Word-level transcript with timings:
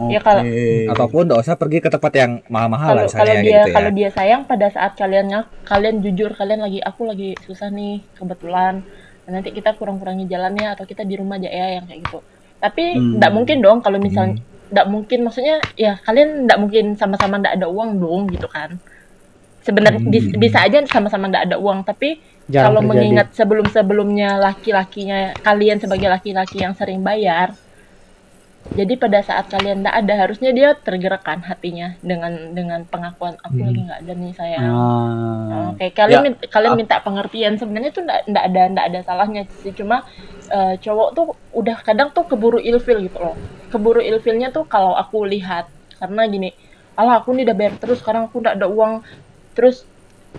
Ya, 0.00 0.22
kalau- 0.22 0.46
Ataupun 0.88 1.26
nggak 1.26 1.40
usah 1.40 1.54
pergi 1.54 1.78
ke 1.78 1.88
tempat 1.88 2.12
yang 2.14 2.38
mahal-mahal 2.46 2.94
lah 2.94 3.10
kalau 3.10 3.34
dia 3.34 3.42
gitu 3.42 3.50
ya. 3.64 3.74
kalau 3.74 3.90
dia 3.90 4.08
sayang 4.08 4.42
pada 4.44 4.66
saat 4.68 4.94
kaliannya 4.94 5.42
kalian 5.64 5.98
jujur 5.98 6.30
kalian 6.32 6.60
lagi 6.60 6.78
aku 6.80 7.02
lagi 7.02 7.34
susah 7.42 7.66
nih 7.68 8.06
kebetulan 8.14 8.86
nanti 9.26 9.50
kita 9.50 9.74
kurang-kurangi 9.74 10.24
jalannya 10.24 10.72
atau 10.72 10.84
kita 10.84 11.02
di 11.02 11.14
rumah 11.14 11.34
aja 11.36 11.46
ya 11.46 11.66
yang 11.74 11.84
kayak 11.84 12.00
gitu 12.00 12.22
tapi 12.56 12.94
Hmm. 12.94 13.18
nggak 13.18 13.32
mungkin 13.32 13.56
dong 13.58 13.78
kalau 13.80 13.98
misalnya 13.98 14.38
nggak 14.68 14.86
mungkin 14.86 15.18
maksudnya 15.20 15.56
ya 15.74 15.98
kalian 15.98 16.46
nggak 16.46 16.58
mungkin 16.58 16.84
sama-sama 16.94 17.34
nggak 17.36 17.54
ada 17.54 17.66
uang 17.66 17.90
dong 17.96 18.22
gitu 18.28 18.46
kan 18.46 18.78
sebenarnya 19.60 19.98
Hmm. 19.98 20.08
bis- 20.08 20.32
bisa 20.32 20.58
aja 20.60 20.78
sama-sama 20.84 21.26
nggak 21.26 21.44
ada 21.44 21.56
uang 21.56 21.82
tapi 21.82 22.22
Jarang 22.46 22.72
kalau 22.72 22.80
terjadi. 22.80 22.90
mengingat 22.94 23.28
sebelum-sebelumnya 23.34 24.30
laki-lakinya 24.38 25.16
kalian 25.38 25.76
sebagai 25.76 26.08
laki-laki 26.08 26.56
yang 26.58 26.72
sering 26.72 27.02
bayar 27.02 27.52
jadi 28.76 28.94
pada 29.00 29.20
saat 29.24 29.46
kalian 29.52 29.82
tidak 29.82 29.96
ada 30.04 30.14
harusnya 30.22 30.50
dia 30.54 30.68
tergerakkan 30.86 31.40
hatinya 31.44 31.96
dengan 32.04 32.52
dengan 32.56 32.80
pengakuan 32.92 33.34
aku 33.46 33.64
lagi 33.66 33.80
nggak 33.86 34.00
ada 34.04 34.12
nih 34.14 34.32
sayang. 34.36 34.68
Ah. 34.68 35.72
Oke, 35.72 35.90
kalian 35.96 36.20
Ya, 36.20 36.24
min- 36.24 36.40
kalian 36.54 36.74
ap- 36.74 36.80
minta 36.80 37.00
pengertian. 37.00 37.56
Sebenarnya 37.60 37.90
ndak 38.04 38.18
ndak 38.30 38.44
ada 38.48 38.60
ndak 38.72 38.84
ada 38.92 39.00
salahnya 39.08 39.42
sih. 39.62 39.72
Cuma 39.76 40.04
eh, 40.52 40.74
cowok 40.84 41.08
tuh 41.16 41.26
udah 41.60 41.76
kadang 41.86 42.08
tuh 42.16 42.24
keburu 42.30 42.58
ilfil 42.60 42.98
gitu 43.06 43.18
loh. 43.20 43.36
Keburu 43.72 44.00
ilfilnya 44.04 44.48
tuh 44.56 44.64
kalau 44.68 44.92
aku 44.96 45.24
lihat. 45.24 45.72
Karena 45.98 46.22
gini, 46.30 46.48
alah 46.98 47.20
aku 47.24 47.34
nih 47.36 47.44
udah 47.48 47.56
bayar 47.58 47.74
terus 47.82 47.98
sekarang 48.02 48.28
aku 48.30 48.36
ndak 48.44 48.54
ada 48.60 48.66
uang. 48.70 48.94
Terus 49.56 49.76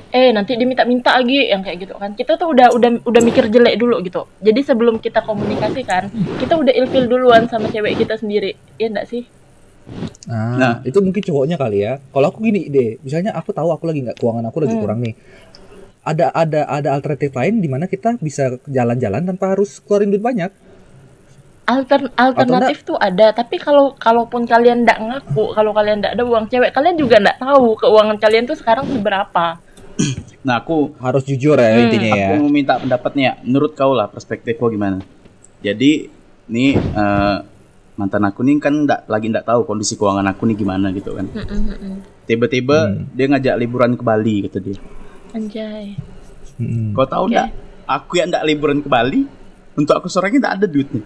eh 0.10 0.34
nanti 0.34 0.58
dia 0.58 0.66
minta-minta 0.66 1.14
lagi 1.14 1.54
yang 1.54 1.62
kayak 1.62 1.86
gitu 1.86 1.94
kan. 1.96 2.18
Kita 2.18 2.34
tuh 2.36 2.50
udah 2.50 2.74
udah 2.74 3.06
udah 3.06 3.22
mikir 3.22 3.46
jelek 3.48 3.78
dulu 3.78 4.02
gitu. 4.02 4.26
Jadi 4.42 4.60
sebelum 4.66 4.98
kita 4.98 5.22
komunikasikan, 5.22 6.10
kita 6.42 6.58
udah 6.58 6.74
ilfil 6.74 7.06
duluan 7.06 7.46
sama 7.46 7.70
cewek 7.70 8.00
kita 8.00 8.18
sendiri. 8.18 8.58
Iya 8.82 8.90
ndak 8.90 9.06
sih? 9.06 9.24
Nah, 10.30 10.58
Nah. 10.58 10.76
itu 10.86 10.98
mungkin 11.02 11.22
cowoknya 11.22 11.58
kali 11.58 11.82
ya. 11.82 11.98
Kalau 12.14 12.30
aku 12.30 12.46
gini 12.46 12.70
deh, 12.70 12.98
misalnya 13.02 13.34
aku 13.34 13.54
tahu 13.54 13.70
aku 13.74 13.90
lagi 13.90 14.06
nggak 14.06 14.18
keuangan 14.22 14.46
aku 14.50 14.58
lagi 14.62 14.76
Hmm. 14.78 14.84
kurang 14.86 15.00
nih. 15.02 15.14
Ada 16.06 16.34
ada 16.34 16.62
ada 16.66 16.90
alternatif 16.96 17.34
lain 17.34 17.62
di 17.62 17.70
mana 17.70 17.86
kita 17.86 18.18
bisa 18.18 18.58
jalan-jalan 18.66 19.26
tanpa 19.30 19.54
harus 19.54 19.78
keluarin 19.82 20.10
duit 20.10 20.24
banyak. 20.24 20.50
Alter, 21.70 22.10
alternatif 22.18 22.82
tuh 22.82 22.98
ada 22.98 23.30
tapi 23.30 23.62
kalau 23.62 23.94
kalaupun 23.94 24.50
kalian 24.50 24.90
ndak 24.90 24.98
ngaku 25.06 25.54
kalau 25.54 25.70
kalian 25.70 26.02
ndak 26.02 26.18
ada 26.18 26.26
uang 26.26 26.50
cewek 26.50 26.74
kalian 26.74 26.98
juga 26.98 27.22
ndak 27.22 27.38
tahu 27.38 27.78
keuangan 27.78 28.18
kalian 28.18 28.50
tuh 28.50 28.58
sekarang 28.58 28.90
seberapa 28.90 29.62
Nah, 30.48 30.64
aku 30.64 30.96
Harus 30.98 31.28
jujur 31.28 31.56
ya 31.56 31.76
Hmm. 31.76 31.84
intinya 31.86 32.10
ya. 32.10 32.28
aku 32.32 32.34
mau 32.40 32.50
minta 32.50 32.80
pendapatnya. 32.80 33.38
Menurut 33.44 33.76
kau 33.76 33.92
lah 33.92 34.08
perspektif 34.08 34.56
kau 34.56 34.72
gimana? 34.72 35.04
Jadi 35.60 36.08
nih 36.48 36.72
eh, 36.76 37.38
mantan 37.94 38.24
aku 38.24 38.42
nih 38.42 38.56
kan 38.58 38.88
ndak 38.88 39.06
lagi 39.06 39.28
ndak 39.28 39.44
tahu 39.44 39.68
kondisi 39.68 40.00
keuangan 40.00 40.24
aku 40.26 40.48
nih 40.48 40.56
gimana 40.56 40.90
gitu 40.90 41.12
kan. 41.14 41.28
Tiba-tiba 42.24 42.78
Hmm. 42.88 43.12
dia 43.12 43.26
ngajak 43.28 43.56
liburan 43.58 43.92
ke 43.94 44.04
Bali 44.04 44.48
kata 44.48 44.60
dia. 44.60 44.78
anjay 45.30 45.94
Mm-mm. 46.58 46.92
Kau 46.92 47.06
tahu 47.06 47.30
Oke. 47.30 47.36
ndak? 47.36 47.48
Aku 47.86 48.12
yang 48.16 48.30
ndak 48.30 48.44
liburan 48.44 48.80
ke 48.80 48.90
Bali, 48.90 49.24
untuk 49.74 49.94
aku 49.94 50.08
sorenya 50.08 50.40
ndak 50.40 50.54
ada 50.58 50.66
duitnya. 50.66 51.04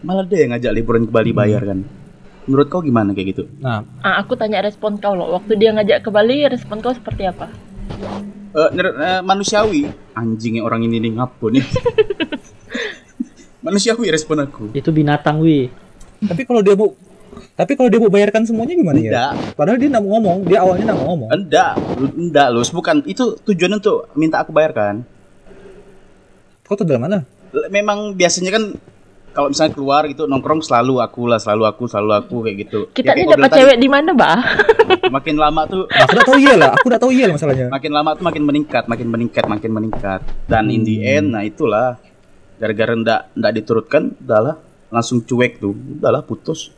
Malah 0.00 0.24
dia 0.24 0.42
yang 0.42 0.52
ngajak 0.52 0.72
liburan 0.72 1.02
ke 1.04 1.12
Bali 1.12 1.30
bayar 1.32 1.62
kan. 1.62 1.80
Menurut 2.44 2.66
kau 2.66 2.80
gimana 2.80 3.12
kayak 3.12 3.28
gitu? 3.32 3.42
Nah, 3.60 3.84
ah, 4.00 4.18
aku 4.18 4.32
tanya 4.34 4.60
respon 4.60 4.96
kau 4.96 5.12
loh 5.12 5.32
waktu 5.32 5.56
dia 5.56 5.70
ngajak 5.70 6.00
ke 6.00 6.08
Bali 6.08 6.44
respon 6.46 6.80
kau 6.80 6.92
seperti 6.92 7.24
apa 7.24 7.48
Eh, 8.48 8.70
ner- 8.74 8.98
eh, 8.98 9.20
manusiawi. 9.22 9.86
Anjingnya 10.16 10.64
orang 10.64 10.82
ini 10.88 10.98
nih 10.98 11.12
ngapu 11.20 11.52
nih 11.52 11.62
manusiawi 13.64 14.08
respon 14.08 14.42
aku. 14.42 14.72
Itu 14.72 14.90
binatang 14.90 15.42
wi. 15.42 15.68
tapi 16.18 16.42
kalau 16.42 16.58
dia 16.64 16.74
mau 16.74 16.90
tapi 17.54 17.78
kalau 17.78 17.86
dia 17.86 18.02
mau 18.02 18.10
bayarkan 18.10 18.42
semuanya 18.42 18.74
gimana 18.74 18.98
ya? 18.98 19.10
enggak. 19.10 19.32
Padahal 19.54 19.78
dia 19.78 19.88
nggak 19.90 20.02
mau 20.02 20.10
ngomong, 20.18 20.38
dia 20.46 20.58
awalnya 20.62 20.84
nggak 20.90 20.98
mau 20.98 21.08
ngomong. 21.14 21.28
enggak. 21.30 21.72
Enggak 22.18 22.46
Lus. 22.54 22.70
Bukan. 22.70 22.96
Itu 23.06 23.38
tujuan 23.46 23.78
untuk 23.78 24.10
minta 24.14 24.42
aku 24.42 24.50
bayarkan. 24.50 25.06
Kau 26.66 26.74
tuh 26.74 26.86
dalam 26.86 27.06
mana? 27.06 27.18
Memang 27.72 28.14
biasanya 28.14 28.58
kan 28.58 28.64
kalau 29.38 29.48
misalnya 29.48 29.70
keluar 29.70 30.02
gitu 30.04 30.26
nongkrong 30.26 30.58
selalu 30.58 30.98
aku 30.98 31.30
lah 31.30 31.38
selalu 31.38 31.62
aku 31.64 31.86
selalu 31.86 32.10
aku 32.18 32.36
kayak 32.42 32.56
gitu. 32.58 32.80
Kita 32.90 33.14
Ya, 33.14 33.22
kau 33.22 33.30
dapat 33.32 33.50
cewek 33.54 33.76
di 33.78 33.86
mana 33.86 34.10
bah 34.10 34.42
makin 35.14 35.38
lama 35.38 35.62
tuh 35.64 35.86
aku 35.86 36.10
nggak 36.10 36.26
tahu 36.26 36.38
iya 36.38 36.54
lah, 36.58 36.70
aku 36.74 36.86
nggak 36.90 37.00
tahu 37.00 37.12
iya 37.14 37.24
lah 37.24 37.34
masalahnya. 37.38 37.66
makin 37.70 37.92
lama 37.94 38.10
tuh 38.12 38.24
makin 38.26 38.42
meningkat 38.42 38.84
makin 38.84 39.06
meningkat 39.06 39.44
makin 39.46 39.70
meningkat. 39.70 40.20
Dan 40.44 40.64
in 40.68 40.82
the 40.82 40.98
end 41.00 41.30
nah 41.30 41.46
itulah. 41.46 42.02
Gara-gara 42.58 42.90
ndak 42.92 43.20
ndak 43.32 43.52
diturutkan 43.54 44.18
udahlah 44.18 44.58
langsung 44.90 45.22
cuek 45.22 45.62
tuh 45.62 45.70
udahlah 45.70 46.20
putus. 46.20 46.74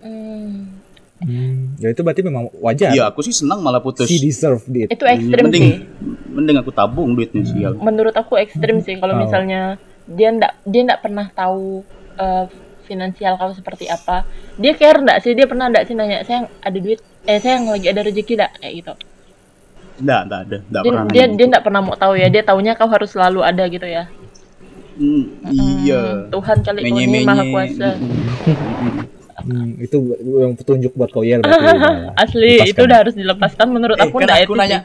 Hmm, 0.00 0.80
Hmm, 1.20 1.76
ya 1.76 1.92
itu 1.92 2.00
berarti 2.00 2.24
memang 2.24 2.48
wajar. 2.56 2.96
iya 2.96 3.04
aku 3.04 3.20
sih 3.20 3.36
senang 3.36 3.60
malah 3.60 3.76
putus. 3.78 4.08
She 4.08 4.16
deserve 4.16 4.64
it. 4.72 4.88
itu 4.88 5.04
ekstrim 5.04 5.44
mending 5.44 5.64
sih. 5.68 5.76
mending 6.26 6.56
aku 6.56 6.72
tabung 6.72 7.12
duitnya 7.12 7.44
sial. 7.44 7.76
Menurut 7.76 8.16
aku 8.16 8.40
ekstrim 8.40 8.80
sih 8.80 8.96
kalau 8.96 9.12
Oh. 9.12 9.20
misalnya 9.20 9.76
dia 10.10 10.28
ndak 10.34 10.52
dia 10.66 10.80
ndak 10.82 11.00
pernah 11.00 11.26
tahu 11.30 11.86
eh, 12.18 12.44
finansial 12.90 13.38
kau 13.38 13.54
seperti 13.54 13.86
apa. 13.86 14.26
Dia 14.58 14.74
care 14.74 14.98
ndak 14.98 15.22
sih? 15.22 15.32
Dia 15.38 15.46
pernah 15.46 15.70
ndak 15.70 15.86
sih 15.86 15.94
nanya 15.94 16.26
saya 16.26 16.50
ada 16.58 16.78
duit? 16.82 16.98
Eh 17.22 17.38
saya 17.38 17.62
lagi 17.62 17.86
ada 17.86 18.02
rezeki 18.02 18.34
ndak? 18.34 18.50
Kayak 18.58 18.74
gitu. 18.82 18.92
Enggak, 20.00 20.20
enggak 20.26 20.40
ada, 20.40 20.56
enggak 20.58 20.82
dia 20.82 20.90
pernah. 20.90 21.12
dia 21.12 21.24
dia 21.30 21.46
ndak 21.46 21.62
pernah 21.62 21.80
mau 21.86 21.94
tahu 21.94 22.14
ya. 22.18 22.26
Dia 22.26 22.42
taunya 22.42 22.72
kau 22.74 22.90
harus 22.90 23.10
selalu 23.14 23.40
ada 23.46 23.64
gitu 23.70 23.86
ya. 23.86 24.10
Hmm, 24.98 25.24
iya. 25.48 26.02
Hmm, 26.02 26.34
Tuhan 26.34 26.58
kali 26.66 26.80
ini 26.90 27.22
maha 27.22 27.44
kuasa. 27.46 27.88
Hmm, 29.40 29.72
itu 29.80 29.96
yang 30.20 30.52
petunjuk 30.52 30.92
buat 30.92 31.08
kau 31.14 31.24
ya 31.24 31.40
berarti. 31.40 31.64
Nah, 31.64 32.12
asli 32.26 32.60
lepaskan. 32.60 32.72
itu 32.74 32.80
udah 32.84 32.98
harus 33.00 33.14
dilepaskan 33.16 33.66
menurut 33.72 33.96
Eh, 33.96 34.04
aku 34.04 34.16
kan 34.20 34.26
ndak 34.28 34.38
aku 34.44 34.54
nanya 34.58 34.78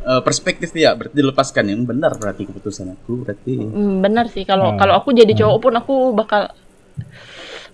eh, 0.00 0.20
perspektif 0.20 0.70
dia 0.70 0.92
berarti 0.92 1.14
dilepaskan 1.14 1.64
yang 1.66 1.82
benar 1.82 2.14
berarti 2.14 2.44
keputusan 2.44 2.92
aku 2.92 3.22
berarti 3.22 3.54
Hmm, 3.58 3.98
benar 3.98 4.26
sih 4.26 4.42
kalau 4.42 4.72
Hmm. 4.72 4.78
kalau 4.78 4.94
aku 4.94 5.10
jadi 5.12 5.32
cowok 5.34 5.58
pun 5.58 5.72
aku 5.74 5.94
bakal 6.12 6.52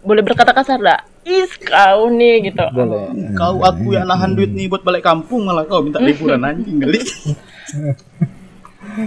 boleh 0.01 0.21
berkata 0.21 0.53
kasar 0.53 0.77
ndak 0.77 1.01
is 1.25 1.49
kau 1.57 2.09
nih 2.09 2.45
gitu 2.45 2.61
Boleh. 2.71 3.09
kau 3.33 3.57
aku 3.59 3.93
yang 3.93 4.05
nahan 4.05 4.33
duit 4.33 4.53
nih 4.53 4.69
buat 4.69 4.85
balik 4.85 5.01
kampung 5.01 5.43
malah 5.43 5.65
kau 5.65 5.81
minta 5.81 5.97
liburan 5.99 6.45
anjing 6.47 6.77
kali 6.77 7.01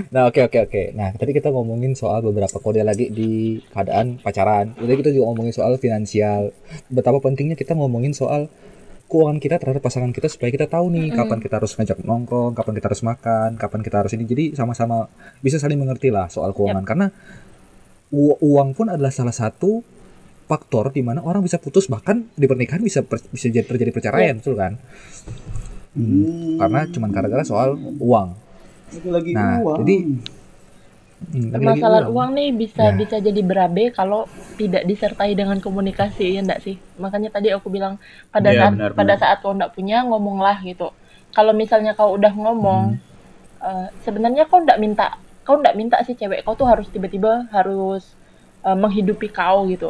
Nah, 0.10 0.28
oke 0.28 0.42
oke 0.44 0.58
oke. 0.60 0.84
Nah, 0.92 1.16
tadi 1.16 1.32
kita 1.32 1.48
ngomongin 1.48 1.96
soal 1.96 2.20
beberapa 2.20 2.60
kode 2.60 2.82
lagi 2.82 3.08
di 3.08 3.32
keadaan 3.72 4.20
pacaran. 4.20 4.76
Udah 4.76 4.96
kita 4.98 5.14
juga 5.14 5.32
ngomongin 5.32 5.54
soal 5.54 5.78
finansial. 5.78 6.52
Betapa 6.90 7.22
pentingnya 7.22 7.56
kita 7.56 7.72
ngomongin 7.72 8.12
soal 8.12 8.52
keuangan 9.08 9.40
kita 9.40 9.56
terhadap 9.56 9.80
pasangan 9.80 10.12
kita 10.12 10.28
supaya 10.28 10.52
kita 10.52 10.68
tahu 10.68 10.92
nih 10.92 11.16
kapan 11.16 11.40
kita 11.40 11.64
harus 11.64 11.72
ngajak 11.74 12.04
nongkrong, 12.04 12.52
kapan 12.52 12.74
kita 12.76 12.86
harus 12.92 13.04
makan, 13.04 13.50
kapan 13.56 13.80
kita 13.80 13.96
harus 14.04 14.12
ini. 14.14 14.28
Jadi 14.28 14.44
sama-sama 14.52 15.08
bisa 15.40 15.58
saling 15.58 15.80
mengerti 15.80 16.12
lah 16.12 16.28
soal 16.28 16.52
keuangan 16.52 16.84
karena 16.84 17.08
u- 18.12 18.36
uang 18.38 18.76
pun 18.76 18.92
adalah 18.92 19.12
salah 19.12 19.32
satu 19.32 19.80
faktor 20.48 20.92
di 20.92 21.04
mana 21.04 21.20
orang 21.24 21.44
bisa 21.44 21.60
putus 21.60 21.88
bahkan 21.88 22.24
di 22.36 22.48
pernikahan 22.48 22.80
bisa 22.80 23.04
per- 23.04 23.24
bisa 23.32 23.48
jadi 23.48 23.68
terjadi 23.68 23.92
perceraian, 23.92 24.40
betul 24.40 24.56
kan? 24.56 24.76
Hmm, 25.96 26.56
karena 26.62 26.86
cuman 26.88 27.10
gara-gara 27.10 27.44
soal 27.44 27.76
uang. 27.98 28.30
itu 28.88 29.12
lagi 29.12 29.36
Nah, 29.36 29.60
uang. 29.60 29.78
jadi 29.84 29.96
Hmm, 31.18 31.50
lagi-lagi 31.50 31.82
permasalahan 31.82 32.08
uang 32.14 32.30
nih 32.38 32.50
bisa 32.54 32.84
Ya. 32.88 32.94
bisa 32.94 33.16
jadi 33.18 33.42
berabe 33.42 33.84
kalau 33.90 34.30
tidak 34.54 34.86
disertai 34.86 35.34
dengan 35.34 35.58
komunikasi 35.58 36.38
ya 36.38 36.42
enggak 36.46 36.62
sih 36.62 36.76
makanya 37.02 37.30
tadi 37.34 37.50
aku 37.50 37.68
bilang 37.74 37.98
pada 38.30 38.54
Iya, 38.54 38.60
saat 38.62 38.74
benar, 38.78 38.92
pada 38.94 39.14
benar. 39.14 39.18
saat 39.18 39.38
kau 39.42 39.54
enggak 39.58 39.74
punya 39.74 40.06
ngomonglah 40.06 40.58
gitu 40.62 40.94
kalau 41.34 41.54
misalnya 41.58 41.98
kau 41.98 42.14
udah 42.14 42.34
ngomong 42.38 42.84
eh, 43.62 43.88
sebenarnya 44.06 44.46
kau 44.46 44.62
enggak 44.62 44.78
minta 44.78 45.08
kau 45.42 45.58
enggak 45.58 45.74
minta 45.74 45.98
sih 46.06 46.14
cewek 46.14 46.46
kau 46.46 46.54
tuh 46.54 46.70
harus 46.70 46.86
tiba-tiba 46.94 47.50
harus 47.50 48.04
eh, 48.62 48.78
menghidupi 48.78 49.34
kau 49.34 49.66
gitu 49.74 49.90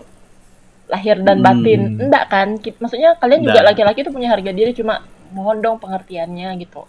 lahir 0.88 1.20
dan 1.20 1.44
batin 1.44 1.82
Hmm. 1.92 2.08
enggak 2.08 2.24
kan 2.32 2.48
maksudnya 2.80 3.20
kalian 3.20 3.44
juga 3.44 3.60
Enggak. 3.60 3.76
laki-laki 3.76 4.00
tuh 4.08 4.14
punya 4.16 4.32
harga 4.32 4.52
diri 4.56 4.72
cuma 4.72 5.04
mohon 5.36 5.60
dong 5.60 5.78
pengertiannya 5.84 6.56
gitu 6.64 6.88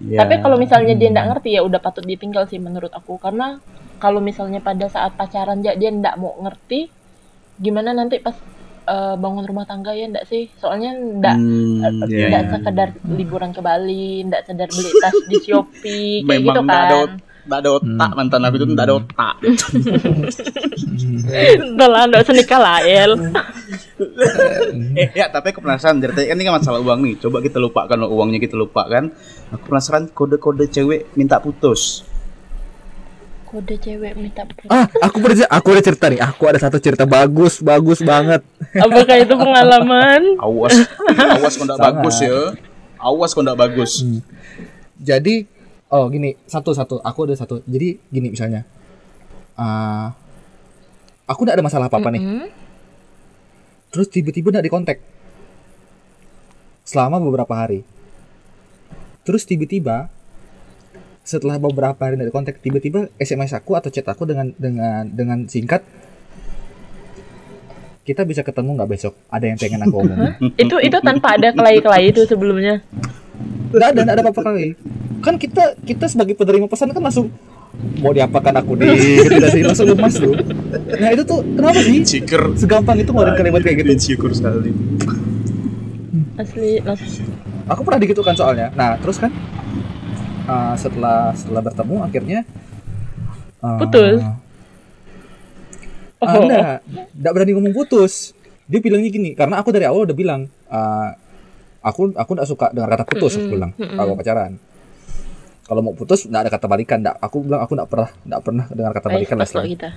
Ya. 0.00 0.24
tapi 0.24 0.40
kalau 0.40 0.56
misalnya 0.56 0.96
dia 0.96 1.12
nggak 1.12 1.28
ngerti 1.36 1.48
ya 1.56 1.60
udah 1.62 1.80
patut 1.82 2.04
ditinggal 2.04 2.48
sih 2.48 2.56
menurut 2.56 2.90
aku 2.96 3.20
karena 3.20 3.60
kalau 4.00 4.18
misalnya 4.24 4.58
pada 4.64 4.88
saat 4.88 5.14
pacaran 5.14 5.60
dia 5.60 5.76
dia 5.76 5.92
nggak 5.92 6.16
mau 6.18 6.32
ngerti 6.42 6.88
gimana 7.60 7.92
nanti 7.92 8.18
pas 8.18 8.34
eh, 8.88 9.14
bangun 9.20 9.44
rumah 9.46 9.68
tangga 9.68 9.92
ya 9.94 10.08
nggak 10.10 10.26
sih 10.26 10.48
soalnya 10.58 10.96
nggak 10.96 11.36
Hmm, 11.36 12.08
iya, 12.08 12.26
nggak 12.30 12.42
iya. 12.44 12.50
sekedar 12.56 12.88
liburan 13.04 13.50
ke 13.52 13.60
Bali 13.60 14.26
nggak 14.26 14.42
sekedar 14.48 14.68
beli 14.72 14.90
tas 14.98 15.16
di 15.28 15.36
Shopee 15.38 16.24
kayak 16.26 16.40
memang 16.40 16.56
gitu 16.56 16.60
nggak 16.66 16.82
ada 16.88 16.98
kan 17.06 17.10
nggak 17.42 17.58
ada 17.58 17.70
otak 17.74 18.10
mantan 18.14 18.40
aku 18.42 18.54
itu 18.54 18.66
nggak 18.68 18.86
ada 18.86 18.94
otak. 18.96 19.34
Udah 21.74 21.88
lah 21.88 22.00
nggak 22.06 22.20
usah 22.22 22.34
nikah 22.34 22.60
lah 22.60 22.76
El. 22.80 23.10
Eh 24.94 25.08
ya 25.12 25.26
tapi 25.26 25.50
aku 25.50 25.58
penasaran 25.58 25.98
dari 25.98 26.12
tadi 26.12 26.26
kan 26.26 26.34
ini 26.34 26.44
kan 26.44 26.54
masalah 26.56 26.78
uang 26.78 26.98
nih. 27.02 27.14
Coba 27.18 27.38
kita 27.38 27.58
lupakan 27.58 27.96
loh 27.98 28.08
uangnya 28.12 28.38
kita 28.38 28.54
lupakan. 28.54 29.10
Aku 29.50 29.62
penasaran 29.66 30.06
kode-kode 30.08 30.68
cewek 30.68 31.12
minta 31.12 31.38
putus. 31.38 32.02
Kode 33.42 33.74
cewek 33.76 34.12
minta 34.14 34.46
per- 34.46 34.70
Ah, 34.70 34.86
aku 35.02 35.16
pernah 35.18 35.44
aku 35.50 35.66
ada 35.72 35.82
cerita 35.82 36.04
nih. 36.08 36.20
Aku 36.22 36.42
ada 36.46 36.56
satu 36.56 36.78
cerita 36.78 37.04
bagus, 37.04 37.58
bagus 37.58 37.98
banget. 38.00 38.40
apakah 38.72 39.16
itu 39.18 39.34
pengalaman? 39.34 40.22
Awas, 40.40 40.72
awas 41.36 41.52
Sangat. 41.58 41.76
bagus 41.76 42.16
ya. 42.22 42.38
Awas 42.96 43.30
kau 43.34 43.42
ndak 43.44 43.58
bagus. 43.58 44.00
Jadi, 44.96 45.44
oh 45.92 46.08
gini, 46.08 46.34
satu-satu. 46.48 47.04
Aku 47.04 47.28
ada 47.28 47.36
satu. 47.36 47.60
Jadi 47.68 48.00
gini 48.08 48.32
misalnya. 48.32 48.64
ah 49.52 50.16
aku 51.28 51.44
nggak 51.44 51.56
ada 51.60 51.64
masalah 51.64 51.86
apa-apa 51.92 52.08
nih. 52.08 52.22
Mm-mm. 52.24 52.48
Terus 53.92 54.08
tiba-tiba 54.08 54.48
nggak 54.48 54.64
dikontak. 54.64 54.98
Selama 56.88 57.20
beberapa 57.20 57.52
hari. 57.52 57.84
Terus 59.22 59.44
tiba-tiba 59.44 60.08
setelah 61.22 61.60
beberapa 61.60 62.00
hari 62.00 62.18
nggak 62.18 62.32
dikontak, 62.32 62.56
tiba-tiba 62.58 63.12
SMS 63.20 63.54
aku 63.54 63.76
atau 63.78 63.92
chat 63.92 64.08
aku 64.08 64.24
dengan 64.26 64.50
dengan 64.56 65.06
dengan 65.06 65.38
singkat 65.46 65.84
kita 68.02 68.26
bisa 68.26 68.42
ketemu 68.42 68.74
nggak 68.80 68.90
besok? 68.90 69.14
Ada 69.30 69.52
yang 69.52 69.58
pengen 69.60 69.86
aku 69.86 69.96
omongin. 70.02 70.32
itu 70.58 70.76
itu 70.82 70.98
tanpa 70.98 71.38
ada 71.38 71.54
kelai-kelai 71.54 72.10
itu 72.10 72.26
sebelumnya 72.26 72.82
Nggak 73.72 73.88
ada, 73.94 74.00
nggak 74.04 74.16
ada 74.16 74.22
apa-apa 74.24 74.42
kali. 74.52 74.66
Kan 75.22 75.34
kita 75.38 75.78
kita 75.82 76.04
sebagai 76.10 76.34
penerima 76.34 76.66
pesan 76.68 76.92
kan 76.92 77.02
langsung 77.02 77.30
mau 78.04 78.12
diapakan 78.12 78.60
aku 78.60 78.76
nih, 78.76 78.92
gitu 79.32 79.46
sih 79.48 79.62
langsung 79.64 79.88
lemas 79.88 80.14
tuh. 80.20 80.34
Nah 81.00 81.08
itu 81.14 81.22
tuh 81.24 81.40
kenapa 81.40 81.80
sih? 81.80 82.04
Ciker. 82.04 82.42
Segampang 82.58 83.00
itu 83.00 83.10
ngeluarin 83.10 83.34
kalimat 83.38 83.60
kayak 83.64 83.76
gitu. 83.84 83.92
Ciker 83.96 84.32
sekali. 84.36 84.70
asli 86.32 86.80
langsung 86.80 87.28
Aku 87.68 87.84
pernah 87.86 88.00
gitu 88.02 88.24
kan 88.24 88.34
soalnya. 88.34 88.72
Nah 88.74 88.98
terus 88.98 89.20
kan 89.20 89.30
uh, 90.48 90.74
setelah 90.74 91.32
setelah 91.36 91.62
bertemu 91.62 91.96
akhirnya 92.02 92.40
uh, 93.62 93.78
Putus? 93.78 94.20
Ah, 96.22 96.38
enggak, 96.38 96.78
enggak 97.18 97.32
berani 97.34 97.52
ngomong 97.58 97.74
putus. 97.74 98.30
Dia 98.70 98.78
bilangnya 98.78 99.10
gini, 99.10 99.34
karena 99.34 99.58
aku 99.58 99.74
dari 99.74 99.90
awal 99.90 100.06
udah 100.06 100.14
bilang, 100.14 100.46
uh, 100.70 101.10
aku 101.82 102.14
aku 102.14 102.30
enggak 102.38 102.48
suka 102.48 102.66
dengan 102.70 102.88
kata 102.94 103.04
putus, 103.04 103.36
aku 103.36 103.44
Mm-mm, 103.44 103.54
bilang, 103.54 103.70
kalau 103.76 104.14
pacaran. 104.16 104.52
Kalau 105.62 105.80
mau 105.82 105.94
putus, 105.94 106.26
enggak 106.26 106.48
ada 106.48 106.50
kata 106.54 106.66
balikan, 106.70 106.98
enggak. 107.02 107.16
Aku 107.22 107.36
bilang 107.42 107.60
aku 107.62 107.72
enggak 107.74 107.90
pernah, 107.90 108.10
enggak 108.26 108.40
pernah 108.42 108.64
dengar 108.70 108.92
kata 108.94 109.08
balikan 109.10 109.36
lah. 109.36 109.42
lo 109.42 109.48
istilahnya. 109.50 109.74
kita 109.74 109.90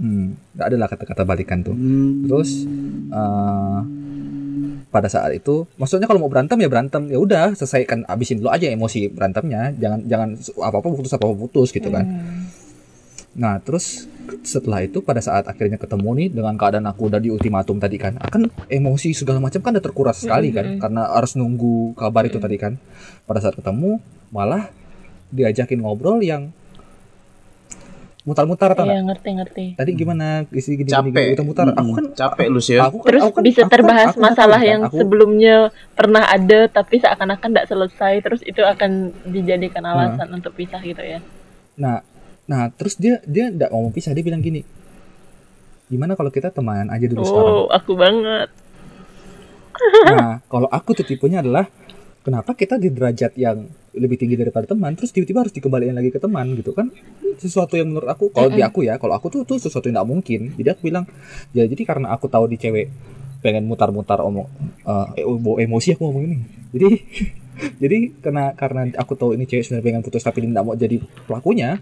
Hmm, 0.00 0.32
enggak 0.56 0.66
ada 0.72 0.76
lah 0.80 0.88
kata-kata 0.88 1.22
balikan 1.28 1.58
tuh. 1.60 1.76
Hmm. 1.76 2.24
Terus 2.24 2.64
uh, 3.12 3.80
pada 4.88 5.08
saat 5.12 5.28
itu, 5.36 5.68
maksudnya 5.76 6.08
kalau 6.08 6.24
mau 6.24 6.32
berantem 6.32 6.56
ya 6.56 6.72
berantem, 6.72 7.04
ya 7.12 7.20
udah 7.20 7.52
selesaikan, 7.52 8.08
abisin 8.08 8.40
dulu 8.40 8.48
aja 8.48 8.64
emosi 8.72 9.12
berantemnya, 9.12 9.76
jangan 9.76 10.00
jangan 10.08 10.28
apa 10.64 10.76
apa 10.80 10.86
putus 10.88 11.12
apa 11.12 11.24
apa 11.28 11.36
putus 11.36 11.68
gitu 11.68 11.92
kan. 11.92 12.08
Hmm. 12.08 12.59
Nah, 13.30 13.62
terus 13.62 14.10
setelah 14.42 14.82
itu 14.82 14.98
pada 15.00 15.18
saat 15.18 15.46
akhirnya 15.46 15.74
ketemu 15.74 16.08
nih 16.14 16.28
dengan 16.30 16.54
keadaan 16.54 16.86
aku 16.86 17.06
udah 17.06 17.18
di 17.18 17.30
ultimatum 17.30 17.78
tadi 17.78 17.94
kan, 17.94 18.18
akan 18.18 18.50
emosi 18.66 19.14
segala 19.14 19.38
macam 19.38 19.58
kan 19.58 19.70
udah 19.70 19.84
terkuras 19.84 20.18
sekali 20.18 20.50
kan, 20.50 20.78
karena 20.78 21.14
harus 21.14 21.34
nunggu 21.34 21.94
kabar 21.94 22.26
itu 22.26 22.38
tadi 22.38 22.56
kan. 22.56 22.74
Pada 23.24 23.38
saat 23.38 23.54
ketemu 23.54 24.02
malah 24.30 24.66
diajakin 25.30 25.78
ngobrol 25.78 26.18
yang 26.18 26.50
mutar-mutar 28.20 28.76
atau 28.76 28.84
Iya 28.84 29.00
ngerti-ngerti. 29.00 29.80
Tadi 29.80 29.90
gimana 29.96 30.44
isi 30.52 30.76
gini 30.76 30.84
gini, 30.84 30.92
Capek. 30.92 31.08
gini 31.08 31.30
mutar-mutar. 31.32 31.64
Aku 31.72 31.80
Mm-mm. 31.80 31.96
kan 31.96 32.06
capek 32.12 32.46
lu 32.52 32.60
sih 32.60 32.76
ya. 32.76 32.84
aku 32.84 33.00
kan- 33.00 33.08
Terus 33.08 33.22
aku 33.24 33.32
kan- 33.32 33.44
bisa 33.48 33.58
aku 33.58 33.64
kan- 33.64 33.72
terbahas 33.72 34.06
aku 34.06 34.12
kan 34.12 34.24
masalah 34.28 34.58
tahu 34.60 34.66
kan, 34.66 34.70
yang 34.76 34.80
aku- 34.84 34.98
sebelumnya 35.00 35.56
pernah 35.96 36.22
ada 36.28 36.58
tapi 36.68 36.94
seakan-akan 37.00 37.48
tidak 37.48 37.66
selesai 37.66 38.14
terus 38.20 38.40
itu 38.44 38.60
akan 38.60 38.90
dijadikan 39.24 39.82
alasan 39.82 40.28
untuk 40.30 40.52
pisah 40.52 40.82
gitu 40.84 41.00
ya. 41.00 41.24
Nah, 41.80 42.04
nah 42.50 42.66
terus 42.74 42.98
dia 42.98 43.22
dia 43.22 43.46
nggak 43.54 43.70
ngomong 43.70 43.94
pisah, 43.94 44.10
dia 44.10 44.26
bilang 44.26 44.42
gini. 44.42 44.66
Gimana 45.86 46.18
kalau 46.18 46.30
kita 46.34 46.50
teman 46.50 46.90
aja 46.90 47.06
dulu 47.06 47.22
sekarang? 47.22 47.54
Oh, 47.54 47.66
aku 47.70 47.92
banget. 47.94 48.50
Nah, 50.06 50.44
kalau 50.46 50.68
aku 50.70 50.92
tuh 50.92 51.06
tipenya 51.08 51.40
adalah 51.40 51.66
kenapa 52.20 52.52
kita 52.52 52.76
di 52.76 52.92
derajat 52.92 53.32
yang 53.34 53.66
lebih 53.96 54.20
tinggi 54.20 54.38
daripada 54.38 54.70
teman, 54.70 54.94
terus 54.94 55.10
tiba-tiba 55.10 55.42
harus 55.42 55.54
dikembalikan 55.54 55.96
lagi 55.98 56.14
ke 56.14 56.20
teman 56.22 56.52
gitu 56.54 56.70
kan? 56.76 56.92
Sesuatu 57.40 57.74
yang 57.74 57.90
menurut 57.90 58.06
aku, 58.06 58.30
kalau 58.30 58.52
di 58.52 58.62
aku 58.62 58.86
ya, 58.86 59.00
kalau 59.00 59.16
aku 59.16 59.32
tuh 59.32 59.42
tuh 59.42 59.58
sesuatu 59.58 59.90
yang 59.90 59.98
tidak 59.98 60.08
mungkin. 60.08 60.40
Jadi 60.54 60.68
aku 60.70 60.80
bilang, 60.86 61.04
ya 61.50 61.66
jadi 61.66 61.82
karena 61.82 62.12
aku 62.14 62.30
tahu 62.30 62.46
di 62.46 62.60
cewek 62.60 62.86
pengen 63.40 63.64
mutar-mutar 63.64 64.20
omong 64.20 64.46
eh, 64.84 65.24
bawa 65.24 65.56
emosi 65.64 65.96
aku 65.96 66.02
ngomong 66.06 66.24
ini. 66.28 66.38
Jadi 66.76 66.88
jadi 67.82 67.96
karena 68.20 68.44
karena 68.54 68.80
aku 68.94 69.16
tahu 69.16 69.34
ini 69.34 69.48
cewek 69.48 69.64
sebenarnya 69.66 69.86
pengen 69.90 70.02
putus 70.04 70.22
tapi 70.22 70.44
dia 70.44 70.54
tidak 70.54 70.64
mau 70.64 70.76
jadi 70.76 70.96
pelakunya, 71.26 71.80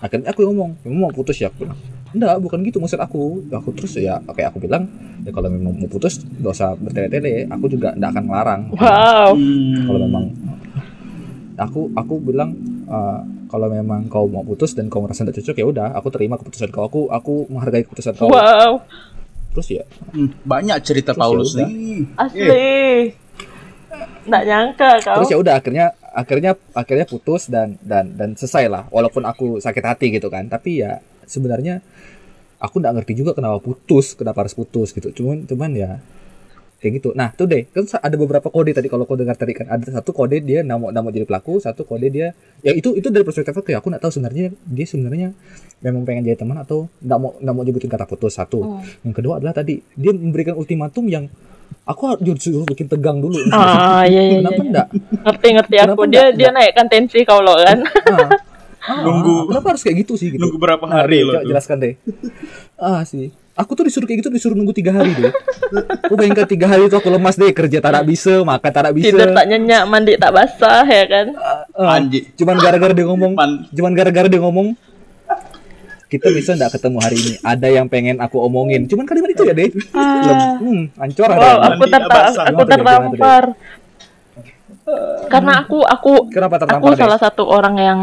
akhirnya 0.00 0.30
aku 0.32 0.44
ngomong, 0.44 0.70
memang 0.84 0.98
mau 1.08 1.12
putus 1.12 1.40
ya 1.40 1.48
aku 1.48 1.64
bilang. 1.64 1.78
Enggak, 2.16 2.38
bukan 2.40 2.58
gitu 2.64 2.78
maksud 2.80 3.00
aku. 3.02 3.44
Aku 3.52 3.68
terus 3.76 3.92
ya 4.00 4.16
kayak 4.24 4.54
aku 4.54 4.64
bilang, 4.64 4.88
ya 5.26 5.30
kalau 5.34 5.52
memang 5.52 5.76
mau 5.76 5.88
putus 5.90 6.22
gak 6.22 6.52
usah 6.54 6.72
bertele-tele, 6.78 7.44
aku 7.50 7.66
juga 7.68 7.92
tidak 7.92 8.08
akan 8.16 8.24
melarang. 8.24 8.60
Wow. 8.72 9.30
Hmm. 9.36 9.84
Kalau 9.84 10.00
memang 10.00 10.24
aku 11.56 11.80
aku 11.96 12.14
bilang 12.20 12.50
eh, 12.88 13.20
kalau 13.46 13.68
memang 13.70 14.10
kau 14.10 14.26
mau 14.28 14.42
putus 14.44 14.74
dan 14.76 14.90
kau 14.90 15.00
merasa 15.04 15.24
tidak 15.24 15.40
cocok 15.40 15.56
ya 15.56 15.66
udah, 15.66 15.88
aku 15.96 16.08
terima 16.14 16.34
keputusan 16.40 16.68
kau. 16.72 16.84
Aku 16.88 17.00
aku 17.12 17.48
menghargai 17.52 17.84
keputusan 17.84 18.14
kau. 18.16 18.30
Wow. 18.32 18.80
Terus 19.56 19.68
ya, 19.72 19.84
Hmm, 20.12 20.28
banyak 20.44 20.76
cerita 20.84 21.16
Terus 21.16 21.20
Paulus 21.20 21.50
ya 21.56 21.64
nih. 21.64 22.04
Asli. 22.16 22.68
Nggak 24.26 24.42
nyangka 24.44 24.90
kau. 25.00 25.16
terus 25.20 25.30
ya 25.32 25.38
udah 25.40 25.54
akhirnya 25.56 25.86
akhirnya 26.16 26.56
akhirnya 26.72 27.04
putus 27.04 27.52
dan 27.52 27.76
dan 27.84 28.16
dan 28.16 28.32
selesai 28.32 28.72
lah. 28.72 28.84
Walaupun 28.88 29.28
aku 29.28 29.60
sakit 29.60 29.84
hati 29.84 30.06
gitu 30.16 30.32
kan, 30.32 30.48
tapi 30.48 30.80
ya 30.80 31.04
sebenarnya 31.28 31.84
aku 32.56 32.80
nggak 32.80 32.94
ngerti 32.96 33.12
juga 33.20 33.36
kenapa 33.36 33.60
putus, 33.60 34.16
kenapa 34.16 34.48
harus 34.48 34.56
putus 34.56 34.96
gitu. 34.96 35.12
Cuman 35.12 35.44
cuman 35.44 35.70
ya 35.76 35.90
kayak 36.80 37.00
gitu. 37.00 37.08
Nah, 37.16 37.32
tuh 37.32 37.48
deh, 37.48 37.64
kan 37.72 37.88
ada 37.88 38.16
beberapa 38.16 38.48
kode 38.52 38.76
tadi 38.76 38.88
kalau 38.92 39.08
kau 39.08 39.16
dengar 39.16 39.36
tadi 39.36 39.56
kan 39.56 39.68
ada 39.68 39.84
satu 39.88 40.12
kode 40.12 40.44
dia 40.44 40.60
nggak 40.60 40.76
mau 40.76 41.12
jadi 41.12 41.24
pelaku, 41.28 41.60
satu 41.60 41.88
kode 41.88 42.08
dia 42.12 42.36
ya 42.60 42.72
itu 42.72 42.92
itu 42.96 43.08
dari 43.08 43.24
perspektif 43.24 43.56
aku 43.56 43.72
ya 43.72 43.80
aku 43.80 43.88
nggak 43.92 44.02
tahu 44.04 44.12
sebenarnya 44.12 44.52
dia 44.68 44.86
sebenarnya 44.86 45.28
memang 45.80 46.04
pengen 46.04 46.24
jadi 46.24 46.40
teman 46.40 46.56
atau 46.60 46.88
nggak 47.00 47.18
mau 47.20 47.30
nggak 47.40 47.54
mau 47.54 47.62
nyebutin 47.64 47.90
kata 47.92 48.04
putus 48.08 48.36
satu. 48.36 48.60
Hmm. 48.64 48.84
Yang 49.08 49.14
kedua 49.20 49.32
adalah 49.40 49.54
tadi 49.56 49.80
dia 49.96 50.12
memberikan 50.12 50.56
ultimatum 50.56 51.04
yang 51.08 51.28
aku 51.84 52.02
harus 52.08 52.20
suruh 52.38 52.64
bikin 52.64 52.86
tegang 52.86 53.18
dulu. 53.18 53.36
Ah, 53.48 54.02
iya 54.02 54.20
iya. 54.24 54.38
Kenapa 54.40 54.56
iya. 54.56 54.66
enggak? 54.66 54.86
Ngerti 55.22 55.48
ngerti 55.52 55.74
Kenapa 55.76 55.92
aku. 55.92 56.02
Dia 56.04 56.18
nggak- 56.20 56.34
dia 56.34 56.48
naikkan 56.50 56.86
tensi 56.86 57.20
kau 57.22 57.38
loh 57.38 57.56
kan. 57.56 57.78
Ah, 57.82 58.28
ah, 58.90 59.00
Nunggu- 59.02 59.46
kenapa 59.48 59.66
harus 59.70 59.82
kayak 59.82 59.96
gitu 60.02 60.14
sih 60.14 60.28
gitu? 60.30 60.40
Nunggu 60.40 60.56
berapa 60.56 60.84
Nah, 60.84 60.96
hari 61.00 61.16
deh, 61.16 61.22
lo 61.22 61.32
coba 61.32 61.38
tuh? 61.38 61.48
jelaskan 61.48 61.76
deh. 61.78 61.94
Ah 62.76 63.02
sih. 63.02 63.28
Aku 63.56 63.72
tuh 63.72 63.88
disuruh 63.88 64.04
kayak 64.04 64.20
gitu 64.20 64.28
disuruh 64.28 64.52
nunggu 64.52 64.70
tiga 64.70 64.92
hari 64.92 65.16
deh. 65.16 65.32
Aku 66.04 66.12
bayangkan 66.12 66.44
tiga 66.44 66.68
hari 66.68 66.86
itu 66.86 66.94
aku 66.94 67.08
lemas 67.08 67.34
deh 67.34 67.48
kerja 67.50 67.80
tak 67.80 68.04
bisa, 68.04 68.44
makan 68.44 68.68
tak 68.70 68.92
bisa. 68.92 69.08
Tidur 69.08 69.32
tak 69.32 69.48
nyenyak, 69.48 69.82
mandi 69.86 70.12
tak 70.14 70.28
basah 70.28 70.84
ya 70.84 71.04
kan. 71.06 71.26
Ah, 71.72 71.96
Anjing. 71.96 72.36
cuman 72.36 72.56
gara-gara 72.56 72.92
dia 72.92 73.06
ngomong, 73.06 73.32
Man. 73.32 73.64
cuman 73.72 73.92
gara-gara 73.92 74.28
dia 74.28 74.38
ngomong 74.38 74.76
kita 76.06 76.30
bisa 76.30 76.54
nggak 76.54 76.72
ketemu 76.72 76.98
hari 77.02 77.16
ini. 77.16 77.32
Ada 77.40 77.68
yang 77.68 77.86
pengen 77.86 78.16
aku 78.18 78.38
omongin. 78.38 78.86
Cuman 78.86 79.04
kalimat 79.04 79.30
itu 79.30 79.42
ya 79.42 79.52
deh. 79.52 79.70
Ah. 79.90 80.54
Hmm, 80.56 80.86
hancur 80.94 81.26
ada. 81.26 81.38
Wow, 81.38 81.58
aku 81.66 81.84
terta 81.86 82.20
aku 82.22 82.30
gimana 82.30 82.54
tuh, 82.54 82.66
tertampar. 82.70 83.44
Karena 85.26 85.52
aku 85.58 85.78
aku 85.82 86.12
Kenapa 86.30 86.54
aku 86.56 86.62
tertampar 86.62 86.90
deh? 86.94 87.00
salah 87.02 87.18
satu 87.18 87.42
orang 87.42 87.74
yang 87.76 87.98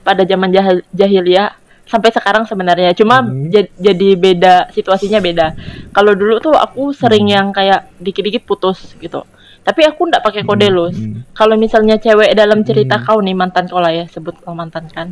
pada 0.00 0.22
zaman 0.22 0.48
jahil- 0.48 0.86
jahiliyah 0.90 1.50
sampai 1.84 2.14
sekarang 2.14 2.46
sebenarnya 2.46 2.94
cuma 2.94 3.18
Hmm. 3.18 3.50
ja- 3.50 3.66
jadi 3.76 4.08
beda 4.14 4.54
situasinya 4.70 5.18
beda. 5.18 5.46
Kalau 5.90 6.14
dulu 6.14 6.38
tuh 6.38 6.54
aku 6.54 6.94
sering 6.94 7.26
yang 7.26 7.50
kayak 7.50 7.90
dikit-dikit 7.98 8.46
putus 8.46 8.94
gitu. 8.96 9.26
Tapi 9.60 9.84
aku 9.84 10.06
ndak 10.06 10.22
pakai 10.22 10.46
kode 10.46 10.70
loh. 10.70 10.88
Hmm. 10.88 11.26
Kalau 11.34 11.58
misalnya 11.58 11.98
cewek 11.98 12.30
dalam 12.32 12.62
cerita 12.62 13.02
kau 13.02 13.18
nih 13.18 13.34
mantan 13.34 13.66
kau 13.66 13.82
lah 13.82 13.90
ya 13.90 14.06
sebut 14.06 14.38
kau 14.38 14.54
mantan 14.54 14.86
kan. 14.86 15.10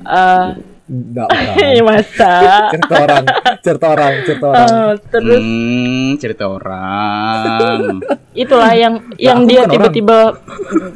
Eh 0.00 0.48
Enggak, 0.90 1.28
bukan. 1.30 1.82
masa. 1.88 2.34
cerita 2.68 2.94
orang, 2.98 3.24
cerita 3.62 3.86
orang, 3.88 4.12
cerita 4.26 4.46
orang. 4.48 4.66
Eh, 4.66 4.90
terus 5.08 5.38
Hmm, 5.40 6.10
cerita 6.18 6.44
orang. 6.46 7.78
itulah 8.42 8.72
yang 8.72 8.94
yang 9.16 9.38
aku 9.40 9.48
dia 9.48 9.62
tiba-tiba 9.66 10.16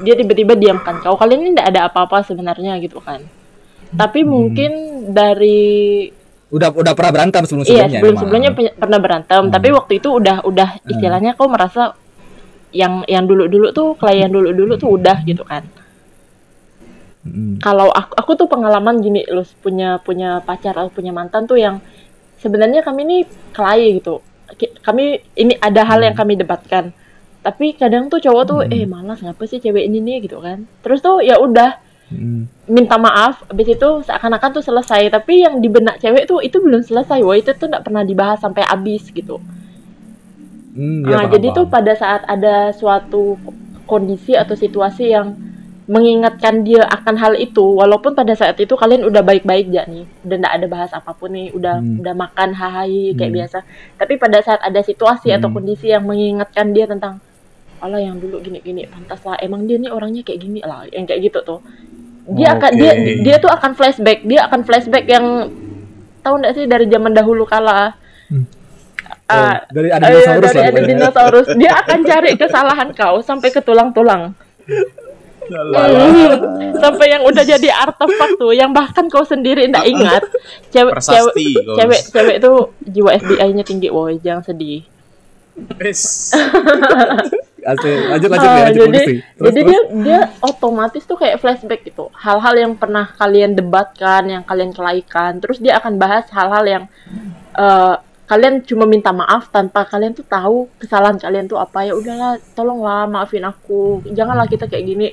dia 0.01 0.15
tiba-tiba 0.15 0.53
diamkan 0.55 0.99
kau 0.99 1.15
kalian 1.15 1.41
ini 1.41 1.51
tidak 1.53 1.67
ada 1.69 1.81
apa-apa 1.85 2.23
sebenarnya 2.23 2.79
gitu 2.79 2.99
kan 2.99 3.23
tapi 3.93 4.23
Hmm. 4.23 4.31
mungkin 4.33 4.71
dari 5.11 6.11
Udah 6.49 6.71
udah 6.71 6.93
pernah 6.93 7.13
berantem 7.13 7.43
sebelum 7.45 7.63
iya 7.65 7.71
sebelumnya. 7.85 7.99
sebelum 7.99 8.15
sebelumnya 8.17 8.51
pe- 8.51 8.75
pernah 8.77 8.99
berantem 8.99 9.41
Hmm. 9.41 9.51
tapi 9.51 9.69
waktu 9.71 9.93
itu 9.97 10.09
udah 10.13 10.37
udah 10.43 10.69
istilahnya 10.85 11.35
kau 11.35 11.47
merasa 11.47 11.95
yang 12.71 13.03
yang 13.05 13.23
dulu 13.23 13.47
dulu 13.47 13.71
tuh 13.71 13.95
klien 13.95 14.27
dulu 14.27 14.51
dulu 14.51 14.75
tuh 14.75 14.91
udah 14.93 15.23
gitu 15.23 15.43
kan 15.43 15.63
kalau 17.65 17.89
aku 17.89 18.13
aku 18.21 18.31
tuh 18.37 18.49
pengalaman 18.53 19.01
gini 19.01 19.25
loh 19.25 19.49
punya 19.65 19.97
punya 19.97 20.45
pacar 20.45 20.77
atau 20.77 20.93
punya 20.93 21.09
mantan 21.09 21.49
tuh 21.49 21.57
yang 21.57 21.81
sebenarnya 22.37 22.85
kami 22.85 23.09
ini 23.09 23.19
klien 23.57 23.97
gitu. 23.97 24.21
Kami 24.85 25.25
ini 25.41 25.57
ada 25.57 25.89
hal 25.89 26.05
yang 26.05 26.13
kami 26.13 26.37
debatkan. 26.37 26.93
Tapi 27.41 27.77
kadang 27.81 28.13
tuh 28.13 28.21
cowok 28.21 28.45
tuh 28.45 28.61
eh 28.69 28.85
malas 28.85 29.25
ngapa 29.25 29.41
sih 29.49 29.61
cewek 29.61 29.89
ini 29.89 30.05
nih? 30.05 30.29
gitu 30.29 30.45
kan. 30.45 30.69
Terus 30.85 31.01
tuh 31.01 31.25
ya 31.25 31.41
udah 31.41 31.81
minta 32.69 32.97
maaf 33.01 33.49
habis 33.49 33.73
itu 33.73 33.89
seakan-akan 34.05 34.61
tuh 34.61 34.65
selesai. 34.65 35.09
Tapi 35.09 35.49
yang 35.49 35.65
di 35.65 35.73
benak 35.73 36.05
cewek 36.05 36.29
tuh 36.29 36.45
itu 36.45 36.61
belum 36.61 36.85
selesai 36.85 37.25
wah 37.25 37.37
itu 37.41 37.57
tuh 37.57 37.73
nggak 37.73 37.85
pernah 37.89 38.05
dibahas 38.05 38.45
sampai 38.45 38.69
habis 38.69 39.09
gitu. 39.09 39.41
Hmm, 40.75 41.07
iya, 41.07 41.17
nah 41.17 41.25
paham, 41.25 41.33
jadi 41.39 41.47
tuh 41.55 41.67
pada 41.71 41.93
saat 41.95 42.27
ada 42.27 42.75
suatu 42.75 43.39
kondisi 43.87 44.35
atau 44.35 44.59
situasi 44.59 45.15
yang 45.15 45.54
mengingatkan 45.85 46.65
dia 46.65 46.81
akan 46.89 47.15
hal 47.21 47.37
itu 47.37 47.61
walaupun 47.61 48.17
pada 48.17 48.33
saat 48.33 48.57
itu 48.57 48.73
kalian 48.73 49.05
udah 49.05 49.21
baik-baik 49.21 49.69
ya 49.69 49.85
nih 49.85 50.09
udah 50.25 50.37
nggak 50.41 50.55
ada 50.57 50.67
bahas 50.67 50.91
apa 50.97 51.13
pun 51.13 51.29
nih 51.29 51.53
udah 51.53 51.77
Hmm. 51.77 52.01
udah 52.01 52.15
makan 52.17 52.57
hahaha 52.57 52.89
kayak 53.13 53.29
Hmm. 53.29 53.37
biasa. 53.37 53.59
Tapi 54.01 54.15
pada 54.17 54.39
saat 54.41 54.65
ada 54.65 54.81
situasi 54.81 55.29
atau 55.29 55.53
Hmm. 55.53 55.61
kondisi 55.61 55.93
yang 55.93 56.09
mengingatkan 56.09 56.73
dia 56.73 56.89
tentang 56.89 57.21
Allah 57.85 58.01
yang 58.01 58.17
dulu 58.17 58.41
gini-gini 58.41 58.89
pantas 58.89 59.21
lah 59.29 59.37
emang 59.39 59.69
dia 59.69 59.77
nih 59.77 59.93
orangnya 59.93 60.25
kayak 60.25 60.41
gini 60.41 60.65
lah 60.65 60.89
yang 60.89 61.05
kayak 61.05 61.21
gitu 61.29 61.45
tuh. 61.45 61.61
Dia 62.25 62.57
akan 62.57 62.73
dia 62.81 62.93
dia 63.21 63.37
tuh 63.37 63.53
akan 63.53 63.77
flashback 63.77 64.25
dia 64.25 64.49
akan 64.49 64.65
flashback 64.65 65.05
yang 65.05 65.53
tahu 66.25 66.41
nggak 66.41 66.53
sih 66.57 66.65
dari 66.65 66.89
zaman 66.89 67.13
dahulu 67.13 67.45
kala 67.45 67.93
Oh, 69.25 69.37
Ah, 69.37 69.65
dari 69.73 69.89
ada 69.89 70.05
eh, 70.05 70.21
dinosaurus 70.21 70.53
dari 70.53 70.69
ada 70.69 70.81
dinosaurus. 70.85 71.47
Dia 71.57 71.73
akan 71.81 71.99
cari 72.05 72.31
kesalahan 72.37 72.89
kau 72.93 73.25
sampai 73.25 73.49
ke 73.49 73.61
tulang-tulang. 73.61 74.37
Hmm, 74.65 74.85
sampai 76.83 77.07
yang 77.11 77.23
udah 77.25 77.45
jadi 77.45 77.69
artefak 77.71 78.31
tuh 78.41 78.53
yang 78.53 78.73
bahkan 78.73 79.09
kau 79.09 79.25
sendiri 79.25 79.69
nggak 79.69 79.87
ingat. 79.87 80.23
Cewek 80.73 80.95
cewek 81.01 81.35
cewek 81.77 82.01
cewek 82.11 82.37
tuh 82.41 82.73
jiwa 82.85 83.11
FBI-nya 83.19 83.65
tinggi. 83.65 83.89
Woi 83.93 84.19
jangan 84.21 84.45
sedih. 84.45 84.83
Lanjut 87.65 87.97
lanjut 88.13 88.29
Ah, 88.37 88.45
ya, 88.45 88.69
lanjut 88.69 88.93
jadi 88.93 89.01
Terus, 89.01 89.25
jadi 89.41 89.61
terus. 89.65 89.69
dia 89.73 89.81
dia 90.05 90.21
otomatis 90.45 91.01
tuh 91.09 91.17
kayak 91.17 91.41
flashback 91.41 91.81
gitu. 91.89 92.13
Hal-hal 92.13 92.61
yang 92.61 92.77
pernah 92.77 93.09
kalian 93.17 93.57
debatkan 93.57 94.29
yang 94.29 94.45
kalian 94.45 94.77
kelaikan. 94.77 95.41
Terus 95.41 95.65
dia 95.65 95.81
akan 95.81 95.97
bahas 95.97 96.29
hal-hal 96.29 96.65
yang 96.69 96.85
eh, 97.57 97.97
kalian 98.25 98.65
cuma 98.65 98.85
minta 98.85 99.13
maaf 99.13 99.49
tanpa 99.49 99.85
kalian 99.85 100.13
tuh 100.13 100.25
tahu 100.25 100.69
kesalahan 100.77 101.17
kalian 101.17 101.45
tuh 101.45 101.57
apa 101.57 101.85
ya 101.85 101.93
udahlah 101.93 102.37
tolonglah 102.53 103.05
maafin 103.05 103.45
aku 103.45 104.01
janganlah 104.09 104.45
kita 104.45 104.65
kayak 104.65 104.85
gini 104.85 105.09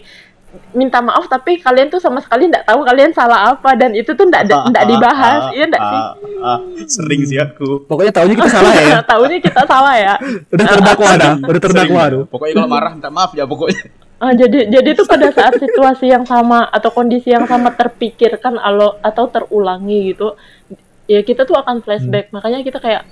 minta 0.72 1.00
maaf 1.00 1.28
tapi 1.28 1.60
kalian 1.60 1.88
tuh 1.88 2.00
sama 2.00 2.20
sekali 2.20 2.48
nggak 2.48 2.68
tahu 2.68 2.84
kalian 2.84 3.12
salah 3.12 3.52
apa 3.52 3.72
dan 3.72 3.96
itu 3.96 4.12
tuh 4.12 4.28
nggak 4.28 4.44
ada- 4.46 4.68
nggak 4.68 4.86
dibahas 4.86 5.44
iya 5.52 5.66
nggak 5.66 5.80
sih 5.82 6.00
Ah, 6.42 6.58
ah, 6.58 6.60
sering 6.90 7.22
sih 7.22 7.38
aku. 7.38 7.86
Pokoknya 7.86 8.10
tahunya 8.10 8.34
kita 8.34 8.50
salah 8.50 8.74
ya. 8.74 8.98
tahunya 9.14 9.38
kita 9.40 9.62
salah 9.64 9.94
ya 9.94 10.14
Udah 10.50 10.66
terdakwa 10.68 11.10
dah, 11.14 11.34
udah 11.54 11.62
terdakwa 11.62 12.02
tuh. 12.10 12.24
Pokoknya 12.26 12.54
kalau 12.58 12.68
marah 12.68 12.92
minta 12.92 13.10
maaf 13.14 13.32
ya 13.32 13.46
pokoknya. 13.46 13.84
Ah, 14.18 14.34
jadi 14.34 14.66
jadi 14.68 14.90
itu 14.92 15.06
pada 15.06 15.30
saat 15.30 15.54
situasi 15.56 16.10
yang 16.10 16.26
sama 16.26 16.66
atau 16.68 16.90
kondisi 16.90 17.30
yang 17.30 17.46
sama 17.46 17.72
terpikirkan 17.72 18.58
alo, 18.58 18.98
atau 19.00 19.30
terulangi 19.30 20.12
gitu 20.12 20.34
ya 21.12 21.20
kita 21.22 21.44
tuh 21.44 21.60
akan 21.60 21.84
flashback. 21.84 22.32
Makanya 22.32 22.64
kita 22.64 22.80
kayak 22.80 23.04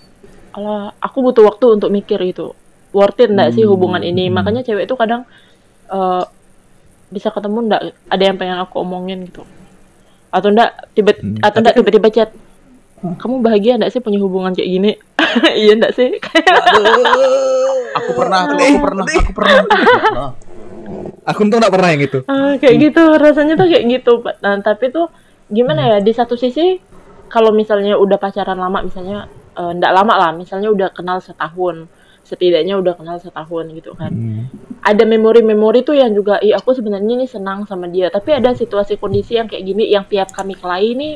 Allah 0.50 0.96
aku 0.98 1.20
butuh 1.22 1.44
waktu 1.46 1.76
untuk 1.76 1.92
mikir 1.92 2.18
gitu 2.24 2.56
worth 2.90 3.20
it 3.20 3.30
nggak 3.30 3.54
sih 3.54 3.68
Hmm. 3.68 3.76
hubungan 3.76 4.02
ini? 4.02 4.34
makanya 4.34 4.66
cewek 4.66 4.88
itu 4.88 4.96
kadang 4.96 5.28
eh, 5.88 6.24
bisa 7.10 7.30
ketemu 7.30 7.68
nggak? 7.68 7.82
Ada 8.08 8.24
yang 8.24 8.38
pengen 8.38 8.58
aku 8.58 8.82
omongin 8.82 9.28
gitu. 9.28 9.44
Atau 10.30 10.50
enggak 10.50 10.90
tiba 10.94 11.12
Hmm. 11.14 11.38
atau 11.44 11.58
enggak 11.62 11.76
tiba-tiba 11.78 12.08
chat 12.10 12.30
kamu 13.00 13.40
bahagia 13.40 13.78
enggak 13.78 13.92
sih 13.94 14.02
punya 14.02 14.18
hubungan 14.18 14.56
kayak 14.56 14.70
gini? 14.70 14.92
Iya 15.62 15.78
enggak 15.78 15.94
sih? 15.94 16.10
Aku 17.96 18.12
pernah 18.16 18.46
tuh, 18.50 18.58
aku 18.58 18.78
pernah, 18.82 19.04
aku 19.06 19.32
pernah. 19.34 19.58
Aku 19.62 19.70
pernah. 19.70 20.30
Aku 21.30 21.40
tuh 21.46 21.58
nggak 21.62 21.74
pernah 21.74 21.90
yang 21.94 22.02
itu. 22.02 22.20
Ah, 22.26 22.58
kayak 22.58 22.76
gitu. 22.90 23.04
Rasanya 23.18 23.54
tuh 23.54 23.70
kayak 23.70 23.86
gitu 23.86 24.12
Pak. 24.26 24.42
nah, 24.42 24.58
tapi 24.62 24.90
tuh 24.90 25.14
gimana 25.50 25.82
ya 25.86 25.98
di 26.02 26.10
satu 26.10 26.34
sisi 26.34 26.78
kalau 27.30 27.54
misalnya 27.54 27.96
udah 27.96 28.18
pacaran 28.18 28.58
lama 28.58 28.82
misalnya 28.82 29.26
eh, 29.54 29.72
ndak 29.74 29.92
lama 29.94 30.14
lah 30.18 30.32
misalnya 30.34 30.70
udah 30.70 30.90
kenal 30.90 31.22
setahun 31.22 31.86
setidaknya 32.22 32.78
udah 32.78 32.94
kenal 32.94 33.18
setahun 33.18 33.70
gitu 33.72 33.94
kan 33.94 34.12
Hmm. 34.12 34.46
ada 34.82 35.02
memori-memori 35.04 35.82
tuh 35.82 35.94
yang 35.94 36.12
juga 36.12 36.38
ih 36.40 36.54
aku 36.54 36.74
sebenarnya 36.74 37.16
nih 37.16 37.30
senang 37.30 37.66
sama 37.66 37.86
dia 37.86 38.10
tapi 38.10 38.30
ada 38.32 38.54
situasi 38.54 38.98
kondisi 38.98 39.34
yang 39.34 39.50
kayak 39.50 39.64
gini 39.64 39.90
yang 39.90 40.06
tiap 40.06 40.30
kami 40.30 40.54
kelahi 40.54 40.94
nih 40.94 41.14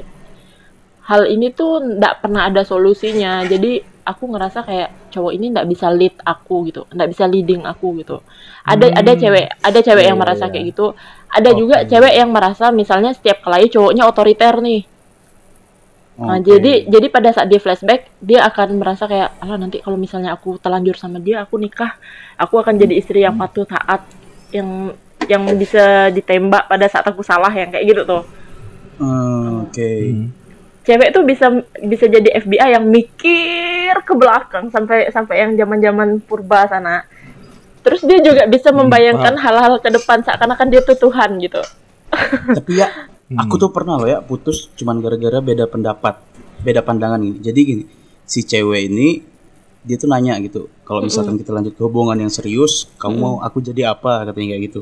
hal 1.03 1.27
ini 1.27 1.51
tuh 1.51 1.84
ndak 2.00 2.24
pernah 2.24 2.48
ada 2.48 2.63
solusinya 2.63 3.43
jadi 3.43 3.84
aku 4.03 4.24
ngerasa 4.25 4.63
kayak 4.63 4.89
cowok 5.12 5.32
ini 5.32 5.51
ndak 5.51 5.67
bisa 5.67 5.88
lead 5.91 6.15
aku 6.20 6.67
gitu 6.67 6.88
ndak 6.89 7.12
bisa 7.12 7.27
leading 7.27 7.63
aku 7.63 8.00
gitu 8.00 8.24
ada 8.63 8.88
Hmm. 8.88 9.00
ada 9.00 9.12
cewek 9.13 9.48
ada 9.60 9.79
cewek 9.79 10.03
yang 10.03 10.17
Iya, 10.17 10.24
merasa 10.24 10.43
iya. 10.48 10.51
kayak 10.51 10.65
gitu 10.72 10.86
ada 11.29 11.50
Oke. 11.51 11.58
juga 11.60 11.75
cewek 11.84 12.13
yang 12.15 12.29
merasa 12.32 12.65
misalnya 12.72 13.12
setiap 13.12 13.43
kelahi 13.43 13.67
cowoknya 13.67 14.03
otoriter 14.03 14.55
nih 14.60 14.82
Nah, 16.13 16.38
Oke. 16.38 16.46
jadi 16.46 16.86
jadi 16.86 17.08
pada 17.10 17.34
saat 17.34 17.50
dia 17.50 17.58
flashback, 17.58 18.05
dia 18.22 18.46
akan 18.46 18.77
merasa 18.77 19.10
kayak, 19.10 19.34
"Alah, 19.41 19.58
nanti 19.58 19.82
kalau 19.82 19.98
misalnya 19.98 20.38
aku 20.38 20.62
telanjur 20.62 20.93
sama 20.93 21.17
dia, 21.17 21.41
aku 21.41 21.58
nikah, 21.58 21.98
aku 22.38 22.62
akan 22.62 22.77
jadi 22.77 22.93
istri 22.93 23.25
yang 23.25 23.34
patuh 23.34 23.65
taat, 23.65 24.05
yang 24.53 24.93
yang 25.25 25.41
bisa 25.58 26.13
ditembak 26.13 26.70
pada 26.70 26.86
saat 26.86 27.08
aku 27.10 27.25
salah 27.25 27.50
yang 27.50 27.74
kayak 27.74 27.86
gitu 27.89 28.01
tuh." 28.05 28.24
Hmm, 29.01 29.65
Oke. 29.65 29.89
Hmm. 30.13 30.29
Cewek 30.86 31.10
tuh 31.15 31.24
bisa 31.25 31.50
bisa 31.82 32.05
jadi 32.05 32.29
FBI 32.43 32.77
yang 32.77 32.86
mikir 32.86 33.96
ke 34.05 34.13
belakang 34.13 34.70
sampai 34.70 35.10
sampai 35.10 35.41
yang 35.41 35.58
zaman-zaman 35.58 36.22
purba 36.22 36.70
sana. 36.70 37.08
Terus 37.82 38.05
dia 38.05 38.22
juga 38.22 38.46
bisa 38.46 38.70
membayangkan 38.70 39.34
hal-hal 39.34 39.82
ke 39.82 39.89
depan 39.89 40.22
seakan-akan 40.22 40.67
dia 40.70 40.82
tuh 40.86 40.96
Tuhan 40.96 41.41
gitu. 41.41 41.60
Tapi 42.53 42.72
ya, 42.79 42.88
aku 43.32 43.56
tuh 43.56 43.70
pernah 43.72 43.96
loh 43.96 44.10
ya 44.10 44.20
putus 44.20 44.68
cuman 44.75 45.00
gara-gara 45.00 45.39
beda 45.39 45.65
pendapat, 45.70 46.20
beda 46.62 46.84
pandangan 46.84 47.20
gini. 47.24 47.39
Jadi 47.39 47.60
gini, 47.63 47.84
si 48.27 48.44
cewek 48.44 48.82
ini 48.92 49.10
dia 49.84 50.00
tuh 50.00 50.08
nanya 50.08 50.39
gitu, 50.39 50.72
kalau 50.88 51.03
misalkan 51.03 51.36
kita 51.36 51.51
lanjut 51.51 51.75
ke 51.75 51.82
hubungan 51.84 52.15
yang 52.15 52.32
serius, 52.32 52.88
kamu 52.96 53.15
mau 53.20 53.36
aku 53.44 53.60
jadi 53.60 53.92
apa 53.92 54.24
katanya 54.32 54.56
kayak 54.56 54.63
gitu. 54.72 54.82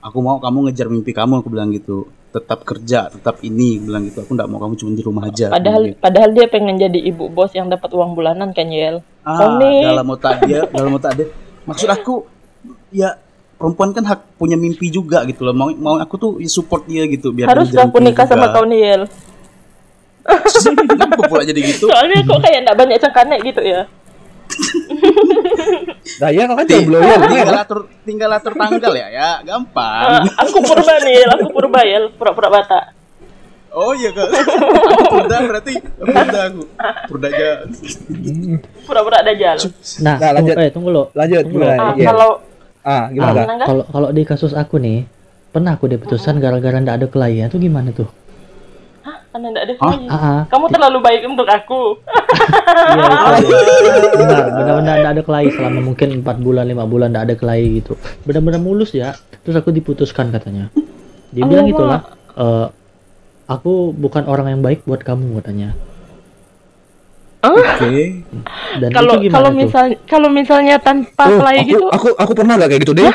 Aku 0.00 0.24
mau 0.24 0.40
kamu 0.40 0.70
ngejar 0.70 0.88
mimpi 0.88 1.12
kamu, 1.12 1.44
aku 1.44 1.48
bilang 1.52 1.68
gitu. 1.74 2.08
Tetap 2.32 2.64
kerja, 2.64 3.12
tetap 3.12 3.44
ini, 3.44 3.76
aku 3.76 3.84
bilang 3.92 4.02
gitu. 4.08 4.18
Aku 4.24 4.32
nggak 4.32 4.48
mau 4.48 4.60
kamu 4.60 4.74
cuma 4.80 4.90
di 4.96 5.04
rumah 5.04 5.24
aja. 5.28 5.52
Padahal 5.52 5.82
gitu. 5.92 6.00
padahal 6.00 6.30
dia 6.32 6.46
pengen 6.48 6.80
jadi 6.80 7.00
ibu 7.12 7.28
bos 7.28 7.52
yang 7.52 7.68
dapat 7.68 7.92
uang 7.92 8.16
bulanan 8.16 8.56
kan 8.56 8.72
Yel. 8.72 9.04
ah, 9.84 9.92
dalam 9.92 10.06
otak 10.08 10.48
dia, 10.48 10.64
dalam 10.64 10.96
otak 10.96 11.12
dia. 11.12 11.26
Maksud 11.68 11.88
aku, 11.92 12.14
ya 12.94 13.20
perempuan 13.56 13.90
kan 13.90 14.04
hak 14.04 14.36
punya 14.36 14.54
mimpi 14.54 14.88
juga 14.88 15.24
gitu 15.24 15.42
loh. 15.42 15.52
Mau 15.52 15.68
mau 15.72 15.96
aku 15.96 16.14
tuh 16.16 16.30
ya 16.38 16.46
support 16.46 16.84
dia 16.84 17.04
gitu 17.04 17.32
biar 17.32 17.48
Harus 17.48 17.68
dia 17.68 17.82
aku 17.82 17.98
nikah 17.98 18.24
sama 18.24 18.52
kau 18.52 18.64
nih 18.64 18.80
Yel. 18.80 19.02
Kenapa 20.90 21.22
pula 21.24 21.42
jadi 21.42 21.60
gitu? 21.60 21.86
Soalnya 21.86 22.18
kok 22.20 22.38
kayak 22.40 22.58
nggak 22.64 22.76
banyak 22.76 22.98
cengkanek 22.98 23.40
gitu 23.44 23.60
ya. 23.62 23.80
Nah 26.16 26.30
ya 26.32 26.48
kan 26.48 26.64
jomblo 26.64 26.96
ya, 26.96 27.18
tinggal 27.18 27.50
lah. 27.50 27.60
atur 27.60 27.80
tinggal 28.06 28.30
atur 28.32 28.54
tanggal 28.56 28.94
ya, 28.94 29.06
ya 29.10 29.28
gampang. 29.44 30.24
aku 30.38 30.64
purba 30.64 30.96
nih, 31.02 31.12
Yel. 31.20 31.28
aku 31.28 31.46
purba 31.52 31.80
Yel, 31.84 32.04
pura-pura 32.14 32.48
bata. 32.48 32.80
Oh 33.76 33.92
iya 33.92 34.08
kan. 34.08 34.24
Aku 34.32 35.04
Purda 35.20 35.36
berarti 35.44 35.72
purda 36.00 36.40
aku. 36.48 36.62
Purda 37.12 37.26
aja. 37.28 37.48
Pura-pura 38.88 39.18
dajal. 39.20 39.56
Nah, 40.00 40.16
Nah, 40.16 40.30
lanjut. 40.32 40.54
tunggu- 40.56 40.64
eh 40.64 40.70
tunggu 40.72 40.88
lo. 40.88 41.04
Lanjut, 41.12 41.42
Tunggu 41.44 41.58
lo. 41.60 41.66
Ah, 41.68 41.92
Iya. 41.92 42.06
kalau 42.08 42.30
Ah, 42.86 43.10
gimana? 43.10 43.40
Ah? 43.42 43.66
Kalau 43.66 43.84
kalau 43.90 44.08
di 44.14 44.22
kasus 44.22 44.54
aku 44.54 44.78
nih, 44.78 45.02
pernah 45.50 45.74
aku 45.74 45.90
diputuskan 45.90 46.38
gara-gara 46.38 46.78
ndak 46.78 47.02
ada 47.02 47.06
klien 47.10 47.50
tuh 47.50 47.58
gimana 47.58 47.90
tuh? 47.90 48.06
karena 49.36 49.52
nggak 49.52 49.64
ada 49.68 49.74
Hah? 49.76 49.80
klien. 49.92 50.08
Ah, 50.08 50.16
ah. 50.16 50.40
Kamu 50.48 50.66
terlalu 50.72 50.98
baik 51.04 51.20
untuk 51.28 51.44
aku. 51.44 52.00
Iya 52.96 53.04
itu. 53.36 53.54
Benar, 54.24 54.44
benar-benar 54.48 54.96
ndak 55.04 55.12
ada 55.12 55.22
klien 55.22 55.52
selama 55.52 55.80
mungkin 55.84 56.08
4 56.24 56.40
bulan, 56.40 56.64
5 56.64 56.88
bulan 56.88 57.08
ndak 57.12 57.24
ada 57.28 57.34
klien 57.36 57.68
gitu. 57.76 57.92
Benar-benar 58.24 58.60
mulus 58.64 58.96
ya. 58.96 59.12
Terus 59.44 59.60
aku 59.60 59.76
diputuskan 59.76 60.32
katanya. 60.32 60.72
Dia 61.36 61.44
bilang 61.44 61.68
gitu 61.68 61.84
lah, 61.84 62.00
"Eh, 62.32 62.66
aku 63.44 63.92
bukan 63.92 64.24
orang 64.24 64.56
yang 64.56 64.62
baik 64.64 64.88
buat 64.88 65.04
kamu 65.04 65.36
katanya. 65.44 65.76
Oke. 67.52 67.94
Dan 68.80 68.90
Kalau 68.90 69.14
itu 69.14 69.22
gimana 69.28 69.34
kalau 69.36 69.50
tuh? 69.50 69.58
misal 69.58 69.84
kalau 70.04 70.28
misalnya 70.28 70.76
tanpa 70.78 71.24
Oh, 71.26 71.38
klien 71.38 71.62
aku, 71.62 71.70
gitu, 71.70 71.84
aku 71.86 72.06
aku 72.16 72.32
pernah 72.32 72.54
gak 72.56 72.68
kayak 72.70 72.82
gitu 72.82 72.94
deh. 72.94 73.06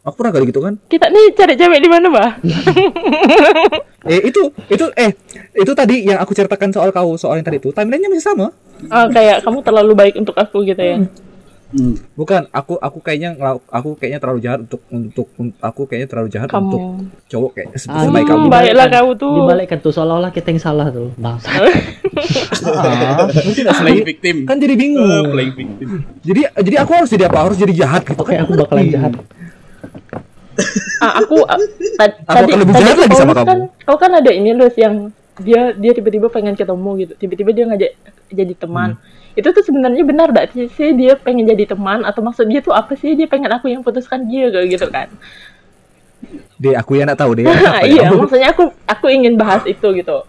Aku 0.00 0.14
pernah 0.16 0.30
gak 0.32 0.48
gitu 0.48 0.60
kan? 0.62 0.74
kita 0.88 1.06
nih 1.08 1.36
cari 1.36 1.54
cewek 1.54 1.80
di 1.80 1.88
mana, 1.90 2.06
Bah? 2.08 2.30
Eh 4.08 4.24
itu 4.24 4.40
itu 4.66 4.84
eh 4.96 5.12
itu 5.52 5.72
tadi 5.74 6.00
yang 6.00 6.16
aku 6.16 6.32
ceritakan 6.32 6.72
soal 6.72 6.88
kau 6.88 7.12
soal 7.14 7.36
yang 7.36 7.44
tadi 7.44 7.60
itu 7.60 7.68
timelinenya 7.68 8.08
masih 8.08 8.24
sama. 8.24 8.46
Ah, 8.88 9.04
kayak 9.04 9.44
kamu 9.44 9.60
terlalu 9.60 9.92
baik 9.92 10.14
untuk 10.16 10.32
aku 10.32 10.64
gitu 10.64 10.80
ya. 10.80 10.96
Hmm. 10.96 11.10
Bukan, 12.14 12.48
aku 12.48 12.74
aku 12.74 12.98
kayaknya 12.98 13.36
aku 13.68 13.92
kayaknya 13.94 14.16
terlalu 14.18 14.40
jahat 14.40 14.60
untuk 14.62 14.80
untuk 14.88 15.28
un- 15.36 15.52
aku 15.54 15.84
kayaknya 15.84 16.08
terlalu 16.08 16.28
jahat 16.30 16.48
Kamu. 16.48 16.64
untuk 16.64 16.80
cowok 17.28 17.50
kayak 17.52 17.68
se- 17.76 17.86
Ah, 17.86 18.02
sebaik 18.02 18.24
Hmm, 18.24 18.32
kamu. 18.40 18.44
baiklah 18.48 18.86
kau 18.90 19.10
tuh. 19.14 19.34
Dibalikkan 19.36 19.78
tuh 19.78 19.92
seolah-olah 19.92 20.32
kita 20.32 20.48
yang 20.48 20.62
salah 20.62 20.88
tuh. 20.88 21.12
Bangsa. 21.14 21.48
Ah, 22.58 23.30
mungkin 23.38 23.62
Playing 23.62 23.78
selain- 23.78 24.02
victim. 24.02 24.36
kan 24.42 24.56
jadi 24.56 24.74
bingung. 24.74 25.30
playing 25.30 25.54
victim. 25.54 25.88
Jadi 26.20 26.40
jadi 26.58 26.76
aku 26.80 26.92
harus 26.92 27.08
jadi 27.08 27.24
apa? 27.26 27.38
Harus 27.44 27.54
jadi 27.56 27.72
jahat 27.76 28.02
gitu 28.02 28.18
Oke, 28.18 28.32
kan? 28.32 28.42
aku 28.42 28.52
bakalan 28.56 28.86
jahat. 28.88 29.12
ah, 30.98 31.12
aku 31.16 31.36
ah, 31.44 31.54
ta- 31.94 32.18
Aku 32.18 32.34
tadi 32.34 32.50
akan 32.50 32.58
lebih 32.58 32.74
tadi 32.74 32.82
jahat 32.82 32.96
lagi 32.98 33.14
sama 33.14 33.32
Paulus 33.32 33.46
kan, 33.46 33.58
kau 33.84 33.96
kan 33.96 34.10
ada 34.12 34.30
ini 34.30 34.50
loh 34.50 34.66
yang 34.74 34.94
dia 35.38 35.70
dia 35.72 35.92
tiba-tiba 35.92 36.26
pengen 36.26 36.52
ketemu 36.52 36.90
gitu 36.98 37.12
tiba-tiba 37.16 37.50
dia 37.52 37.64
ngajak 37.66 37.92
jadi 38.28 38.54
teman 38.56 38.90
Hmm. 38.90 39.27
Itu 39.38 39.48
tuh 39.48 39.62
sebenarnya 39.62 40.02
benar 40.02 40.34
gak 40.34 40.50
sih 40.50 40.66
sih 40.68 40.90
dia 40.92 41.14
pengen 41.14 41.46
jadi 41.46 41.70
teman 41.70 42.02
atau 42.02 42.18
maksud 42.20 42.44
dia 42.44 42.58
tuh 42.58 42.74
apa 42.74 42.92
sih 42.92 43.14
dia 43.14 43.24
pengen 43.24 43.46
aku 43.48 43.70
yang 43.70 43.80
putuskan 43.80 44.26
dia 44.26 44.50
kayak 44.50 44.66
gitu 44.68 44.86
kan 44.90 45.06
Deh, 46.58 46.74
aku 46.74 46.98
ya 46.98 47.06
nggak 47.06 47.14
tahu 47.16 47.38
deh. 47.38 47.46
Apa 47.46 47.86
ya? 47.86 48.02
iya 48.02 48.06
maksudnya 48.10 48.50
aku 48.50 48.66
aku 48.84 49.06
ingin 49.06 49.38
bahas 49.38 49.62
itu 49.62 49.86
gitu 49.94 50.26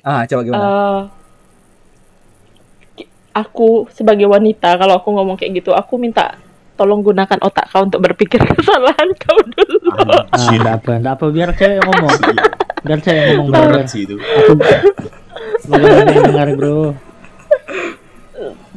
Ah, 0.00 0.24
coba 0.24 0.40
gimana? 0.42 0.64
Ki- 2.92 3.06
aku 3.30 3.86
sebagai 3.92 4.24
wanita 4.24 4.74
kalau 4.74 4.96
aku 4.96 5.12
ngomong 5.12 5.36
kayak 5.36 5.60
gitu 5.60 5.70
aku 5.70 5.94
minta 5.94 6.40
tolong 6.74 7.04
gunakan 7.04 7.38
otak 7.38 7.68
kau 7.68 7.84
untuk 7.84 8.00
berpikir 8.00 8.40
kesalahan 8.50 9.12
kau 9.14 9.36
dulu 9.38 9.92
Ah, 10.32 10.48
enggak 10.50 10.74
apa, 10.80 10.92
enggak 10.96 11.14
apa 11.14 11.26
biar 11.28 11.50
cewek 11.52 11.76
yang 11.76 11.86
ngomong. 11.86 12.12
Biar 12.82 12.98
cewek 12.98 13.14
yang 13.14 13.28
ngomong 13.38 13.48
bro. 13.52 13.62
Berat 13.70 13.86
sih 13.86 14.02
itu. 14.02 14.16
Aku 14.18 14.52
bagaimana 15.68 16.10
yang 16.10 16.24
dengar 16.26 16.48
bro? 16.56 16.78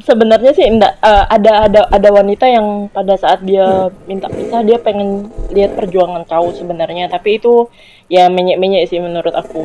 Sebenarnya 0.03 0.51
sih 0.51 0.67
enggak 0.67 0.99
eh, 0.99 1.25
ada 1.31 1.67
ada 1.67 1.81
ada 1.87 2.09
wanita 2.11 2.45
yang 2.45 2.91
pada 2.91 3.15
saat 3.15 3.41
dia 3.41 3.89
minta 4.05 4.27
pisah 4.27 4.61
dia 4.61 4.77
pengen 4.79 5.31
lihat 5.55 5.73
perjuangan 5.73 6.27
kau 6.27 6.51
sebenarnya. 6.51 7.07
Tapi 7.07 7.39
itu 7.39 7.71
ya 8.11 8.27
menyek-menyek 8.27 8.91
sih 8.91 8.99
menurut 8.99 9.31
aku. 9.31 9.63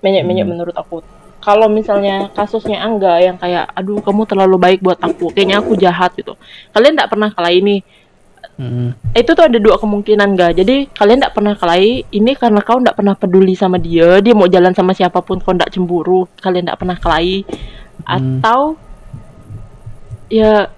Menyek-menyek 0.00 0.46
menurut 0.46 0.76
aku. 0.76 1.02
Kalau 1.44 1.68
misalnya 1.68 2.32
kasusnya 2.32 2.80
Angga 2.80 3.20
yang 3.20 3.36
kayak 3.36 3.68
aduh 3.76 4.00
kamu 4.00 4.24
terlalu 4.24 4.56
baik 4.56 4.80
buat 4.80 4.96
aku 4.96 5.34
kayaknya 5.34 5.60
aku 5.60 5.76
jahat 5.76 6.16
gitu. 6.16 6.38
Kalian 6.72 6.96
enggak 6.96 7.10
pernah 7.10 7.30
kelahi 7.34 7.60
nih. 7.60 7.82
Mm-mm. 8.54 8.94
itu 9.18 9.34
tuh 9.34 9.50
ada 9.50 9.58
dua 9.58 9.82
kemungkinan 9.82 10.38
ga. 10.38 10.54
Jadi 10.54 10.86
kalian 10.94 11.18
tidak 11.18 11.34
pernah 11.34 11.58
kelahi 11.58 12.06
ini 12.14 12.38
karena 12.38 12.62
kau 12.62 12.78
tidak 12.78 12.94
pernah 12.94 13.18
peduli 13.18 13.58
sama 13.58 13.82
dia 13.82 14.22
dia 14.22 14.30
mau 14.30 14.46
jalan 14.46 14.70
sama 14.70 14.94
siapa 14.94 15.26
pun 15.26 15.42
kau 15.42 15.50
tidak 15.50 15.74
cemburu. 15.74 16.30
Kalian 16.38 16.70
tidak 16.70 16.78
pernah 16.78 16.94
kelahi 16.94 17.42
Hmm. 18.04 18.38
atau 18.40 18.76
ya 20.28 20.68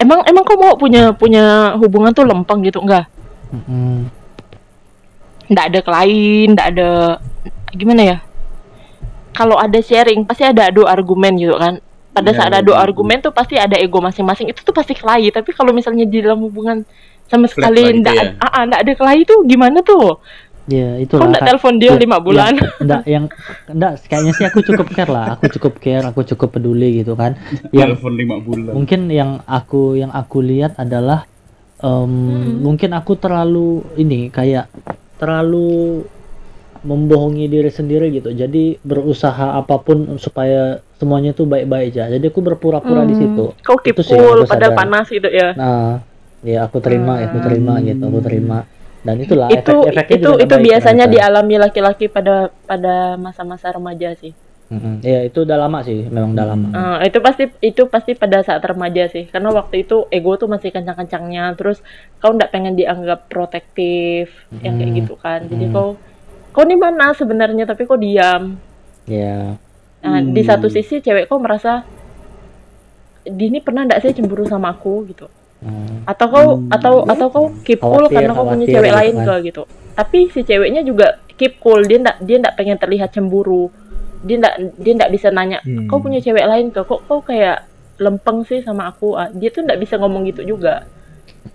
emang 0.00 0.24
emang 0.24 0.44
kau 0.48 0.56
mau 0.56 0.74
punya 0.80 1.12
punya 1.12 1.76
hubungan 1.76 2.12
tuh 2.16 2.24
lempeng 2.24 2.64
gitu 2.64 2.80
enggak 2.80 3.04
Mm-mm. 3.52 4.08
tidak 5.52 5.64
ada 5.68 5.78
kelahi 5.84 6.48
tidak 6.48 6.66
ada 6.72 6.90
gimana 7.76 8.02
ya 8.02 8.18
kalau 9.36 9.60
ada 9.60 9.78
sharing 9.78 10.24
pasti 10.24 10.42
ada 10.44 10.72
adu 10.72 10.88
argumen 10.88 11.36
gitu 11.36 11.54
kan 11.60 11.78
pada 12.10 12.30
Iya, 12.34 12.38
saat 12.42 12.52
adu 12.58 12.74
iya. 12.74 12.82
argumen 12.82 13.22
tuh 13.22 13.30
pasti 13.30 13.54
ada 13.54 13.78
ego 13.78 14.02
masing-masing 14.02 14.50
itu 14.50 14.60
tuh 14.64 14.74
pasti 14.74 14.96
kelahi 14.98 15.30
tapi 15.30 15.54
kalau 15.54 15.70
misalnya 15.70 16.02
di 16.08 16.18
dalam 16.24 16.42
hubungan 16.42 16.82
sama 17.30 17.46
sekali 17.46 17.94
gitu 17.94 18.02
ndak 18.02 18.14
ya. 18.18 18.24
ah, 18.42 18.66
ndak 18.66 18.80
ada 18.82 18.92
kelahi 18.98 19.22
tuh 19.22 19.46
gimana 19.46 19.78
tuh 19.86 20.18
Ya 20.66 20.92
kau 20.92 21.02
itulah. 21.02 21.28
ndak 21.28 21.40
Kak. 21.40 21.48
telepon 21.48 21.74
dia 21.76 21.90
Ya, 21.90 21.96
lima 21.96 22.18
bulan 22.18 22.52
Yang, 22.54 22.68
enggak 22.78 23.02
yang 23.04 23.24
enggak 23.66 23.92
kayaknya 24.06 24.32
sih 24.32 24.44
aku 24.44 24.58
cukup 24.62 24.86
care 24.88 25.08
lah. 25.08 25.26
Aku 25.34 25.44
cukup 25.48 25.74
care, 25.78 26.04
aku 26.04 26.20
cukup 26.26 26.48
peduli 26.52 27.00
gitu 27.00 27.14
kan. 27.14 27.34
Yang 27.70 27.96
Telepon 27.96 28.12
lima 28.14 28.36
bulan. 28.38 28.72
mungkin 28.72 29.00
yang 29.08 29.42
aku 29.44 29.94
yang 29.94 30.10
aku 30.10 30.38
lihat 30.40 30.76
adalah 30.76 31.24
em, 31.78 32.04
Hmm. 32.04 32.60
mungkin 32.60 32.92
aku 32.92 33.16
terlalu 33.16 33.82
ini 33.96 34.28
kayak 34.28 34.68
terlalu 35.16 36.04
membohongi 36.80 37.44
diri 37.44 37.68
sendiri 37.68 38.08
gitu 38.08 38.32
jadi 38.32 38.80
berusaha 38.80 39.52
apa 39.52 39.76
pun 39.76 40.16
supaya 40.16 40.80
semuanya 40.96 41.36
tuh 41.36 41.44
baik-baik 41.44 41.92
aja 41.92 42.08
jadi 42.08 42.24
aku 42.24 42.40
berpura-pura 42.40 43.04
di 43.04 43.12
Hmm, 43.12 43.20
situ 43.20 43.44
kau 43.60 43.76
Itu 43.76 44.00
sih 44.00 44.16
padahal 44.48 44.72
panas 44.72 45.06
gitu 45.12 45.28
ya 45.28 45.52
nah 45.52 46.00
ya 46.40 46.64
aku 46.64 46.80
terima 46.80 47.20
aku 47.20 47.36
terima 47.44 47.84
gitu 47.84 48.00
aku 48.00 48.20
terima 48.24 48.64
dan 49.00 49.16
itulah 49.16 49.48
itu 49.48 49.58
efek-efeknya 49.58 50.16
itu 50.20 50.30
itu 50.44 50.56
biasanya 50.60 51.06
ternyata. 51.08 51.14
dialami 51.16 51.54
laki-laki 51.56 52.06
pada 52.12 52.52
pada 52.68 53.16
masa-masa 53.16 53.72
remaja 53.72 54.12
sih. 54.16 54.36
Mm-mm. 54.70 55.02
ya 55.02 55.26
itu 55.26 55.42
udah 55.42 55.58
lama 55.66 55.82
sih 55.82 56.06
memang 56.06 56.30
udah 56.30 56.46
lama. 56.46 56.68
Eh, 57.02 57.10
itu 57.10 57.18
pasti 57.18 57.50
itu 57.58 57.90
pasti 57.90 58.14
pada 58.14 58.38
saat 58.46 58.62
remaja 58.62 59.10
sih. 59.10 59.26
Karena 59.26 59.50
waktu 59.50 59.82
itu 59.82 60.06
ego 60.14 60.38
tuh 60.38 60.46
masih 60.46 60.70
kencang-kencangnya. 60.70 61.58
Terus 61.58 61.82
kau 62.22 62.30
ndak 62.30 62.54
pengen 62.54 62.78
dianggap 62.78 63.26
protektif 63.26 64.30
yang 64.62 64.78
kayak 64.78 64.92
gitu 64.94 65.18
kan. 65.18 65.42
Jadi 65.50 65.66
Hmm. 65.66 65.74
kau 65.74 65.88
kau 66.54 66.62
di 66.62 66.78
mana 66.78 67.10
sebenarnya? 67.18 67.66
Tapi 67.66 67.82
kau 67.82 67.98
diam. 67.98 68.54
Ya. 69.10 69.58
Nah, 70.06 70.22
di 70.22 70.38
Hmm. 70.38 70.48
satu 70.54 70.70
sisi 70.70 71.02
cewek 71.02 71.26
kau 71.26 71.42
merasa 71.42 71.82
Dini 73.20 73.60
pernah 73.60 73.84
ndak 73.84 74.00
sih 74.00 74.16
cemburu 74.16 74.46
sama 74.46 74.70
aku? 74.72 75.04
gitu 75.10 75.26
Hmm. 75.60 76.08
atau 76.08 76.26
kau 76.26 76.46
Hmm. 76.56 76.72
atau 76.72 76.94
atau 77.04 77.26
kau 77.28 77.46
keep 77.60 77.78
cool 77.78 78.00
Khawatir, 78.02 78.16
karena 78.16 78.32
kau 78.32 78.44
punya 78.44 78.56
khawatir 78.58 78.74
cewek 78.74 78.88
gitu 78.88 78.96
lain 78.96 79.14
kan. 79.14 79.26
ke 79.26 79.34
gitu 79.44 79.62
tapi 79.92 80.18
si 80.28 80.40
ceweknya 80.40 80.80
juga 80.80 81.06
keep 81.30 81.52
cool 81.58 81.80
dia 81.84 81.98
ndak 81.98 82.16
dia 82.18 82.36
ndak 82.36 82.54
pengen 82.54 82.76
terlihat 82.76 83.08
cemburu 83.10 83.68
dia 84.20 84.36
ndak 84.36 84.54
dia 84.74 84.92
ndak 84.94 85.10
bisa 85.10 85.28
nanya 85.28 85.60
Hmm. 85.60 85.84
kau 85.84 85.98
punya 85.98 86.18
cewek 86.18 86.42
lain 86.42 86.68
ke 86.68 86.80
kok 86.80 87.04
kau 87.04 87.20
kayak 87.20 87.68
lempeng 87.96 88.40
sih 88.42 88.60
sama 88.60 88.88
aku 88.88 89.12
Ah, 89.12 89.28
dia 89.28 89.48
tuh 89.48 89.60
ndak 89.60 89.76
bisa 89.78 89.96
ngomong 89.96 90.24
gitu 90.26 90.44
juga 90.46 90.88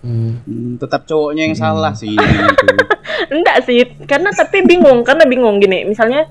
Hmm. 0.02 0.42
Hmm, 0.42 0.74
tetap 0.76 1.02
cowoknya 1.04 1.42
yang 1.44 1.54
Hmm. 1.54 1.64
salah 1.64 1.92
sih 1.92 2.10
ini 2.10 2.18
gitu. 2.48 2.66
enggak 3.28 3.58
sih 3.64 3.78
karena 4.02 4.30
tapi 4.30 4.62
bingung 4.62 5.02
karena 5.02 5.22
bingung 5.24 5.58
gini 5.58 5.82
misalnya 5.82 6.26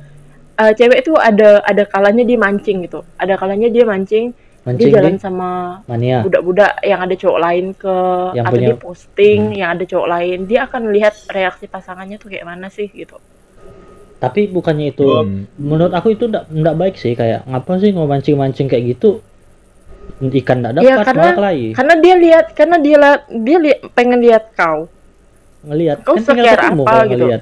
eh, 0.56 0.72
cewek 0.72 1.04
itu 1.04 1.12
ada 1.14 1.60
ada 1.62 1.84
kalanya 1.84 2.24
dia 2.24 2.36
mancing 2.36 2.84
gitu 2.84 3.04
ada 3.16 3.36
kalanya 3.36 3.68
dia 3.68 3.84
mancing, 3.84 4.32
mancing 4.66 4.90
dia 4.90 4.98
jalan 4.98 5.14
di 5.14 5.22
sama 5.22 5.50
mania. 5.86 6.26
budak-budak 6.26 6.82
yang 6.82 7.00
ada 7.00 7.14
cowok 7.14 7.40
lain 7.40 7.66
ke 7.72 7.96
Yang 8.34 8.44
atau 8.44 8.52
punya- 8.52 8.66
dia 8.66 8.76
posting 8.76 9.40
Hmm. 9.46 9.56
yang 9.56 9.70
ada 9.72 9.84
cowok 9.86 10.08
lain. 10.10 10.38
Dia 10.44 10.60
akan 10.66 10.82
lihat 10.90 11.16
reaksi 11.30 11.66
pasangannya 11.66 12.18
tuh 12.18 12.28
kayak 12.28 12.44
mana 12.44 12.68
sih 12.68 12.90
gitu. 12.90 13.22
Tapi 14.16 14.48
bukannya 14.48 14.90
itu 14.90 15.06
Hmm. 15.06 15.46
menurut 15.56 15.94
aku 15.94 16.12
itu 16.12 16.26
ndak 16.26 16.50
ndak 16.50 16.76
baik 16.76 16.96
sih. 16.96 17.14
Kayak 17.14 17.46
ngapa 17.46 17.78
sih 17.78 17.94
mau 17.94 18.04
mancing 18.04 18.34
mancing 18.34 18.66
kayak 18.66 18.86
gitu? 18.92 19.22
Ikan 20.18 20.58
ndak 20.60 20.80
Iya, 20.80 20.96
dapat 20.96 21.06
karena- 21.06 21.22
malah 21.22 21.36
kelahi. 21.36 21.66
karena 21.74 21.94
dia 21.96 22.16
lihat 22.16 22.46
karena 22.54 22.78
dia 22.78 22.96
la- 22.96 23.26
dia 23.28 23.58
li- 23.60 23.82
pengen 23.92 24.20
lihat 24.20 24.50
kau. 24.54 24.90
Ngelihat. 25.62 25.98
Kau 26.02 26.16
kan 26.16 26.36
ketemu 26.38 26.84
apa 26.84 27.02
gitu? 27.06 27.26
ngelihat. 27.26 27.42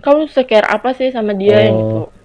Kau 0.00 0.24
secare 0.26 0.64
apa 0.64 0.96
sih 0.96 1.12
sama 1.12 1.32
dia 1.32 1.60
yang 1.62 1.76
Oh. 1.76 2.08
gitu 2.08 2.19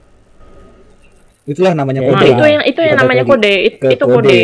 Itulah 1.46 1.72
namanya 1.72 2.02
Ya, 2.02 2.10
nah 2.10 2.18
kode. 2.18 2.30
itu 2.32 2.44
yang 2.48 2.64
itu 2.64 2.80
yang 2.82 2.98
namanya 2.98 3.24
kode. 3.24 3.54
It- 3.64 3.78
ke 3.78 3.88
itu 3.92 4.06
kode. 4.06 4.42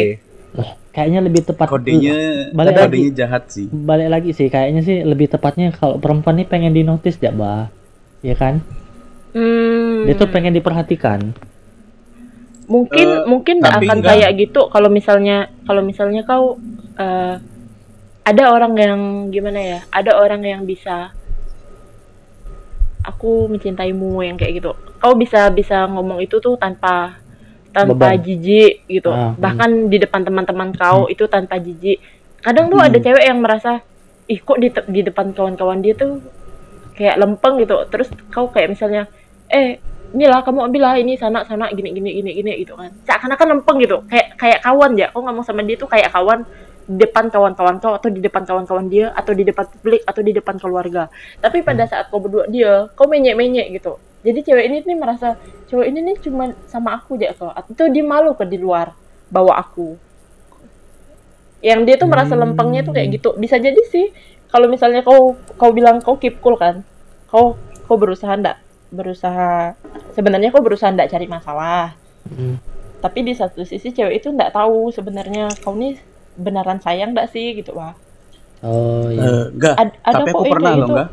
kayaknya 0.92 1.24
lebih 1.24 1.48
tepat 1.48 1.72
Kodenya 1.72 2.12
Balik 2.52 2.76
kodenya 2.78 3.12
jahat 3.16 3.48
sih. 3.48 3.64
balik 3.66 4.12
lagi 4.12 4.36
sih 4.36 4.48
kayaknya 4.48 4.82
sih 4.82 5.00
lebih 5.02 5.32
tepatnya 5.32 5.72
kalau 5.72 5.96
perempuan 5.96 6.36
ini 6.36 6.44
pengen 6.44 6.72
di 6.72 6.84
notice 6.84 7.16
ya 7.18 7.32
bah. 7.32 7.72
Ya 8.20 8.36
kan? 8.36 8.60
Hmm, 9.32 10.04
dia 10.04 10.14
tuh 10.14 10.28
pengen 10.28 10.52
diperhatikan. 10.52 11.32
Mungkin 12.68 13.08
Eh, 13.08 13.24
mungkin 13.26 13.56
tapi 13.60 13.84
akan 13.84 13.98
enggak. 13.98 14.12
kayak 14.14 14.32
gitu 14.38 14.68
kalau 14.68 14.88
misalnya 14.88 15.38
kalau 15.64 15.80
misalnya 15.82 16.22
kau 16.22 16.60
eh, 16.94 17.36
ada 18.22 18.44
orang 18.50 18.72
yang 18.76 19.02
gimana 19.28 19.60
ya? 19.60 19.80
Ada 19.90 20.12
orang 20.14 20.44
yang 20.44 20.62
bisa 20.64 21.16
aku 23.02 23.50
mencintaimu 23.50 24.22
yang 24.22 24.38
kayak 24.38 24.62
gitu. 24.62 24.72
Kau 24.98 25.14
bisa 25.14 25.50
bisa 25.50 25.86
ngomong 25.86 26.22
itu 26.22 26.38
tuh 26.38 26.56
tanpa 26.56 27.18
tanpa 27.72 28.14
Beban. 28.14 28.20
jijik 28.20 28.84
gitu. 28.86 29.10
Ah, 29.10 29.32
hmm. 29.32 29.40
bahkan 29.40 29.70
di 29.88 29.98
depan 29.98 30.22
teman-teman 30.22 30.76
kau 30.76 31.08
itu 31.08 31.24
tanpa 31.26 31.56
jijik. 31.58 31.98
Kadang 32.42 32.68
tuh 32.68 32.80
ada 32.80 32.98
Hmm. 32.98 33.06
cewek 33.06 33.24
yang 33.24 33.40
merasa 33.40 33.80
ih 34.28 34.40
kok 34.40 34.60
di, 34.60 34.68
di 34.70 35.02
depan 35.02 35.32
kawan-kawan 35.32 35.80
dia 35.80 35.94
tuh 35.94 36.20
kayak 36.94 37.16
lempeng 37.18 37.60
gitu. 37.60 37.76
Terus 37.88 38.12
kau 38.30 38.52
kayak 38.52 38.76
misalnya 38.76 39.08
eh 39.48 39.80
inilah 40.12 40.44
kamu 40.44 40.68
ambil 40.68 40.82
lah 40.84 40.96
ini 41.00 41.16
sana 41.16 41.48
sana 41.48 41.72
gini 41.72 41.96
gini 41.96 42.12
gini 42.12 42.32
gini 42.36 42.52
gitu 42.60 42.76
kan. 42.76 42.92
Seakan-akan 43.08 43.48
lempeng 43.58 43.78
gitu. 43.80 44.04
Kayak 44.06 44.36
kayak 44.36 44.60
kawan 44.62 44.92
ya. 45.00 45.08
Kau 45.10 45.24
ngomong 45.24 45.42
sama 45.42 45.64
dia 45.64 45.80
tuh 45.80 45.88
kayak 45.88 46.12
kawan 46.12 46.44
depan 46.88 47.30
kawan-kawan 47.30 47.78
kau 47.82 47.94
atau 47.94 48.10
di 48.10 48.22
depan 48.22 48.46
kawan-kawan 48.46 48.88
dia 48.90 49.14
atau 49.14 49.32
di 49.34 49.46
depan 49.46 49.66
publik 49.68 50.02
atau 50.06 50.22
di 50.22 50.32
depan 50.34 50.56
keluarga. 50.58 51.08
Tapi 51.40 51.62
pada 51.62 51.86
saat 51.86 52.10
kau 52.10 52.22
berdua 52.22 52.50
dia 52.50 52.90
kau 52.94 53.10
menyek-menyek 53.10 53.78
gitu. 53.78 53.98
Jadi 54.22 54.40
cewek 54.46 54.66
ini 54.70 54.78
nih 54.86 54.98
merasa 54.98 55.34
cewek 55.70 55.90
ini 55.90 56.00
nih 56.06 56.16
cuma 56.22 56.54
sama 56.70 56.98
aku 56.98 57.18
aja 57.18 57.34
kok. 57.34 57.54
Atau 57.54 57.90
dia 57.90 58.06
malu 58.06 58.38
ke 58.38 58.46
di 58.46 58.62
luar 58.62 58.94
bawa 59.34 59.58
aku. 59.62 59.98
Yang 61.62 61.82
dia 61.86 61.96
tuh 62.02 62.10
merasa 62.10 62.34
lempengnya 62.34 62.86
tuh 62.86 62.94
kayak 62.94 63.22
gitu. 63.22 63.34
Bisa 63.38 63.58
jadi 63.58 63.82
sih 63.90 64.14
kalau 64.50 64.70
misalnya 64.70 65.02
kau 65.02 65.38
kau 65.58 65.72
bilang 65.74 66.02
kau 66.02 66.18
keep 66.18 66.38
cool 66.44 66.58
kan 66.58 66.86
kau 67.32 67.58
kau 67.90 67.98
berusaha 67.98 68.34
ndak? 68.38 68.62
Berusaha 68.92 69.74
sebenarnya 70.14 70.52
kau 70.52 70.62
berusaha 70.62 70.92
ndak 70.92 71.10
cari 71.10 71.26
masalah. 71.26 71.98
Hmm. 72.22 72.62
tapi 73.02 73.26
di 73.26 73.34
satu 73.34 73.66
sisi 73.66 73.90
cewek 73.90 74.22
itu 74.22 74.30
ndak 74.30 74.54
tahu 74.54 74.94
sebenarnya 74.94 75.50
kau 75.66 75.74
nih 75.74 75.98
beneran 76.34 76.78
sayang 76.78 77.12
ndak 77.12 77.28
sih 77.28 77.54
gitu 77.54 77.74
wah 77.74 77.92
oh 78.62 79.08
iya 79.08 79.22
Eh, 79.22 79.44
enggak, 79.52 79.76
Ad- 79.76 79.98
ada 80.02 80.14
tapi 80.18 80.30
aku 80.30 80.44
pernah 80.48 80.72
loh 80.72 80.80
gitu. 80.80 80.94
enggak. 80.94 81.10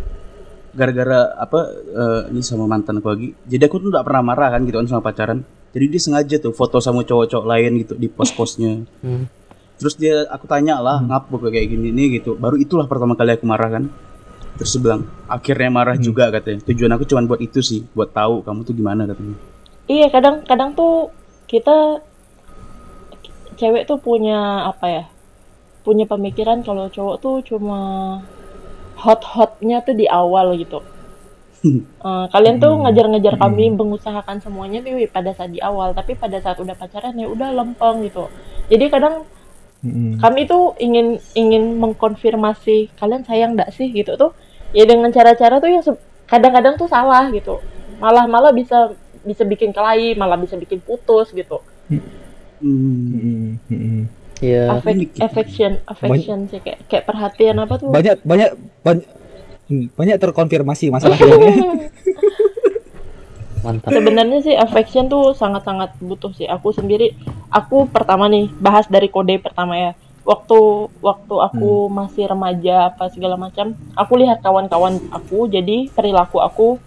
Gara-gara 0.71 1.21
apa 1.35 1.61
eh, 1.75 2.21
ini 2.31 2.41
sama 2.41 2.65
mantan 2.65 3.01
aku 3.01 3.09
lagi. 3.09 3.29
Jadi 3.43 3.63
aku 3.63 3.77
tuh 3.79 3.89
enggak 3.89 4.05
pernah 4.05 4.23
marah 4.23 4.49
kan 4.51 4.61
gitu 4.63 4.77
kan 4.77 4.87
sama 4.87 5.01
pacaran. 5.01 5.39
Jadi 5.69 5.85
dia 5.87 5.99
sengaja 5.99 6.37
tuh 6.39 6.53
foto 6.53 6.79
sama 6.79 7.03
cowok-cowok 7.03 7.47
lain 7.47 7.73
gitu 7.79 7.95
di 7.95 8.07
pos-posnya. 8.07 8.85
Hmm. 9.01 9.27
terus 9.75 9.95
dia 9.95 10.27
aku 10.27 10.45
tanya 10.45 10.77
lah 10.77 10.99
Hmm. 10.99 11.07
ngapa 11.07 11.31
kok 11.31 11.49
kayak 11.49 11.71
gini 11.71 11.89
nih 11.89 12.19
gitu 12.19 12.35
baru 12.35 12.59
itulah 12.59 12.85
pertama 12.85 13.15
kali 13.15 13.31
aku 13.31 13.47
marah 13.47 13.71
kan 13.71 13.85
terus 14.53 14.75
dia 14.75 14.83
bilang 14.83 15.07
akhirnya 15.25 15.71
marah 15.71 15.95
Hmm. 15.95 16.03
juga 16.03 16.25
katanya 16.29 16.67
tujuan 16.67 16.91
aku 16.91 17.07
cuma 17.07 17.23
buat 17.25 17.39
itu 17.39 17.63
sih 17.63 17.87
buat 17.89 18.11
tahu 18.11 18.43
kamu 18.43 18.67
tuh 18.67 18.75
gimana 18.75 19.07
katanya 19.07 19.39
Iya, 19.87 20.11
kadang 20.11 20.43
kadang 20.43 20.75
tuh 20.75 21.15
kita 21.47 22.03
cewek 23.61 23.83
tuh 23.91 23.99
punya 24.07 24.35
apa 24.71 24.87
ya? 24.97 25.03
Punya 25.87 26.05
pemikiran 26.13 26.59
kalau 26.67 26.85
cowok 26.97 27.17
tuh 27.25 27.35
cuma 27.49 27.79
hot-hotnya 29.03 29.77
tuh 29.87 29.95
di 30.01 30.07
awal 30.21 30.47
gitu. 30.61 30.79
Eh, 32.09 32.25
kalian 32.35 32.57
tuh 32.63 32.73
Hmm. 32.75 32.83
ngejar-ngejar 32.83 33.35
kami 33.43 33.65
Hmm. 33.69 33.79
mengusahakan 33.79 34.39
semuanya 34.45 34.79
tuh 34.87 34.93
pada 35.17 35.31
saat 35.37 35.51
di 35.57 35.59
awal, 35.71 35.89
tapi 35.99 36.13
pada 36.23 36.39
saat 36.45 36.59
udah 36.63 36.75
pacaran 36.79 37.15
ya 37.23 37.27
udah 37.35 37.49
lempeng 37.59 37.97
gitu. 38.07 38.25
Jadi 38.71 38.85
kadang 38.95 39.15
Mm-mm. 39.85 40.15
kami 40.23 40.41
tuh 40.51 40.75
ingin 40.87 41.07
ingin 41.43 41.65
mengkonfirmasi 41.83 42.77
kalian 42.99 43.23
sayang 43.29 43.55
nggak 43.57 43.71
sih 43.77 43.89
gitu 43.99 44.13
tuh 44.23 44.31
ya 44.77 44.83
dengan 44.91 45.11
cara-cara 45.17 45.55
tuh 45.63 45.71
yang 45.75 45.85
kadang-kadang 46.27 46.75
tuh 46.81 46.89
salah 46.91 47.25
gitu 47.31 47.63
malah 48.03 48.25
malah 48.35 48.51
bisa 48.61 48.77
bisa 49.23 49.43
bikin 49.47 49.71
kelahi 49.77 50.19
malah 50.19 50.39
bisa 50.45 50.55
bikin 50.59 50.81
putus 50.83 51.31
gitu 51.31 51.63
hmm. 52.61 53.05
Mm-mm. 53.15 53.49
Mm-mm. 53.71 54.03
Iya. 54.39 54.79
Unik. 54.87 55.19
affection 55.19 55.73
affection 55.91 56.47
sih 56.47 56.63
kayak 56.63 56.87
kayak 56.87 57.05
perhatian 57.11 57.59
apa 57.59 57.75
tuh 57.75 57.91
banyak 57.91 58.23
banyak 58.23 58.55
banyak 58.87 59.07
hmm, 59.67 59.87
banyak 59.99 60.17
terkonfirmasi 60.23 60.95
masalah 60.95 61.19
ini 61.27 61.91
Mantap. 63.59 63.91
sebenarnya 63.91 64.39
sih 64.39 64.55
affection 64.55 65.11
tuh 65.11 65.35
sangat-sangat 65.35 65.99
butuh 65.99 66.31
sih 66.31 66.47
aku 66.47 66.71
sendiri 66.71 67.19
aku 67.51 67.91
pertama 67.91 68.31
nih 68.31 68.47
bahas 68.63 68.87
dari 68.87 69.11
kode 69.11 69.43
pertama 69.43 69.75
ya 69.75 69.93
waktu 70.23 70.87
waktu 71.03 71.35
aku 71.35 71.91
masih 71.91 72.31
remaja 72.31 72.95
apa 72.95 73.11
segala 73.11 73.35
macam 73.35 73.75
aku 73.99 74.13
lihat 74.23 74.39
kawan-kawan 74.39 75.03
aku 75.11 75.51
jadi 75.51 75.91
perilaku 75.91 76.39
aku 76.39 76.79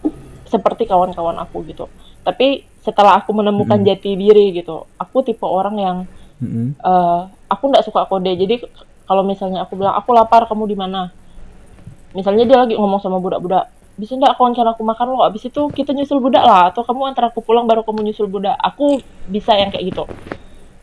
seperti 0.48 0.88
kawan-kawan 0.88 1.36
aku 1.44 1.68
gitu 1.68 1.92
tapi 2.24 2.64
setelah 2.82 3.13
aku 3.22 3.32
menemukan 3.39 3.80
Hmm. 3.82 3.88
jati 3.88 4.12
diri 4.17 4.46
gitu 4.58 4.89
aku 4.98 5.17
tipe 5.28 5.46
orang 5.46 5.76
yang 5.86 5.98
Mm-mm. 6.41 6.67
eh, 6.82 7.22
aku 7.54 7.63
nggak 7.72 7.86
suka 7.88 8.02
kode. 8.10 8.32
Jadi 8.41 8.56
kalau 9.08 9.24
misalnya 9.28 9.60
aku 9.65 9.74
bilang 9.80 9.96
aku 10.00 10.10
lapar 10.17 10.41
kamu 10.50 10.65
di 10.72 10.78
mana? 10.80 11.02
Misalnya 12.12 12.44
dia 12.44 12.58
lagi 12.60 12.76
ngomong 12.76 13.00
sama 13.00 13.17
budak-budak 13.24 13.72
bisa 14.00 14.17
nggak 14.17 14.34
aku 14.34 14.41
antar 14.50 14.65
aku 14.74 14.82
makan 14.82 15.08
lo? 15.13 15.22
Abis 15.22 15.46
itu 15.52 15.62
kita 15.78 15.94
nyusul 15.94 16.20
budak 16.24 16.41
lah 16.41 16.74
atau 16.74 16.82
kamu 16.88 17.12
antar 17.13 17.30
aku 17.30 17.39
pulang 17.46 17.70
baru 17.70 17.86
kamu 17.86 18.10
nyusul 18.10 18.28
budak. 18.32 18.56
Aku 18.60 19.06
bisa 19.30 19.54
yang 19.60 19.70
kayak 19.70 19.94
gitu. 19.94 20.10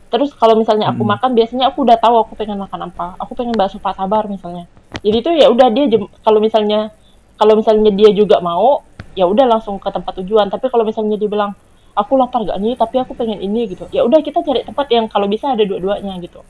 Terus 0.09 0.33
kalau 0.37 0.55
misalnya 0.57 0.89
aku 0.93 1.03
Hmm. 1.05 1.11
makan 1.13 1.31
biasanya 1.37 1.69
aku 1.69 1.85
udah 1.85 1.97
tahu 2.01 2.15
aku 2.23 2.33
pengen 2.39 2.57
makan 2.61 2.89
apa. 2.93 3.17
Aku 3.21 3.33
pengen 3.37 3.55
bakso 3.59 3.77
pak 3.81 3.93
sabar 3.97 4.25
misalnya. 4.29 4.65
Jadi 5.05 5.17
itu 5.21 5.31
ya 5.37 5.47
udah 5.53 5.67
dia 5.73 5.85
kalau 6.25 6.39
misalnya 6.41 6.91
kalau 7.39 7.53
misalnya 7.59 7.91
dia 7.93 8.09
juga 8.15 8.41
mau 8.41 8.87
ya 9.17 9.25
udah 9.29 9.45
langsung 9.49 9.77
ke 9.83 9.89
tempat 9.93 10.13
tujuan. 10.23 10.49
Tapi 10.49 10.65
kalau 10.71 10.83
misalnya 10.87 11.17
dia 11.19 11.29
bilang 11.29 11.53
aku 11.93 12.13
lapar 12.15 12.43
gak 12.43 12.57
nih 12.57 12.73
tapi 12.73 12.95
aku 12.97 13.13
pengen 13.13 13.39
ini 13.39 13.67
gitu. 13.67 13.85
Ya 13.89 14.01
udah 14.01 14.19
kita 14.19 14.39
cari 14.39 14.61
tempat 14.61 14.87
yang 14.89 15.05
kalau 15.05 15.25
bisa 15.25 15.49
ada 15.49 15.61
dua-duanya 15.61 16.17
gitu. 16.19 16.41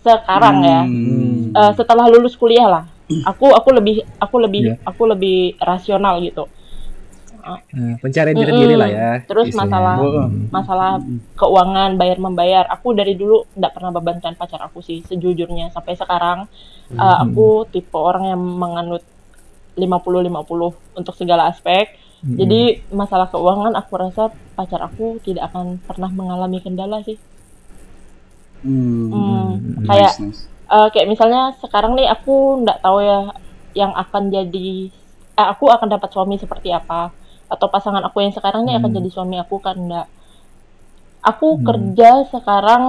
Sekarang 0.00 0.62
ya. 0.62 0.80
Hmm. 0.82 1.50
Eh, 1.50 1.72
setelah 1.74 2.06
lulus 2.06 2.34
kuliah 2.34 2.66
lah. 2.66 2.84
Aku 3.26 3.50
aku 3.50 3.68
lebih 3.70 4.06
aku 4.16 4.36
lebih 4.38 4.60
Iya. 4.62 4.74
aku 4.82 5.02
lebih 5.04 5.38
rasional 5.58 6.20
gitu. 6.20 6.46
Nah, 7.40 7.56
pencarian 7.96 8.36
diri 8.36 8.76
lah 8.76 8.84
ya 8.86 9.10
Terus 9.24 9.48
istilahnya. 9.48 9.72
masalah- 9.72 9.98
Oh. 9.98 10.28
masalah 10.50 10.90
keuangan 11.34 11.96
bayar 11.96 12.18
membayar. 12.18 12.64
Aku 12.68 12.92
dari 12.92 13.16
dulu 13.16 13.48
nggak 13.50 13.72
pernah 13.72 13.90
bebankan 13.90 14.36
pacar 14.36 14.60
aku 14.60 14.78
sih 14.78 15.00
sejujurnya. 15.02 15.68
Sampai 15.70 15.96
sekarang 15.96 16.46
eh, 16.90 17.16
aku 17.18 17.64
tipe 17.66 17.94
orang 17.94 18.28
yang 18.28 18.38
menganut 18.38 19.02
50-50 19.74 20.70
untuk 20.92 21.14
segala 21.14 21.46
aspek. 21.46 21.96
Mm-mm. 22.20 22.36
jadi 22.36 22.60
masalah 22.92 23.32
keuangan 23.32 23.72
aku 23.72 23.96
rasa 23.96 24.28
pacar 24.60 24.80
aku 24.88 25.06
tidak 25.26 25.44
akan 25.50 25.64
pernah 25.88 26.10
mengalami 26.20 26.58
kendala 26.64 26.98
sih 27.08 27.16
Hmm. 28.62 29.08
Hmm, 29.10 29.56
Hmm, 29.56 29.86
kayak 29.88 30.12
Nice, 30.12 30.20
nice. 30.20 30.42
eh, 30.76 30.88
kayak 30.92 31.08
misalnya 31.12 31.40
sekarang 31.62 31.92
nih 31.98 32.06
aku 32.14 32.32
nggak 32.62 32.78
tahu 32.84 32.98
ya 33.10 33.20
yang 33.80 33.92
akan 34.02 34.22
jadi 34.36 34.68
eh, 35.40 35.46
aku 35.52 35.64
akan 35.74 35.88
dapat 35.94 36.10
suami 36.14 36.36
seperti 36.44 36.68
apa 36.80 37.00
atau 37.54 37.66
pasangan 37.74 38.02
aku 38.08 38.18
yang 38.24 38.34
sekarang 38.38 38.62
nih 38.68 38.78
akan 38.78 38.90
Hmm. 38.90 38.98
jadi 39.00 39.08
suami 39.16 39.36
aku 39.44 39.56
kan 39.66 39.76
enggak 39.82 40.06
aku 41.20 41.48
Hmm. 41.60 41.64
kerja 41.68 42.10
sekarang 42.32 42.82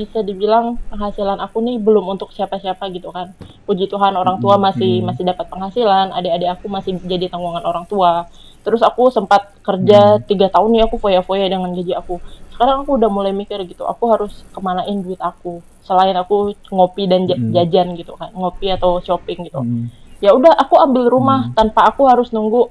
bisa 0.00 0.20
dibilang 0.28 0.66
penghasilan 0.92 1.38
aku 1.40 1.56
nih 1.66 1.76
belum 1.80 2.04
untuk 2.14 2.28
siapa-siapa 2.36 2.84
gitu 2.96 3.08
kan 3.16 3.32
puji 3.64 3.88
Tuhan 3.92 4.12
orang 4.22 4.36
tua 4.42 4.60
masih 4.60 5.00
Hmm. 5.00 5.08
masih 5.08 5.24
dapat 5.24 5.46
penghasilan 5.52 6.12
adik-adik 6.12 6.50
aku 6.60 6.66
masih 6.68 6.92
jadi 7.12 7.32
tanggungan 7.32 7.64
orang 7.64 7.84
tua 7.88 8.28
terus 8.68 8.84
aku 8.84 9.08
sempat 9.08 9.48
kerja 9.64 10.20
Hmm. 10.20 10.22
tiga 10.22 10.52
tahun 10.52 10.68
nih 10.70 10.82
aku 10.84 11.00
foya-foya 11.00 11.48
dengan 11.48 11.72
gaji 11.72 11.96
aku 11.96 12.20
sekarang 12.52 12.84
aku 12.84 13.00
udah 13.00 13.08
mulai 13.08 13.32
mikir 13.32 13.56
gitu 13.64 13.82
aku 13.82 14.04
harus 14.06 14.44
kemanain 14.52 15.00
duit 15.00 15.16
aku 15.16 15.64
selain 15.80 16.12
aku 16.14 16.52
ngopi 16.68 17.08
dan 17.08 17.24
Hmm. 17.24 17.48
jajan 17.50 17.96
gitu 17.96 18.12
kan 18.14 18.28
ngopi 18.30 18.68
atau 18.68 19.00
shopping 19.00 19.48
gitu 19.48 19.64
Mm. 19.64 19.88
ya 20.20 20.36
udah 20.36 20.52
aku 20.52 20.76
ambil 20.76 21.08
rumah 21.08 21.48
Hmm. 21.48 21.54
tanpa 21.56 21.88
aku 21.88 22.04
harus 22.04 22.28
nunggu 22.28 22.68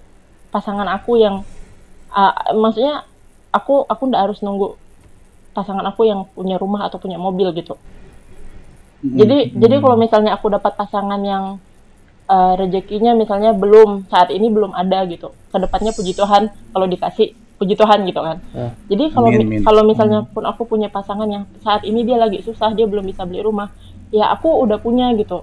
pasangan 0.47 0.85
aku 0.87 1.17
yang 1.17 1.41
ah, 2.07 2.53
maksudnya 2.53 3.01
aku 3.49 3.83
aku 3.83 4.03
nggak 4.05 4.21
harus 4.21 4.39
nunggu 4.39 4.77
pasangan 5.51 5.81
aku 5.83 6.05
yang 6.05 6.29
punya 6.29 6.55
rumah 6.55 6.85
atau 6.85 7.01
punya 7.01 7.17
mobil 7.17 7.49
gitu 7.51 7.73
Hmm. 8.97 9.13
jadi 9.13 9.49
Hmm. 9.49 9.57
jadi 9.57 9.75
kalau 9.77 9.95
misalnya 9.95 10.31
aku 10.33 10.49
dapat 10.49 10.73
pasangan 10.73 11.21
yang 11.21 11.57
eh, 12.27 12.53
rezekinya 12.59 13.11
misalnya 13.13 13.51
belum 13.53 14.05
saat 14.07 14.29
ini 14.29 14.47
belum 14.47 14.71
ada 14.73 15.03
gitu. 15.07 15.31
Ke 15.47 15.57
depannya 15.57 15.91
puji 15.91 16.13
Tuhan 16.13 16.43
kalau 16.71 16.85
dikasih 16.85 17.27
puji 17.57 17.73
Tuhan 17.73 18.05
gitu 18.05 18.21
kan. 18.21 18.37
Ah. 18.53 18.69
jadi 18.85 19.09
kalau 19.09 19.33
mi- 19.33 19.65
kalau 19.65 19.81
misalnya 19.81 20.21
pun 20.29 20.45
aku 20.45 20.69
punya 20.69 20.93
pasangan 20.93 21.25
yang 21.25 21.43
saat 21.57 21.81
ini 21.83 22.05
dia 22.05 22.21
lagi 22.21 22.45
susah 22.45 22.69
dia 22.71 22.85
belum 22.85 23.01
bisa 23.01 23.25
beli 23.25 23.41
rumah 23.41 23.73
ya 24.13 24.29
aku 24.29 24.61
udah 24.61 24.77
punya 24.77 25.09
gitu. 25.17 25.41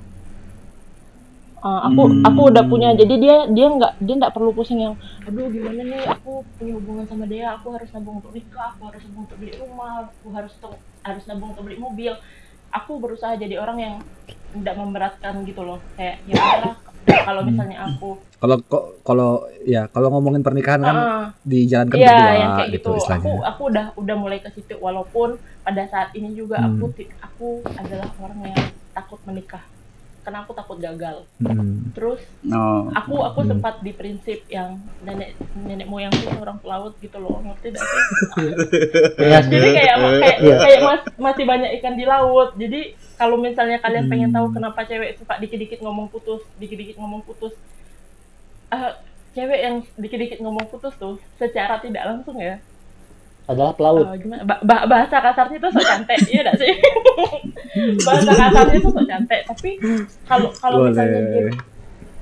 Uh, 1.59 1.81
aku 1.89 2.03
Hmm. 2.05 2.29
aku 2.29 2.41
udah 2.53 2.65
punya. 2.69 2.93
Jadi 2.93 3.15
dia 3.19 3.49
dia 3.49 3.67
nggak 3.67 3.93
dia 3.99 4.15
nggak 4.21 4.35
perlu 4.37 4.53
pusing 4.53 4.85
yang 4.85 4.95
aduh 5.25 5.49
gimana 5.49 5.81
nih? 5.81 6.05
Aku 6.13 6.45
punya 6.55 6.73
hubungan 6.77 7.05
sama 7.09 7.25
dia 7.25 7.57
aku 7.57 7.73
harus 7.73 7.89
nabung 7.91 8.21
untuk 8.21 8.37
nikah 8.37 8.77
aku 8.77 8.83
harus 8.93 9.01
nabung 9.09 9.23
untuk 9.25 9.39
beli 9.41 9.53
rumah 9.57 9.93
aku 10.05 10.29
harus 10.37 10.53
harus 11.03 11.25
nabung 11.25 11.51
untuk 11.57 11.65
beli 11.65 11.81
mobil 11.81 12.13
aku 12.75 12.99
berusaha 12.99 13.33
jadi 13.35 13.57
orang 13.57 13.79
yang 13.79 13.95
tidak 14.53 14.75
memberatkan 14.75 15.43
gitu 15.43 15.63
loh 15.63 15.79
kayak 15.95 16.19
ya 16.27 16.35
udahlah 16.35 16.75
kalau 17.05 17.41
misalnya 17.43 17.79
aku 17.85 18.17
Kalau 18.35 18.57
kok 18.61 18.85
kalau 19.01 19.31
ya 19.65 19.89
kalau 19.89 20.13
ngomongin 20.13 20.45
pernikahan 20.45 20.81
kan 20.81 20.97
Ah, 20.97 21.25
dijalankan 21.43 21.97
Iya, 21.97 22.09
berdua 22.09 22.33
yang 22.35 22.51
kayak 22.55 22.69
gitu. 22.69 22.77
gitu 22.77 22.91
istilahnya. 23.01 23.25
Aku 23.25 23.33
aku 23.41 23.63
udah 23.73 23.87
udah 23.97 24.17
mulai 24.17 24.39
ke 24.39 24.53
situ 24.53 24.77
walaupun 24.77 25.29
pada 25.61 25.83
saat 25.89 26.13
ini 26.13 26.37
juga 26.37 26.61
Hmm. 26.61 26.77
aku 26.77 26.87
aku 27.21 27.49
adalah 27.73 28.09
orang 28.21 28.41
yang 28.45 28.61
takut 28.93 29.17
menikah. 29.25 29.65
Karena 30.25 30.41
aku 30.41 30.51
takut 30.51 30.79
gagal. 30.79 31.29
Mm. 31.37 31.93
Terus 31.93 32.21
Oh. 32.47 32.89
aku 32.91 33.21
aku 33.21 33.41
Hmm. 33.41 33.51
sempat 33.51 33.79
di 33.79 33.93
prinsip 33.93 34.41
yang 34.49 34.75
nenek 35.01 35.37
nenek 35.55 35.85
moyangku 35.85 36.25
seorang 36.27 36.57
pelaut 36.59 36.97
gitu 36.99 37.17
loh. 37.17 37.39
Ngerti 37.39 37.67
gak 37.71 37.85
sih? 37.85 38.03
Iya, 39.21 39.39
Jadi 39.45 39.69
kayak 39.71 39.97
kayak, 40.19 40.39
Iya. 40.41 40.57
kayak 40.59 40.81
mas- 40.83 41.13
masih 41.15 41.45
banyak 41.45 41.71
ikan 41.77 41.95
di 41.95 42.05
laut. 42.05 42.57
Jadi 42.57 42.81
kalau 43.15 43.37
misalnya 43.37 43.79
kalian 43.79 44.09
pengen 44.09 44.31
tahu 44.31 44.49
Hmm. 44.49 44.57
kenapa 44.59 44.81
cewek 44.83 45.17
suka 45.17 45.37
dikit-dikit 45.37 45.79
ngomong 45.79 46.09
putus, 46.09 46.41
dikit-dikit 46.57 46.97
ngomong 46.97 47.21
putus. 47.23 47.53
eh, 48.67 48.93
cewek 49.31 49.61
yang 49.61 49.77
dikit-dikit 49.95 50.39
ngomong 50.41 50.67
putus 50.67 50.95
tuh 50.97 51.15
secara 51.35 51.79
tidak 51.79 52.03
langsung 52.05 52.35
ya 52.37 52.59
adalah 53.45 53.73
pelaut. 53.77 54.07
Gimana? 54.17 54.43
Ba- 54.49 54.63
ba- 54.65 54.87
bahasa 54.89 55.17
kasarnya 55.21 55.59
tuh 55.61 55.71
sok 55.77 55.85
cantik 55.85 56.19
iya 56.33 56.41
gak 56.49 56.57
sih? 56.57 56.73
Bahasa 58.07 58.33
kasarnya 58.33 58.79
tuh 58.81 58.93
sok 58.93 59.07
cantik 59.09 59.41
tapi 59.45 59.71
kalau 60.25 60.49
kalau 60.57 60.89
misalnya 60.89 61.21
dia 61.29 61.45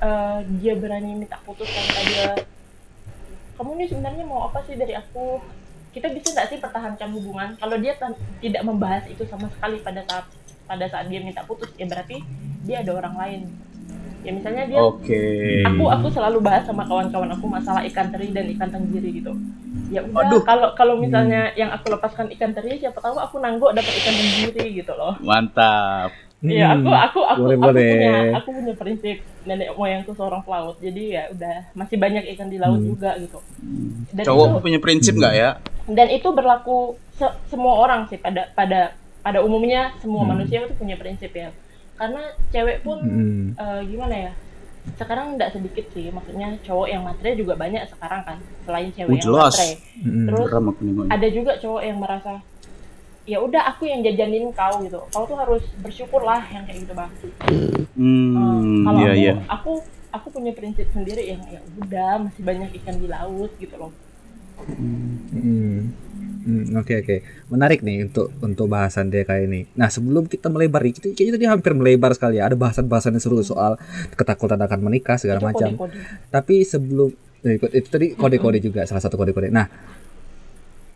eh, 0.03 0.39
dia 0.59 0.73
berani 0.75 1.15
minta 1.15 1.39
putus 1.47 1.69
tanpa 1.71 2.01
dia 2.03 2.27
kamu 3.53 3.71
nih 3.79 3.87
sebenarnya 3.87 4.23
mau 4.27 4.49
apa 4.49 4.59
sih 4.67 4.75
dari 4.75 4.97
aku? 4.97 5.39
Kita 5.93 6.09
bisa 6.09 6.33
nggak 6.33 6.47
sih 6.49 6.57
pertahankan 6.57 7.09
hubungan? 7.13 7.53
Kalau 7.61 7.77
dia 7.77 7.93
tidak 8.41 8.63
membahas 8.65 9.05
itu 9.05 9.23
sama 9.29 9.45
sekali 9.53 9.77
pada 9.79 10.01
saat 10.09 10.25
pada 10.65 10.85
saat 10.89 11.05
dia 11.07 11.21
minta 11.21 11.45
putus 11.45 11.69
ya 11.77 11.85
berarti 11.85 12.17
dia 12.65 12.81
ada 12.81 12.91
orang 12.95 13.15
lain 13.19 13.41
ya 14.23 14.31
misalnya 14.31 14.63
dia 14.65 14.79
Oke. 14.79 15.21
aku 15.63 15.83
aku 15.85 16.07
selalu 16.09 16.39
bahas 16.39 16.63
sama 16.63 16.83
kawan-kawan 16.83 17.27
aku 17.29 17.45
masalah 17.45 17.83
ikan 17.83 18.07
teri 18.07 18.31
dan 18.31 18.47
ikan 18.49 18.67
tenggiri 18.67 19.09
gitu 19.13 19.35
ya 19.87 19.99
udah 20.01 20.41
kalau 20.41 20.71
kalau 20.73 20.95
misalnya 20.97 21.51
yang 21.53 21.69
aku 21.69 21.91
lepaskan 21.91 22.31
ikan 22.31 22.51
teri 22.51 22.79
siapa 22.79 22.97
tahu 22.97 23.15
aku 23.15 23.37
nanggok 23.37 23.71
dapat 23.73 23.93
ikan 23.93 24.15
tenggiri 24.15 24.65
gitu 24.75 24.93
loh 24.93 25.13
Mantap. 25.19 26.09
Iya 26.41 26.75
aku 26.75 26.83
Hmm. 26.85 26.99
aku 26.99 27.19
aku 27.21 27.39
boleh, 27.41 27.55
aku 27.55 27.63
boleh. 27.65 27.87
punya 27.89 28.13
aku 28.33 28.49
punya 28.51 28.73
prinsip 28.75 29.15
nenek 29.43 29.69
moyangku 29.73 30.11
seorang 30.11 30.43
pelaut 30.43 30.75
jadi 30.77 31.03
ya 31.09 31.23
udah 31.31 31.55
masih 31.73 31.95
banyak 31.95 32.23
ikan 32.31 32.47
di 32.47 32.59
laut 32.59 32.79
Hmm. 32.79 32.89
juga 32.89 33.15
gitu 33.15 33.39
dan 34.11 34.23
Cowok 34.23 34.45
itu 34.45 34.59
punya 34.59 34.79
prinsip 34.79 35.13
nggak 35.15 35.33
ya? 35.33 35.49
dan 35.85 36.07
itu 36.09 36.27
berlaku 36.29 36.77
se- 37.13 37.37
semua 37.45 37.75
orang 37.77 38.07
sih 38.07 38.15
pada 38.17 38.51
pada 38.51 38.91
pada 39.19 39.39
umumnya 39.39 39.95
semua 39.99 40.23
Hmm. 40.23 40.35
manusia 40.35 40.63
itu 40.63 40.75
punya 40.75 40.95
prinsip 40.95 41.31
ya 41.31 41.47
karena 41.95 42.21
cewek 42.49 42.77
pun 42.81 42.97
Mm. 42.99 43.45
eh, 43.53 43.81
gimana 43.85 44.15
ya 44.19 44.31
sekarang 44.93 45.35
nggak 45.35 45.53
sedikit 45.53 45.85
sih 45.89 46.09
maksudnya 46.09 46.59
cowok 46.59 46.87
yang 46.87 47.01
matre 47.01 47.31
juga 47.33 47.55
banyak 47.55 47.87
sekarang 47.87 48.21
kan 48.21 48.37
selain 48.61 48.91
cewek 48.91 49.07
Oh, 49.07 49.15
yang 49.15 49.23
jelas. 49.23 49.53
matre 49.53 49.71
Mm. 50.01 50.25
terus 50.27 50.47
ada 51.07 51.27
juga 51.29 51.51
cowok 51.57 51.81
yang 51.81 51.97
merasa 51.97 52.33
ya 53.23 53.39
udah 53.39 53.63
aku 53.65 53.83
yang 53.85 54.01
jajanin 54.01 54.51
kau 54.51 54.83
gitu 54.83 54.99
kau 55.07 55.23
tuh 55.23 55.37
harus 55.37 55.63
bersyukur 55.79 56.19
lah 56.21 56.43
yang 56.45 56.65
kayak 56.65 56.83
gitu 56.83 56.93
bang 56.93 57.11
Hmm, 57.93 58.83
kalau 58.83 58.99
iya 58.99 59.07
aku, 59.07 59.21
iya. 59.21 59.33
aku 59.47 59.71
aku 60.11 60.27
punya 60.29 60.51
prinsip 60.51 60.89
sendiri 60.89 61.23
yang 61.27 61.39
ya 61.47 61.61
udah 61.77 62.19
masih 62.19 62.41
banyak 62.41 62.69
ikan 62.75 62.97
di 62.97 63.07
laut 63.07 63.51
gitu 63.55 63.75
loh 63.77 63.93
Hmm. 64.59 65.95
Hmm, 66.43 66.75
Oke 66.75 66.99
oke, 66.99 67.15
menarik 67.47 67.79
nih 67.87 68.03
untuk 68.03 68.35
untuk 68.43 68.67
bahasan 68.67 69.07
dia 69.07 69.23
kayak 69.23 69.47
ini. 69.47 69.61
Nah 69.79 69.87
sebelum 69.87 70.27
kita 70.27 70.51
melebar, 70.51 70.83
kita 70.83 71.15
kayaknya 71.15 71.39
tadi 71.39 71.47
hampir 71.47 71.71
melebar 71.71 72.11
sekali 72.11 72.43
ya. 72.43 72.51
Ada 72.51 72.59
bahasan-bahasan 72.59 73.15
yang 73.15 73.23
seru 73.23 73.39
soal 73.39 73.79
ketakutan 74.11 74.59
akan 74.59 74.79
menikah 74.83 75.15
segala 75.15 75.39
itu 75.39 75.47
macam. 75.47 75.69
kode-kode 75.79 75.95
Tapi 76.27 76.55
sebelum 76.67 77.09
eh, 77.47 77.55
itu 77.59 77.87
tadi 77.87 78.07
kode-kode 78.19 78.59
juga 78.59 78.83
salah 78.83 78.99
satu 78.99 79.15
kode-kode. 79.15 79.55
Nah 79.55 79.67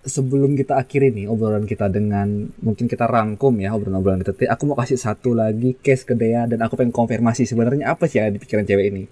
sebelum 0.08 0.56
kita 0.56 0.80
akhiri 0.80 1.12
nih 1.12 1.26
obrolan 1.28 1.68
kita 1.68 1.92
dengan 1.92 2.48
mungkin 2.64 2.88
kita 2.88 3.08
rangkum 3.08 3.56
ya 3.60 3.72
obrolan-obrolan 3.72 4.24
kita. 4.24 4.36
Aku 4.52 4.68
mau 4.68 4.76
kasih 4.76 5.00
satu 5.00 5.32
lagi 5.32 5.80
case 5.80 6.04
ke 6.04 6.16
Dea 6.16 6.44
dan 6.44 6.60
aku 6.64 6.76
pengen 6.76 6.92
konfirmasi 6.92 7.48
sebenarnya 7.48 7.92
apa 7.92 8.08
sih 8.08 8.20
yang 8.20 8.32
ada 8.32 8.36
di 8.36 8.42
pikiran 8.44 8.68
cewek 8.68 8.86
ini. 8.92 9.04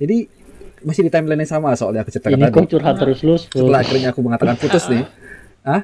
Jadi 0.00 0.16
masih 0.82 1.06
di 1.06 1.10
timeline 1.14 1.40
yang 1.44 1.52
sama 1.52 1.72
soalnya 1.78 2.02
aku 2.02 2.10
ceritakan 2.10 2.36
Ini 2.36 2.44
tadi 2.48 2.56
kok 2.58 2.68
curhat 2.74 2.96
terus 2.98 3.20
lu. 3.22 3.38
setelah 3.38 3.80
akhirnya 3.86 4.08
aku 4.10 4.20
mengatakan 4.24 4.56
putus 4.58 4.84
nih 4.90 5.04
Hah? 5.62 5.82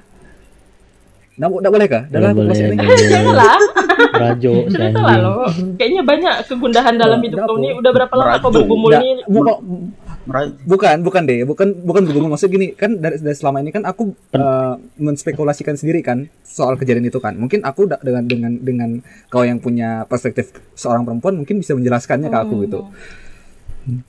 Nggak, 1.39 1.49
nggak 1.55 1.73
boleh 1.73 1.87
kah? 1.87 2.03
Dalam 2.11 2.35
boleh, 2.35 2.51
masih 2.51 2.65
ini 2.67 2.75
nggak 2.75 2.89
boleh. 2.91 3.09
janganlah. 3.15 3.59
Rajo 4.19 4.53
janganlah 4.75 5.17
lo. 5.23 5.35
Kayaknya 5.79 6.03
banyak 6.03 6.35
kegundahan 6.51 6.95
dalam 6.99 7.19
hidup 7.23 7.39
kau 7.47 7.57
ini 7.57 7.71
udah 7.79 7.91
berapa 7.95 8.15
lama 8.19 8.35
kau 8.43 8.51
bergumul 8.51 8.91
Mera- 10.29 10.59
bukan 10.67 10.97
bukan 11.07 11.23
deh. 11.25 11.47
Bukan 11.47 11.69
bukan 11.87 12.03
bergumul. 12.11 12.35
Maksud 12.35 12.51
gini 12.51 12.75
kan 12.75 12.99
dari, 12.99 13.23
dari 13.23 13.37
selama 13.39 13.63
ini 13.63 13.71
kan 13.71 13.87
aku 13.87 14.11
eh, 14.35 14.75
menspekulasikan 14.99 15.79
sendiri 15.79 16.03
kan 16.03 16.27
soal 16.43 16.75
kejadian 16.75 17.07
itu 17.07 17.23
kan. 17.23 17.39
Mungkin 17.39 17.63
aku 17.63 17.87
da- 17.87 18.03
dengan 18.03 18.27
dengan 18.27 18.53
dengan 18.59 18.91
kau 19.31 19.47
yang 19.47 19.63
punya 19.63 20.03
perspektif 20.05 20.51
seorang 20.75 21.07
perempuan 21.07 21.39
mungkin 21.39 21.63
bisa 21.63 21.79
menjelaskannya 21.79 22.29
ke 22.29 22.39
aku 22.39 22.67
gitu. 22.67 22.81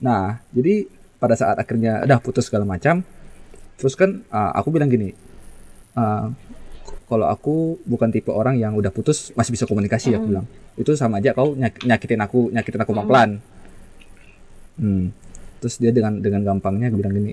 Nah 0.02 0.42
jadi 0.50 0.90
pada 1.16 1.38
saat 1.38 1.62
akhirnya 1.62 2.02
udah 2.02 2.18
putus 2.18 2.50
segala 2.50 2.66
macam 2.66 3.06
terus 3.78 3.94
kan 3.94 4.18
eh, 4.20 4.50
aku 4.58 4.74
bilang 4.74 4.90
gini 4.90 5.14
eh, 5.96 6.26
kalau 7.10 7.26
aku 7.26 7.82
bukan 7.86 8.10
tipe 8.14 8.30
orang 8.30 8.54
yang 8.54 8.78
udah 8.78 8.94
putus 8.94 9.34
masih 9.34 9.54
bisa 9.54 9.66
komunikasi 9.66 10.14
aku 10.14 10.26
bilang. 10.30 10.46
Itu 10.78 10.94
sama 10.94 11.18
aja 11.18 11.34
kau 11.34 11.58
nyak- 11.58 11.82
nyakitin 11.82 12.20
aku 12.22 12.54
nyakitin 12.54 12.80
aku 12.82 12.92
pelan 12.94 13.30
hmm. 14.80 15.04
terus 15.60 15.76
dia 15.76 15.92
dengan 15.92 16.16
dengan 16.18 16.40
gampangnya 16.40 16.88
bilang 16.88 17.12
gini 17.12 17.32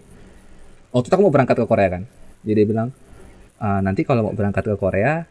oh 0.92 1.02
kita 1.02 1.16
mau 1.16 1.32
berangkat 1.32 1.56
ke 1.56 1.66
Korea 1.66 1.90
kan? 2.00 2.04
Jadi 2.44 2.54
dia 2.54 2.68
bilang 2.68 2.90
"Ah, 3.58 3.80
nanti 3.82 4.04
kalau 4.04 4.30
mau 4.30 4.34
berangkat 4.36 4.68
ke 4.68 4.76
Korea 4.78 5.24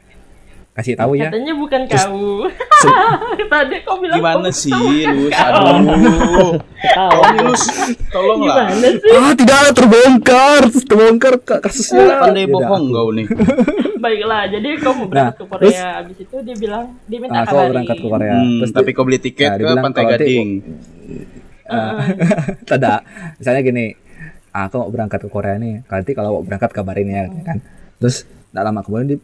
kasih 0.76 0.92
tahu 0.94 1.12
ya 1.14 1.26
katanya 1.26 1.54
bukan 1.54 1.80
Terus- 1.86 2.04
kau 2.04 2.44
Se- 2.76 2.96
tadi 3.52 3.76
kau 3.80 3.96
bilang 3.96 4.16
Gimana 4.18 4.44
kau- 4.44 4.52
sih 4.54 4.68
kau 4.68 4.84
lu? 4.84 5.24
bukan 5.24 5.32
kau. 5.32 5.66
Aduh. 5.72 6.52
Tahu. 6.86 7.10
Tolong 7.16 7.36
lu, 7.40 7.54
tolong 8.06 8.38
lah. 8.42 8.56
gimana 8.68 8.88
sih 8.94 9.16
ah 9.16 9.32
tidak 9.34 9.60
terbongkar 9.72 10.60
terbongkar 10.68 11.34
ka- 11.40 11.60
kasusnya 11.60 12.04
Pandai 12.20 12.44
Tidak, 12.44 12.54
bohong 12.54 12.84
kau 12.90 13.08
nih. 13.10 13.26
baiklah 14.04 14.42
jadi 14.46 14.68
kau 14.76 14.92
mau 14.92 15.06
berangkat 15.06 15.32
Nah, 15.32 15.40
ke 15.40 15.44
Korea 15.48 15.84
abis 15.98 16.16
itu 16.20 16.36
dia 16.38 16.56
bilang 16.56 16.84
dia 17.02 17.18
minta 17.18 17.32
ah, 17.32 17.40
aku 17.40 17.48
mau 17.48 17.56
kabarin 17.56 17.72
berangkat 17.72 17.96
ke 17.96 18.06
Korea 18.06 18.34
Hmm, 18.36 18.58
terus 18.58 18.72
tapi 18.72 18.90
kau 18.92 19.02
beli 19.02 19.18
tiket 19.18 19.48
Nah, 19.48 19.56
dia 19.56 19.64
ke 19.64 19.66
bilang 19.66 19.82
Pantai 19.82 20.04
Gading. 20.06 20.48
Ah, 21.66 21.98
tidak 22.62 23.02
misalnya 23.34 23.58
gini 23.60 23.86
"Ah, 24.48 24.70
aku 24.70 24.78
mau 24.78 24.86
berangkat 24.86 25.18
ke 25.18 25.28
Korea 25.28 25.56
nih 25.56 25.82
nanti 25.82 26.12
kalau 26.12 26.30
mau 26.32 26.42
berangkat 26.42 26.70
kabarin 26.70 27.08
ya 27.08 27.24
kan 27.42 27.58
terus 27.96 28.22
tidak 28.22 28.62
lama 28.62 28.80
kemudian 28.80 29.06
dia 29.08 29.18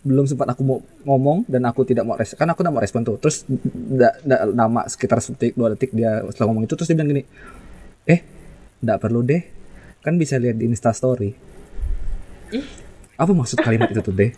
belum 0.00 0.24
sempat 0.24 0.52
aku 0.52 0.62
mau 0.62 0.78
ngomong 1.04 1.44
dan 1.46 1.62
aku 1.64 1.82
tidak 1.82 2.04
mau 2.04 2.14
respon 2.14 2.36
kan 2.36 2.48
aku 2.48 2.60
tidak 2.60 2.72
mau 2.72 2.82
respon 2.82 3.00
tuh. 3.02 3.16
Terus 3.16 3.44
tidak 3.44 4.12
tidak 4.20 4.40
lama 4.50 4.82
sekitar 4.86 5.18
detik 5.18 5.52
dua 5.52 5.68
detik 5.72 5.90
dia 5.90 6.22
setelah 6.28 6.48
ngomong 6.50 6.64
itu 6.64 6.74
terus 6.74 6.88
dia 6.88 6.96
bilang 6.96 7.10
gini 7.10 7.22
eh 8.04 8.20
tidak 8.78 8.98
perlu 8.98 9.20
deh. 9.20 9.42
Kan 10.00 10.16
bisa 10.16 10.36
lihat 10.36 10.56
di 10.56 10.64
Insta 10.64 10.90
Story. 10.90 11.30
Ih. 12.50 12.66
apa 13.14 13.30
maksud 13.30 13.60
kalimat 13.60 13.86
itu 13.88 14.00
tuh 14.00 14.10
deh? 14.10 14.32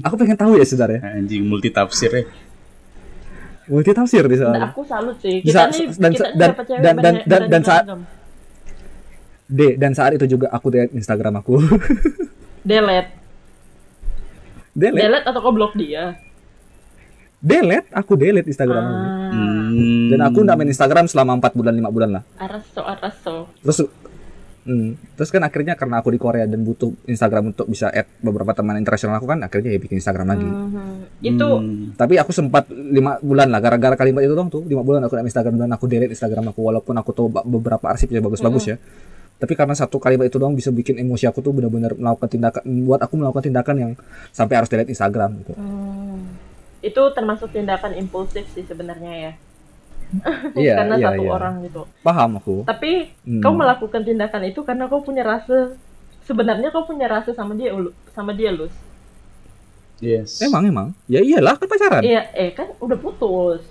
Aku 0.00 0.14
pengen 0.14 0.38
tahu 0.38 0.54
ya 0.54 0.62
saudara 0.62 1.02
Anjing 1.02 1.42
multi 1.42 1.66
tafsir 1.68 2.08
ya. 2.08 2.22
multi 3.66 3.90
tafsir 3.90 4.22
di 4.22 4.36
Nah, 4.36 4.54
sana 4.54 4.70
aku 4.70 4.86
salut 4.86 5.16
sih. 5.18 5.42
Bisa- 5.42 5.66
kita 5.66 5.82
nih 5.82 5.98
dan- 5.98 6.12
kita 6.14 6.32
dan- 6.38 6.54
dan- 6.78 6.96
dan- 7.02 7.20
dan- 7.26 7.46
dan 7.50 7.62
saat-. 7.62 7.86
D 9.44 9.76
dan 9.76 9.92
saat 9.92 10.14
itu 10.14 10.24
juga 10.30 10.48
aku 10.48 10.70
lihat 10.70 10.88
Instagram 10.92 11.42
aku. 11.42 11.58
Delete 12.64 13.23
delete. 14.74 15.00
Delete 15.00 15.26
atau 15.26 15.40
kau 15.40 15.50
blok 15.50 15.72
dia? 15.74 16.18
Delete 17.38 17.88
aku 17.90 18.12
delete 18.14 18.48
Instagram 18.48 18.82
aku. 18.82 18.96
ah, 18.96 19.22
Hmm. 19.34 20.06
dan 20.08 20.20
aku 20.22 20.38
nggak 20.40 20.54
main 20.54 20.70
Instagram 20.70 21.04
selama 21.04 21.34
4 21.36 21.52
bulan 21.52 21.74
5 21.74 21.90
bulan 21.90 22.10
lah. 22.12 22.22
Araso 22.36 22.80
araso 22.80 23.34
terus 23.58 23.82
hmm, 24.64 24.88
terus 25.12 25.28
kan 25.28 25.42
akhirnya 25.42 25.74
karena 25.74 25.98
aku 25.98 26.08
di 26.08 26.16
Korea 26.16 26.46
dan 26.46 26.62
butuh 26.62 26.94
Instagram 27.04 27.50
untuk 27.50 27.66
bisa 27.66 27.90
add 27.90 28.06
beberapa 28.18 28.54
teman 28.54 28.78
internasional 28.78 29.18
aku 29.18 29.26
kan 29.26 29.42
akhirnya 29.42 29.70
ya 29.70 29.80
bikin 29.82 29.98
Instagram 29.98 30.26
lagi. 30.30 30.46
Itu 31.20 31.48
Hmm. 31.58 31.92
tapi 31.94 32.16
aku 32.16 32.30
sempat 32.30 32.70
lima 32.70 33.18
bulan 33.18 33.50
lah 33.50 33.58
gara-gara 33.58 33.92
kalimat 33.94 34.22
itu 34.22 34.32
dong 34.32 34.48
tuh. 34.48 34.62
Lima 34.62 34.80
bulan 34.80 35.02
aku 35.02 35.12
nggak 35.12 35.20
main 35.20 35.32
Instagram 35.32 35.54
dan 35.58 35.70
aku 35.70 35.84
delete 35.84 36.12
Instagram 36.12 36.48
aku 36.48 36.60
walaupun 36.62 36.94
aku 36.94 37.10
tahu 37.10 37.26
beberapa 37.28 37.84
arsipnya 37.84 38.22
bagus-bagus 38.22 38.64
ya 38.66 38.76
tapi 39.34 39.52
karena 39.52 39.74
satu 39.74 39.98
kalimat 39.98 40.30
itu 40.30 40.38
doang 40.38 40.54
bisa 40.54 40.70
bikin 40.70 40.96
emosi 40.96 41.26
aku 41.26 41.42
tuh 41.42 41.50
benar-benar 41.50 41.98
melakukan 41.98 42.30
tindakan 42.30 42.62
buat 42.86 43.00
aku 43.02 43.14
melakukan 43.18 43.44
tindakan 43.50 43.76
yang 43.76 43.92
sampai 44.30 44.54
harus 44.62 44.70
delete 44.70 44.94
Instagram 44.94 45.42
gitu. 45.42 45.52
Hmm. 45.58 46.38
itu 46.84 47.00
termasuk 47.16 47.48
tindakan 47.48 47.96
impulsif 47.96 48.44
sih 48.52 48.60
sebenarnya 48.62 49.12
ya. 49.16 49.32
Iya 50.54 50.84
karena 50.84 50.94
iya 51.00 51.06
satu 51.10 51.22
iya. 51.24 51.32
orang 51.32 51.54
gitu. 51.64 51.82
Paham 52.04 52.36
aku. 52.38 52.62
Tapi 52.68 53.08
Hmm. 53.24 53.40
kau 53.40 53.56
melakukan 53.56 54.04
tindakan 54.04 54.42
itu 54.46 54.60
karena 54.62 54.84
kau 54.86 55.00
punya 55.00 55.24
rasa 55.24 55.74
sebenarnya 56.28 56.68
kau 56.70 56.84
punya 56.84 57.08
rasa 57.08 57.32
sama 57.32 57.56
dia 57.56 57.72
sama 58.12 58.36
dia 58.36 58.52
lus 58.52 58.72
Yes. 60.02 60.44
emang 60.44 60.68
emang? 60.68 60.88
Ya 61.08 61.24
iyalah 61.24 61.56
kan 61.56 61.66
pacaran. 61.66 62.02
Iya 62.04 62.28
eh 62.36 62.52
kan 62.52 62.68
udah 62.78 62.98
putus 63.00 63.64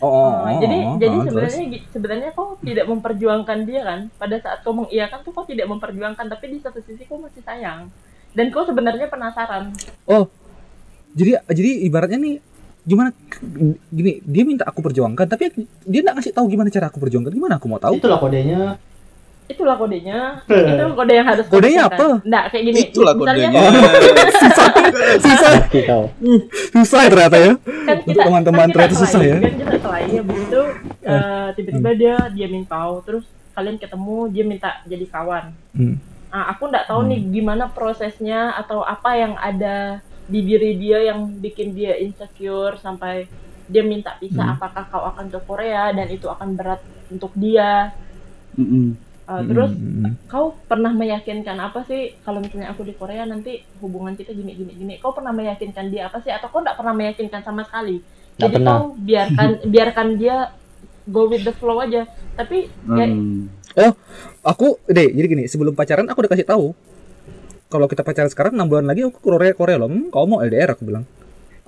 oh, 0.00 0.06
oh, 0.06 0.30
Nah, 0.44 0.52
oh, 0.54 0.60
jadi 0.60 0.76
oh, 0.84 0.96
jadi 1.00 1.16
oh, 1.16 1.22
terus? 1.24 1.32
sebenarnya 1.32 1.64
gi- 1.72 1.86
sebenarnya 1.90 2.30
kau 2.36 2.48
tidak 2.60 2.86
memperjuangkan 2.88 3.58
dia 3.64 3.80
kan? 3.84 4.00
Pada 4.16 4.36
saat 4.38 4.58
kau 4.62 4.74
mengiyakan 4.76 5.18
tuh 5.24 5.32
kau 5.32 5.44
tidak 5.48 5.66
memperjuangkan 5.68 6.26
tapi 6.28 6.44
di 6.52 6.58
satu 6.60 6.80
sisi 6.84 7.04
kau 7.08 7.18
masih 7.18 7.42
sayang. 7.42 7.88
Dan 8.36 8.52
kau 8.52 8.62
sebenarnya 8.62 9.08
penasaran. 9.08 9.72
Oh, 10.04 10.28
jadi 11.16 11.40
jadi 11.48 11.70
ibaratnya 11.88 12.20
nih 12.20 12.34
gimana 12.88 13.12
gini 13.92 14.24
dia 14.24 14.44
minta 14.48 14.64
aku 14.64 14.80
perjuangkan 14.80 15.28
tapi 15.28 15.52
dia 15.84 16.00
nggak 16.00 16.16
ngasih 16.16 16.32
tahu 16.32 16.48
gimana 16.48 16.68
cara 16.72 16.88
aku 16.88 17.00
perjuangkan. 17.00 17.32
Gimana 17.32 17.56
aku 17.60 17.66
mau 17.68 17.80
tahu? 17.80 18.00
Itulah 18.00 18.20
kodenya. 18.20 18.76
Itulah 19.48 19.74
kodenya 19.74 20.44
itu 20.44 20.84
kode 20.92 21.12
yang 21.14 21.26
harus 21.26 21.44
Kodenya 21.48 21.82
apa? 21.86 22.20
nggak 22.20 22.44
kayak 22.48 22.64
gini 22.64 22.78
Itulah 22.84 23.12
kodenya. 23.12 23.48
susah 24.30 24.66
Pasti 25.48 25.80
kau. 25.88 26.04
susah 26.70 27.00
ya 27.00 27.10
ternyata 27.10 27.36
ya 27.36 27.52
kan 27.56 27.96
Untuk 27.96 28.06
kita 28.10 28.22
teman-teman 28.22 28.60
kan 28.60 28.68
ternyata 28.70 28.94
susah 28.98 29.20
ya. 29.20 29.36
kan 29.38 29.54
kita 29.56 29.76
kelahi 29.78 30.12
habis 30.14 30.38
itu 30.38 30.62
eh, 31.02 31.48
tiba-tiba 31.56 31.90
dia 31.94 32.16
diamin 32.28 32.64
kau 32.64 33.00
terus 33.00 33.24
kalian 33.50 33.76
ketemu 33.76 34.16
dia 34.28 34.44
minta 34.44 34.68
jadi 34.84 35.06
kawan 35.06 35.44
Hmm. 35.72 35.96
Ah, 36.28 36.52
aku 36.52 36.68
nggak 36.68 36.84
tahu 36.84 37.08
nih 37.08 37.20
gimana 37.32 37.66
prosesnya 37.68 38.52
atau 38.52 38.82
apa 38.82 39.14
yang 39.14 39.32
ada 39.34 39.98
di 40.24 40.44
diri 40.44 40.76
dia 40.76 41.00
yang 41.02 41.24
bikin 41.32 41.72
dia 41.72 41.96
insecure 41.96 42.76
sampai 42.76 43.24
dia 43.64 43.80
minta 43.80 44.12
pisah 44.14 44.44
Hmm. 44.44 44.54
apakah 44.54 44.84
kau 44.86 45.04
akan 45.06 45.26
ke 45.26 45.40
Korea 45.40 45.88
dan 45.90 46.04
itu 46.06 46.26
akan 46.26 46.52
berat 46.52 46.78
untuk 47.08 47.32
dia 47.32 47.96
Mm-mm. 48.54 49.07
Uh, 49.28 49.44
terus 49.44 49.76
Hmm, 49.76 50.08
hmm, 50.08 50.12
kau 50.24 50.56
pernah 50.64 50.88
meyakinkan 50.88 51.60
apa 51.60 51.84
sih 51.84 52.16
kalau 52.24 52.40
misalnya 52.40 52.72
aku 52.72 52.80
di 52.80 52.96
Korea 52.96 53.28
nanti 53.28 53.60
hubungan 53.76 54.16
kita 54.16 54.32
gini 54.32 54.56
gini 54.56 54.72
gini 54.72 54.94
kau 54.96 55.12
pernah 55.12 55.36
meyakinkan 55.36 55.92
dia 55.92 56.08
apa 56.08 56.24
sih? 56.24 56.32
Atau 56.32 56.48
kau 56.48 56.64
nggak 56.64 56.80
pernah 56.80 56.96
meyakinkan 56.96 57.44
sama 57.44 57.60
sekali? 57.68 58.00
Nggak 58.00 58.40
jadi 58.40 58.56
pernah. 58.56 58.72
kau 58.72 58.84
biarkan 58.96 59.48
biarkan 59.76 60.08
dia 60.16 60.36
go 61.04 61.28
with 61.28 61.44
the 61.44 61.52
flow 61.52 61.76
aja. 61.78 62.08
Tapi 62.34 62.72
ya, 62.88 63.04
Hmm. 63.04 63.52
oh 63.76 63.92
aku 64.40 64.80
deh 64.88 65.12
jadi 65.12 65.28
gini 65.28 65.44
sebelum 65.44 65.76
pacaran 65.76 66.08
aku 66.08 66.24
udah 66.24 66.32
kasih 66.32 66.48
tahu. 66.48 66.72
Kalau 67.68 67.84
kita 67.84 68.00
pacaran 68.00 68.32
sekarang 68.32 68.56
enam 68.56 68.64
bulan 68.64 68.88
lagi 68.88 69.04
aku 69.04 69.20
ke 69.20 69.28
Korea 69.28 69.52
Korea 69.52 69.76
loh. 69.76 69.92
Hmm, 69.92 70.08
kau 70.08 70.24
mau 70.24 70.40
LDR 70.40 70.72
aku 70.72 70.88
bilang. 70.88 71.04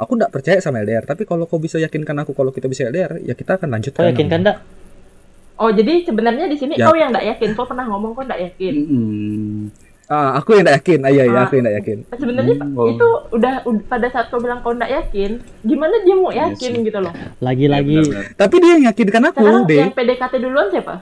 Aku 0.00 0.16
nggak 0.16 0.32
percaya 0.32 0.64
sama 0.64 0.80
LDR 0.80 1.04
tapi 1.04 1.28
kalau 1.28 1.44
kau 1.44 1.60
bisa 1.60 1.76
yakinkan 1.76 2.16
aku 2.24 2.32
kalau 2.32 2.48
kita 2.48 2.72
bisa 2.72 2.88
LDR 2.88 3.20
ya 3.20 3.36
kita 3.36 3.60
akan 3.60 3.68
lanjut 3.68 3.92
Kau 3.92 4.08
yakin 4.08 4.32
kan, 4.32 4.40
Dak? 4.40 4.56
Oh 5.60 5.70
jadi 5.70 5.92
sebenarnya 6.02 6.46
di 6.46 6.56
sini 6.56 6.74
Ya. 6.74 6.84
kau 6.84 6.94
yang 6.94 7.10
nggak 7.10 7.26
yakin 7.28 7.50
kau 7.52 7.64
pernah 7.64 7.84
ngomong 7.84 8.12
kau 8.12 8.24
nggak 8.24 8.40
yakin 8.42 8.74
Mm-mm. 8.80 9.58
Ah, 10.10 10.34
aku 10.34 10.52
yang 10.52 10.66
tidak 10.66 10.82
yakin. 10.82 10.98
Ah, 11.00 11.10
iya, 11.12 11.22
iya, 11.22 11.30
Ah. 11.32 11.46
aku 11.46 11.54
yang 11.54 11.64
tidak 11.64 11.76
yakin. 11.78 11.98
sebenarnya 12.12 12.54
Hmm, 12.58 12.74
oh. 12.74 12.86
itu 12.88 13.06
udah, 13.30 13.54
ud- 13.62 13.86
pada 13.86 14.06
saat 14.08 14.26
kau 14.26 14.38
bilang 14.38 14.58
kau 14.58 14.72
nggak 14.72 14.90
yakin 14.90 15.30
gimana 15.62 15.94
dia 16.00 16.14
mau 16.14 16.28
Iya 16.28 16.50
yakin 16.50 16.70
sih. 16.72 16.82
gitu 16.82 16.98
loh 16.98 17.14
Lagi-lagi 17.38 17.94
Benar-benar. 18.02 18.24
Tapi 18.34 18.54
dia 18.56 18.70
yang 18.72 18.84
yakinkan 18.86 19.22
aku, 19.24 19.38
sekarang 19.38 19.62
deh. 19.64 19.78
yang 19.78 19.94
PDKT 19.94 20.34
duluan 20.40 20.66
siapa 20.68 20.94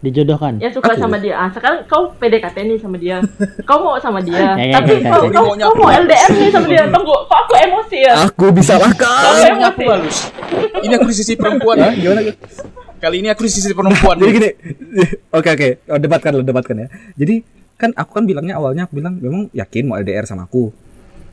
dijodohkan. 0.00 0.56
yang 0.58 0.68
suka 0.70 0.92
Aku. 0.92 1.00
sama 1.00 1.16
dia 1.16 1.32
ah 1.34 1.48
sekarang 1.48 1.84
kau 1.84 2.12
PDKT 2.14 2.56
nih 2.62 2.76
sama 2.78 2.96
dia 2.96 3.24
kau 3.68 3.80
mau 3.80 3.96
sama 3.98 4.20
dia 4.20 4.36
Ya, 4.36 4.52
ya, 4.62 4.74
tapi 4.74 4.92
ya, 4.94 5.00
ya, 5.00 5.10
kau, 5.10 5.22
ya. 5.22 5.32
kau, 5.34 5.46
kau 5.54 5.74
mau? 5.74 5.88
LDR 5.90 6.30
nih 6.30 6.50
sama 6.50 6.66
dia 6.66 6.84
tunggu 6.86 7.16
kok 7.22 7.38
aku 7.38 7.52
emosi 7.58 7.98
ya 8.00 8.14
Aku 8.22 8.44
bisa 8.50 8.76
lah 8.76 8.92
Kau 8.94 9.08
kan. 9.08 9.48
Emosi 9.50 9.64
aku 9.66 9.80
halus. 9.90 10.18
Ini 10.78 10.92
aku 10.94 11.06
di 11.06 11.14
sisi 11.14 11.32
perempuan. 11.34 11.76
Hah? 11.78 11.92
Gimana? 11.94 12.20
Kali 13.04 13.20
ini 13.20 13.28
aku 13.28 13.44
di 13.44 13.52
sisi 13.52 13.76
perempuan. 13.76 14.16
Jadi 14.16 14.32
gini. 14.32 14.50
Oke, 15.36 15.48
oke. 15.52 15.68
Oh, 15.92 16.00
debatkan 16.00 16.30
lo, 16.32 16.40
debatkan 16.40 16.76
ya. 16.80 16.88
Jadi 17.20 17.44
kan 17.76 17.92
aku 17.92 18.16
kan 18.16 18.24
bilangnya 18.24 18.56
awalnya 18.56 18.88
aku 18.88 18.96
bilang 18.96 19.20
memang 19.20 19.52
yakin 19.52 19.84
mau 19.84 20.00
LDR 20.00 20.24
sama 20.24 20.48
aku. 20.48 20.72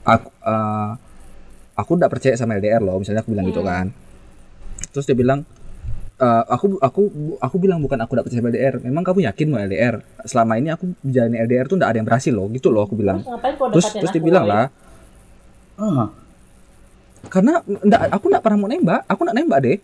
Aku 0.03 0.27
eh, 0.27 0.91
aku 1.79 1.91
tidak 1.95 2.11
percaya 2.11 2.35
sama 2.35 2.59
LDR 2.59 2.83
loh, 2.83 2.99
misalnya 2.99 3.23
aku 3.23 3.31
bilang 3.31 3.47
gitu 3.47 3.63
kan. 3.63 3.87
Terus 4.91 5.05
dia 5.07 5.15
bilang 5.15 5.47
eh, 6.19 6.43
aku 6.51 6.75
aku 6.83 7.01
aku 7.39 7.55
bilang 7.55 7.79
bukan 7.79 8.03
aku 8.03 8.19
tidak 8.19 8.25
percaya 8.27 8.41
sama 8.43 8.49
LDR. 8.51 8.75
Memang 8.83 9.03
kamu 9.07 9.19
yakin 9.31 9.47
mau 9.47 9.59
LDR? 9.63 9.95
Selama 10.27 10.59
ini 10.59 10.75
aku 10.75 10.91
menjalani 11.07 11.37
LDR 11.39 11.65
tuh 11.71 11.77
tidak 11.79 11.89
ada 11.95 11.97
yang 12.03 12.07
berhasil 12.09 12.33
loh, 12.35 12.51
gitu 12.51 12.67
loh 12.67 12.83
aku 12.83 12.99
bilang. 12.99 13.23
terus 13.23 13.87
Terus 13.87 13.87
terus 13.95 14.11
dia 14.11 14.23
bilang 14.25 14.43
lah, 14.43 14.67
Ah, 15.81 16.13
karena 17.31 17.63
enggak, 17.65 18.01
aku 18.13 18.25
enggak 18.29 18.43
pernah 18.43 18.57
mau 18.59 18.69
nembak, 18.69 19.01
aku 19.07 19.19
enggak 19.23 19.37
nembak 19.39 19.59
deh. 19.63 19.77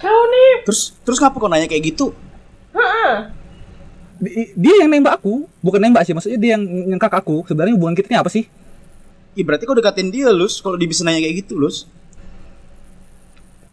Kau 0.00 0.22
nih 0.26 0.64
terus 0.64 0.96
terus 0.98 1.18
ngapa 1.18 1.36
kau 1.36 1.46
nanya 1.46 1.64
kayak 1.64 1.84
gitu? 1.86 2.10
Di- 4.16 4.52
Dia 4.54 4.74
yang 4.78 4.88
nembak 4.88 5.16
aku, 5.16 5.48
bukan 5.58 5.80
nembak 5.80 6.04
sih, 6.04 6.12
maksudnya 6.12 6.36
dia 6.36 6.50
yang 6.54 6.62
nyengkak 6.62 7.08
aku. 7.10 7.40
Sebenarnya 7.44 7.72
hubungan 7.72 7.94
kita 7.94 8.08
ini 8.08 8.16
apa 8.16 8.28
sih? 8.28 8.44
Ih, 9.32 9.40
berarti 9.40 9.64
kau 9.64 9.72
dekatin 9.72 10.08
dia, 10.08 10.28
Lus. 10.28 10.58
Kalau 10.58 10.74
dia 10.74 10.84
bisa 10.84 11.00
nanya 11.02 11.20
kayak 11.20 11.40
gitu, 11.40 11.56
Lus. 11.56 11.88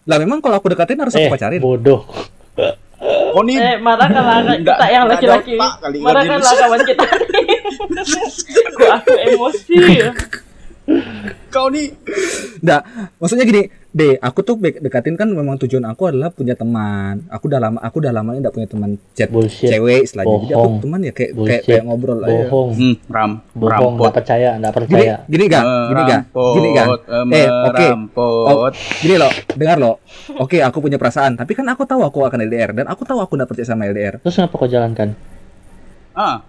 Lah 0.03 0.15
memang 0.15 0.39
kalau 0.39 0.55
aku 0.55 0.71
deketin 0.71 0.95
harus 0.97 1.11
Eh, 1.13 1.19
aku 1.21 1.35
pacarin. 1.35 1.59
bodoh. 1.59 2.07
Kau 3.27 3.43
nih 3.43 3.59
Eh, 3.59 3.75
marahkanlah 3.77 4.39
Nggak- 4.55 4.79
kita 4.79 4.85
yang 4.87 5.05
laki-laki. 5.05 5.55
Marahkanlah 5.99 6.47
dia 6.47 6.59
kawan 6.61 6.81
kita 6.81 7.03
nih. 7.27 7.47
Kok 8.73 8.91
aku 8.93 9.13
emosi 9.19 9.75
ya? 9.99 10.11
Kau 11.47 11.67
nih 11.67 11.91
Nggak, 12.57 12.81
maksudnya 13.19 13.45
gini, 13.45 13.61
deh, 13.87 14.17
aku 14.17 14.41
tuh 14.41 14.57
dekatin 14.57 15.13
kan 15.13 15.29
memang 15.29 15.57
tujuan 15.57 15.85
aku 15.85 16.09
adalah 16.09 16.29
punya 16.29 16.53
teman. 16.53 17.21
Aku 17.29 17.45
udah 17.45 17.59
lama, 17.59 17.77
aku 17.79 18.01
udah 18.01 18.09
lama 18.09 18.33
ini 18.33 18.41
nggak 18.41 18.51
punya 18.51 18.65
teman 18.65 18.89
chat 19.13 19.29
Bullshit. 19.29 19.69
cewek 19.69 20.01
istilahnya. 20.03 20.37
Jadi 20.41 20.53
aku 20.53 20.67
teman 20.81 20.99
ya 20.99 21.11
kayak 21.11 21.13
kayak, 21.13 21.31
Bullshit. 21.37 21.61
kayak 21.63 21.83
ngobrol 21.85 22.17
aja. 22.19 22.33
Bohong. 22.45 22.69
hmm, 22.73 22.95
ram 23.07 23.31
Bohong, 23.51 23.69
rampot. 23.69 23.93
nggak 23.99 24.15
percaya, 24.15 24.49
nggak 24.57 24.71
Gini, 24.71 24.79
percaya. 24.79 25.15
gini 25.27 25.45
gak, 25.45 25.63
gini 25.85 26.01
gak, 26.01 26.21
gini 26.33 26.67
gak. 26.71 26.87
Eh, 26.87 26.97
oke, 26.97 27.77
merampot. 27.77 28.45
Oh, 28.47 28.69
gini 28.97 29.15
loh, 29.15 29.31
dengar 29.53 29.77
loh. 29.77 29.95
Oke, 30.35 30.57
aku 30.59 30.77
punya 30.79 30.97
perasaan, 30.97 31.35
tapi 31.35 31.53
kan 31.53 31.65
aku 31.67 31.85
tahu 31.85 32.01
aku 32.01 32.19
akan 32.23 32.41
LDR 32.41 32.73
dan 32.73 32.85
aku 32.87 33.03
tahu 33.03 33.19
aku 33.19 33.35
nggak 33.35 33.45
percaya 33.47 33.67
sama 33.67 33.85
LDR. 33.85 34.17
Terus 34.17 34.33
kenapa 34.35 34.55
kau 34.55 34.65
jalankan? 34.65 35.13
Ah, 36.11 36.41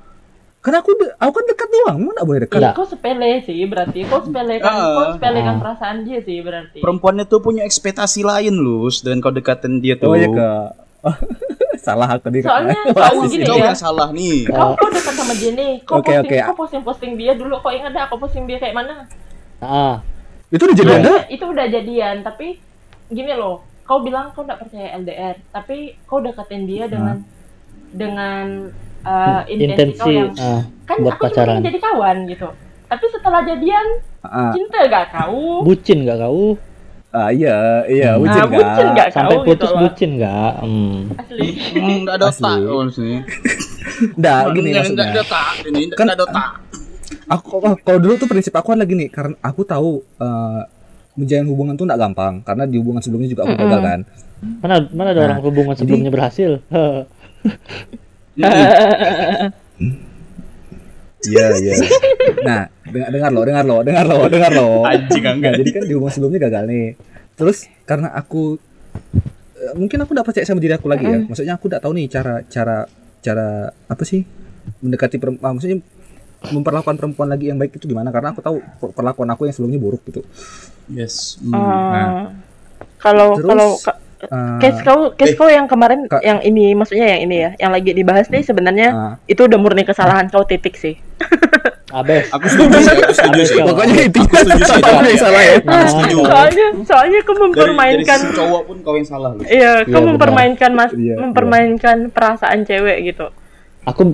Karena 0.59 0.79
aku 0.79 0.90
de- 0.92 1.14
aku 1.14 1.33
kan 1.33 1.44
dekat 1.47 1.68
doang, 1.71 1.97
memang 1.97 2.14
nggak 2.14 2.27
boleh 2.27 2.40
dekat. 2.42 2.59
Nggak. 2.59 2.75
Kau 2.75 2.85
sepele 2.85 3.31
sih 3.40 3.61
berarti. 3.62 4.01
Kau 4.05 4.21
sepelekan, 4.21 4.68
Ah. 4.68 4.90
kau 4.92 5.05
sepelekan 5.14 5.55
Ah. 5.55 5.61
perasaan 5.61 5.97
dia 6.03 6.18
sih 6.18 6.38
berarti. 6.38 6.79
perempuannya 6.79 7.25
tuh 7.25 7.38
punya 7.38 7.62
ekspektasi 7.62 8.21
lain, 8.23 8.55
Lus. 8.55 9.01
Dan 9.01 9.18
kau 9.18 9.31
dekatin 9.31 9.79
dia 9.79 9.94
tuh. 9.94 10.11
Oh 10.11 10.16
ya 10.16 10.27
ke, 10.27 10.49
salah 11.81 12.11
aku 12.11 12.29
nih. 12.29 12.42
Soalnya 12.42 12.75
Kau, 12.88 12.99
kau 12.99 13.23
gini 13.25 13.47
ya. 13.47 13.71
yang 13.71 13.79
salah 13.79 14.11
nih. 14.11 14.44
Kau 14.47 14.75
kau 14.75 14.88
dekat 14.88 15.14
sama 15.14 15.33
dia 15.33 15.51
nih. 15.53 15.73
Kau 15.83 15.94
Oke, 15.97 16.11
posting, 16.11 16.27
oke. 16.27 16.38
kau 16.44 16.57
posting 16.57 16.83
posting 16.83 17.12
dia 17.14 17.33
dulu. 17.33 17.55
Kau 17.59 17.71
ingat 17.71 17.92
dah 17.92 18.03
aku 18.05 18.18
posting 18.18 18.44
dia 18.44 18.59
kayak 18.59 18.75
mana? 18.75 19.07
Ah, 19.59 20.03
Itu 20.49 20.64
udah 20.64 20.75
jadi 20.75 20.88
Nah, 20.88 20.99
ada. 20.99 21.14
itu 21.29 21.44
udah 21.44 21.66
jadian 21.66 22.16
tapi 22.21 22.57
gini 23.07 23.33
loh 23.33 23.61
kau 23.83 24.01
bilang 24.01 24.33
kau 24.33 24.40
nggak 24.42 24.57
percaya 24.59 24.97
LDR 24.97 25.37
tapi 25.47 25.77
kau 26.03 26.18
deketin 26.18 26.64
dia 26.64 26.85
dengan 26.87 27.21
dengan 27.90 28.68
uh, 29.09 29.40
intensi 29.49 30.11
yang 30.12 30.31
ah, 30.37 30.62
kan 30.85 30.97
buat 30.99 31.14
aku 31.14 31.23
cuma 31.23 31.31
pacaran. 31.31 31.55
ingin 31.55 31.66
jadi 31.66 31.79
kawan 31.81 32.16
gitu 32.27 32.49
tapi 32.87 33.05
setelah 33.09 33.40
jadian 33.42 33.87
Ah, 34.21 34.51
cinta 34.51 34.79
gak 34.85 35.05
kau 35.11 35.62
Bucin 35.62 36.03
gak 36.03 36.18
kau? 36.18 36.59
ah, 37.09 37.31
iya, 37.31 37.57
iya, 37.87 38.12
Hmm. 38.12 38.21
bucin 38.21 38.37
Ah, 38.37 38.47
bucin 38.47 38.61
nggak? 38.61 38.92
nggak? 38.92 39.09
Sampai 39.11 39.33
Kau 39.33 39.44
putus 39.47 39.64
gitu 39.66 39.81
bucin 39.81 40.11
gak? 40.18 40.53
Hmm. 40.59 40.99
asli 41.16 41.49
Hmm, 41.73 41.97
nggak 42.03 42.14
ada 42.14 42.27
Asli. 42.27 42.44
otak 42.44 42.59
di 42.85 42.92
sini. 42.92 43.16
Nggak, 44.18 44.40
gini 44.53 44.68
maksudnya. 44.71 44.92
nggak 44.94 45.09
ada 45.09 45.23
otak 45.23 45.47
ini, 45.64 45.81
nggak 45.87 45.97
Kan- 45.97 46.11
ada 46.11 46.23
otak. 46.23 46.51
aku 47.27 47.49
oh, 47.57 47.75
kalau 47.79 47.99
dulu 47.99 48.14
tuh 48.14 48.27
prinsip 48.27 48.53
aku 48.53 48.73
lagi 48.75 48.92
nih 48.94 49.09
karena 49.09 49.35
aku 49.40 49.61
tahu 49.62 49.90
eh, 50.16 50.61
menjalin 51.14 51.47
hubungan 51.47 51.75
tuh 51.75 51.85
nggak 51.85 52.01
gampang 52.01 52.35
karena 52.42 52.62
di 52.62 52.77
hubungan 52.77 53.01
sebelumnya 53.01 53.27
juga 53.27 53.42
aku 53.42 53.55
gagal 53.55 53.81
kan 53.81 54.01
Mana 54.61 54.75
mana 54.88 55.09
ada 55.09 55.18
Nah, 55.18 55.27
orang 55.27 55.40
hubungan 55.40 55.73
jadi- 55.73 55.81
sebelumnya 55.81 56.11
berhasil? 56.11 56.51
iya 61.29 61.46
iya. 61.59 61.74
Nah 62.46 62.61
dengar 62.87 63.11
dengar 63.11 63.31
lo 63.35 63.40
dengar 63.44 63.64
lo 63.66 63.77
dengar 63.83 64.05
lo 64.07 64.18
dengar 64.31 64.51
lo. 64.55 64.68
Anjing 64.87 65.24
nah, 65.27 65.33
enggak. 65.35 65.53
jadi 65.61 65.70
kan 65.74 65.83
di 65.85 65.92
hubungan 65.98 66.12
sebelumnya 66.14 66.40
gagal 66.46 66.64
nih. 66.70 66.87
Terus 67.35 67.66
karena 67.85 68.09
aku 68.14 68.57
eh, 69.59 69.74
mungkin 69.74 69.98
aku 70.03 70.11
udah 70.14 70.24
percaya 70.24 70.46
sama 70.46 70.62
diri 70.62 70.74
aku 70.79 70.87
lagi 70.87 71.07
ya. 71.07 71.18
Maksudnya 71.27 71.55
aku 71.59 71.66
udah 71.68 71.81
tahu 71.83 71.92
nih 71.98 72.07
cara 72.07 72.42
cara 72.46 72.87
cara 73.20 73.74
apa 73.90 74.03
sih? 74.07 74.22
Mendekati 74.81 75.18
perempuan 75.18 75.59
maksudnya 75.59 75.83
memperlakukan 76.38 76.94
perempuan 76.94 77.29
lagi 77.35 77.51
yang 77.51 77.59
baik 77.59 77.74
itu 77.74 77.90
gimana? 77.90 78.14
Karena 78.14 78.31
aku 78.31 78.40
tahu 78.40 78.62
perlakuan 78.94 79.29
aku 79.35 79.51
yang 79.51 79.55
sebelumnya 79.55 79.81
buruk 79.83 80.07
gitu. 80.07 80.22
Yes. 80.87 81.37
Uh, 81.42 81.59
Nah. 81.59 82.31
kalau 83.03 83.35
Terus, 83.38 83.46
kalau 83.51 83.70
Eh, 84.18 84.59
case 84.59 84.83
kau 84.83 85.14
case 85.14 85.35
eh. 85.35 85.38
kau 85.38 85.46
yang 85.46 85.70
kemarin 85.70 86.11
Kak. 86.11 86.18
yang 86.26 86.42
ini 86.42 86.74
maksudnya 86.74 87.07
yang 87.07 87.22
ini 87.31 87.37
ya 87.38 87.50
yang 87.54 87.70
lagi 87.70 87.94
dibahas 87.94 88.26
nih 88.26 88.42
sebenarnya 88.42 88.88
ah, 88.90 89.14
itu 89.31 89.46
udah 89.46 89.59
murni 89.62 89.87
kesalahan 89.87 90.26
kau 90.26 90.42
titik 90.42 90.74
sih 90.74 90.98
Abes. 91.88 92.28
Aku 92.37 92.44
setuju 92.52 92.85
sih, 92.85 93.00
aku 93.00 93.12
setuju 93.16 93.42
sih. 93.48 93.57
kau. 93.57 93.72
pokoknya 93.72 94.12
itu 94.12 94.20
Aku 94.20 94.37
setuju 94.44 94.61
sih, 94.61 94.83
Aku 94.85 95.04
yang 95.09 95.20
salah 95.24 95.40
ya 95.40 95.54
Aku 95.57 95.87
setuju. 95.88 96.16
soalnya 96.20 96.66
soalnya 96.85 97.18
kau 97.24 97.33
Dari, 97.33 97.40
dari 97.40 97.44
mempermainkan 97.48 98.18
sisi 98.20 98.37
cowok 98.37 98.62
pun 98.68 98.76
kau 98.85 98.94
yang 99.00 99.09
salah, 99.09 99.31
Lus. 99.33 99.46
Iya, 99.48 99.72
kau 99.88 100.00
benar. 100.04 100.09
mempermainkan 100.12 100.70
mas, 100.76 100.92
Iya, 100.92 101.14
mempermainkan 101.16 101.96
perasaan 102.12 102.59
cewek 102.68 102.98
gitu. 103.09 103.26
Aku 103.88 104.12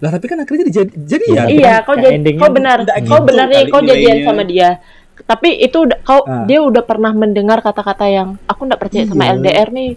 lah 0.00 0.08
tapi 0.08 0.24
kan 0.24 0.40
akhirnya 0.40 0.72
jadi 0.72 0.88
jadi 0.88 1.24
ya 1.36 1.44
iya, 1.52 1.74
kau 1.84 1.92
jadi, 1.92 2.24
kau 2.40 2.48
benar, 2.48 2.80
kau 3.04 3.20
gitu 3.20 3.28
benar 3.28 3.46
nih, 3.52 3.68
kau 3.68 3.84
jadian 3.84 4.16
sama 4.24 4.42
dia. 4.48 4.80
Tapi 5.22 5.56
itu 5.56 5.82
udah, 5.82 5.98
kau 6.00 6.20
Ah. 6.22 6.44
dia 6.44 6.58
udah 6.58 6.80
pernah 6.80 7.10
mendengar 7.10 7.58
kata-kata 7.58 8.06
yang 8.06 8.28
aku 8.44 8.60
nggak 8.64 8.78
percaya 8.78 9.04
sama 9.04 9.24
Iya. 9.24 9.32
LDR 9.34 9.68
nih. 9.70 9.90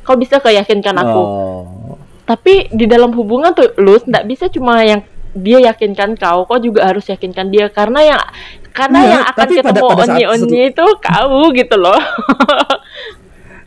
Kau 0.00 0.14
bisa 0.14 0.36
keyakinkan 0.36 0.94
aku. 0.94 1.18
Oh. 1.18 1.96
Tapi 2.24 2.68
di 2.68 2.84
dalam 2.84 3.10
hubungan 3.12 3.50
tuh, 3.50 3.70
lu 3.76 3.96
nggak 3.96 4.24
bisa 4.24 4.46
cuma 4.48 4.80
yang 4.80 5.00
dia 5.32 5.60
yakinkan 5.62 6.14
kau, 6.14 6.42
kau 6.42 6.56
juga 6.56 6.84
harus 6.84 7.04
yakinkan 7.04 7.48
dia 7.48 7.68
karena 7.68 8.00
yang 8.04 8.22
karena 8.70 8.98
Iya, 8.98 9.10
yang 9.10 9.22
akan 9.26 9.36
pada- 9.38 9.52
ketemu 9.52 9.84
pada 9.84 9.94
saat 9.94 10.08
onyi-onyi 10.10 10.60
itu 10.66 10.86
kau 10.98 11.40
gitu 11.50 11.76
loh. 11.76 12.00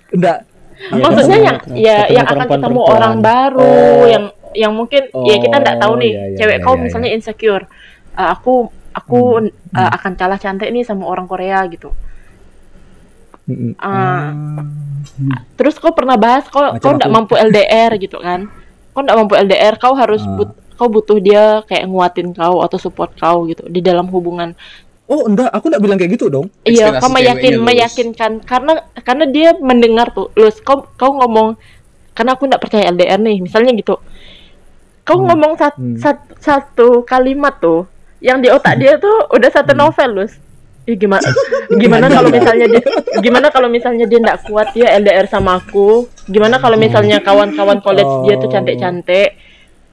enggak 0.10 0.40
Iya, 0.80 1.04
Maksudnya 1.04 1.28
ketemu- 1.36 1.44
yang 1.44 1.58
ya 1.78 1.98
ketemu 2.00 2.16
yang 2.16 2.26
akan 2.26 2.38
ketemu 2.40 2.48
perempuan-perempuan. 2.48 2.96
orang 2.96 3.16
baru 3.20 3.68
Oh. 3.68 4.06
yang 4.08 4.24
yang 4.50 4.72
mungkin 4.74 5.02
ya 5.22 5.36
kita 5.38 5.56
nggak 5.58 5.78
tahu 5.78 5.94
Oh, 5.94 6.00
nih 6.00 6.10
iya, 6.10 6.24
iya, 6.26 6.38
cewek 6.40 6.56
iya, 6.56 6.64
kau 6.64 6.74
iya, 6.74 6.82
misalnya 6.82 7.10
insecure 7.12 7.66
Uh, 8.12 8.30
aku 8.34 8.54
aku 9.00 9.20
Hmm, 9.40 9.50
uh, 9.74 9.92
akan 9.96 10.14
kalah 10.14 10.38
cantik 10.38 10.70
nih 10.70 10.84
sama 10.84 11.04
orang 11.04 11.26
Korea 11.26 11.64
gitu. 11.68 11.92
Mm-mm. 13.50 13.74
Ah. 13.82 14.30
terus 15.58 15.82
kau 15.82 15.90
pernah 15.90 16.14
bahas 16.16 16.46
kau 16.46 16.62
Macam 16.62 16.78
kau 16.78 16.92
nggak 16.94 17.10
mampu 17.10 17.34
LDR 17.34 17.98
gitu 17.98 18.22
kan? 18.22 18.46
Kau 18.94 19.02
nggak 19.02 19.18
mampu 19.18 19.34
LDR 19.36 19.74
kau 19.76 19.98
harus 19.98 20.22
Ah. 20.22 20.36
but 20.38 20.50
kau 20.76 20.88
butuh 20.88 21.18
dia 21.18 21.60
kayak 21.66 21.90
nguatin 21.90 22.32
kau 22.32 22.62
atau 22.62 22.78
support 22.78 23.12
kau 23.16 23.44
gitu 23.44 23.66
di 23.66 23.82
dalam 23.82 24.06
hubungan. 24.08 24.54
Oh 25.10 25.26
enggak 25.26 25.50
aku 25.50 25.74
enggak 25.74 25.82
bilang 25.82 25.98
kayak 25.98 26.12
gitu 26.14 26.30
dong. 26.30 26.54
Iya, 26.62 27.02
kau 27.02 27.10
meyakin, 27.10 27.58
meyakinkan. 27.60 28.46
Karena 28.46 28.86
karena 29.02 29.26
dia 29.26 29.58
mendengar 29.58 30.14
tuh, 30.14 30.30
Lus, 30.38 30.62
kau 30.62 30.86
kau 30.94 31.18
ngomong 31.18 31.58
karena 32.14 32.38
aku 32.38 32.46
nggak 32.46 32.62
percaya 32.62 32.94
LDR 32.94 33.18
nih, 33.18 33.42
misalnya 33.42 33.74
gitu. 33.74 33.98
Kau 35.02 35.18
Hmm, 35.18 35.26
ngomong 35.26 35.58
sat, 35.58 35.74
hmm. 35.74 35.98
sat- 35.98 36.30
satu 36.38 37.02
kalimat 37.02 37.58
tuh, 37.58 37.90
yang 38.20 38.40
di 38.40 38.48
otak 38.48 38.76
dia 38.76 38.96
tuh 38.96 39.28
udah 39.32 39.50
satu 39.50 39.72
Hmm. 39.72 39.82
novel, 39.84 40.10
Lus. 40.14 40.34
Ih, 40.88 40.98
gimana 40.98 41.22
gimana 41.70 42.10
kalau 42.18 42.34
misalnya 42.34 42.66
dia 42.66 42.82
gimana 43.22 43.54
kalau 43.54 43.70
misalnya 43.70 44.10
dia 44.10 44.18
nggak 44.18 44.50
kuat 44.50 44.74
dia 44.74 44.90
LDR 44.98 45.30
sama 45.30 45.62
aku 45.62 46.10
gimana 46.26 46.58
kalau 46.58 46.82
misalnya 46.82 47.22
kawan-kawan 47.22 47.78
college 47.78 48.10
dia 48.26 48.42
tuh 48.42 48.50
Oh. 48.50 48.52
cantik-cantik 48.52 49.38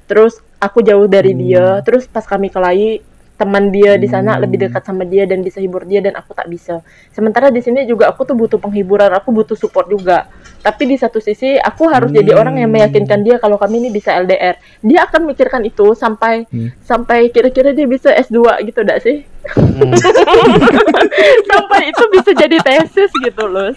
terus 0.09 0.41
aku 0.57 0.81
jauh 0.81 1.05
dari 1.05 1.37
Hmm. 1.37 1.41
dia 1.43 1.67
terus 1.85 2.09
pas 2.09 2.25
kami 2.25 2.49
kelahi 2.49 3.05
teman 3.37 3.69
dia 3.69 4.01
di 4.01 4.09
sana 4.09 4.37
Hmm. 4.37 4.49
lebih 4.49 4.67
dekat 4.67 4.83
sama 4.83 5.05
dia 5.05 5.29
dan 5.29 5.45
bisa 5.45 5.61
hibur 5.61 5.85
dia 5.85 6.01
dan 6.01 6.17
aku 6.17 6.33
tak 6.33 6.49
bisa. 6.49 6.81
Sementara 7.13 7.53
di 7.53 7.61
sini 7.61 7.85
juga 7.85 8.09
aku 8.09 8.25
tuh 8.25 8.33
butuh 8.33 8.57
penghiburan, 8.57 9.13
aku 9.13 9.29
butuh 9.29 9.53
support 9.53 9.87
juga. 9.87 10.27
Tapi 10.65 10.83
di 10.89 10.97
satu 10.97 11.21
sisi 11.21 11.55
aku 11.55 11.87
harus 11.87 12.11
jadi 12.11 12.33
Hmm. 12.33 12.41
orang 12.41 12.55
yang 12.65 12.71
meyakinkan 12.73 13.21
dia 13.23 13.37
kalau 13.37 13.61
kami 13.61 13.85
ini 13.85 13.93
bisa 13.93 14.17
LDR. 14.17 14.57
Dia 14.81 15.05
akan 15.05 15.29
mikirkan 15.29 15.63
itu 15.69 15.93
sampai 15.93 16.49
Hmm. 16.49 16.73
sampai 16.81 17.29
kira-kira 17.29 17.77
dia 17.77 17.85
bisa 17.85 18.09
S2 18.11 18.65
gitu 18.65 18.81
dak 18.83 19.05
sih? 19.05 19.23
Hmm. 19.53 19.93
sampai 21.53 21.93
itu 21.93 22.05
bisa 22.11 22.31
jadi 22.35 22.57
tesis 22.65 23.13
gitu 23.23 23.45
loh. 23.47 23.71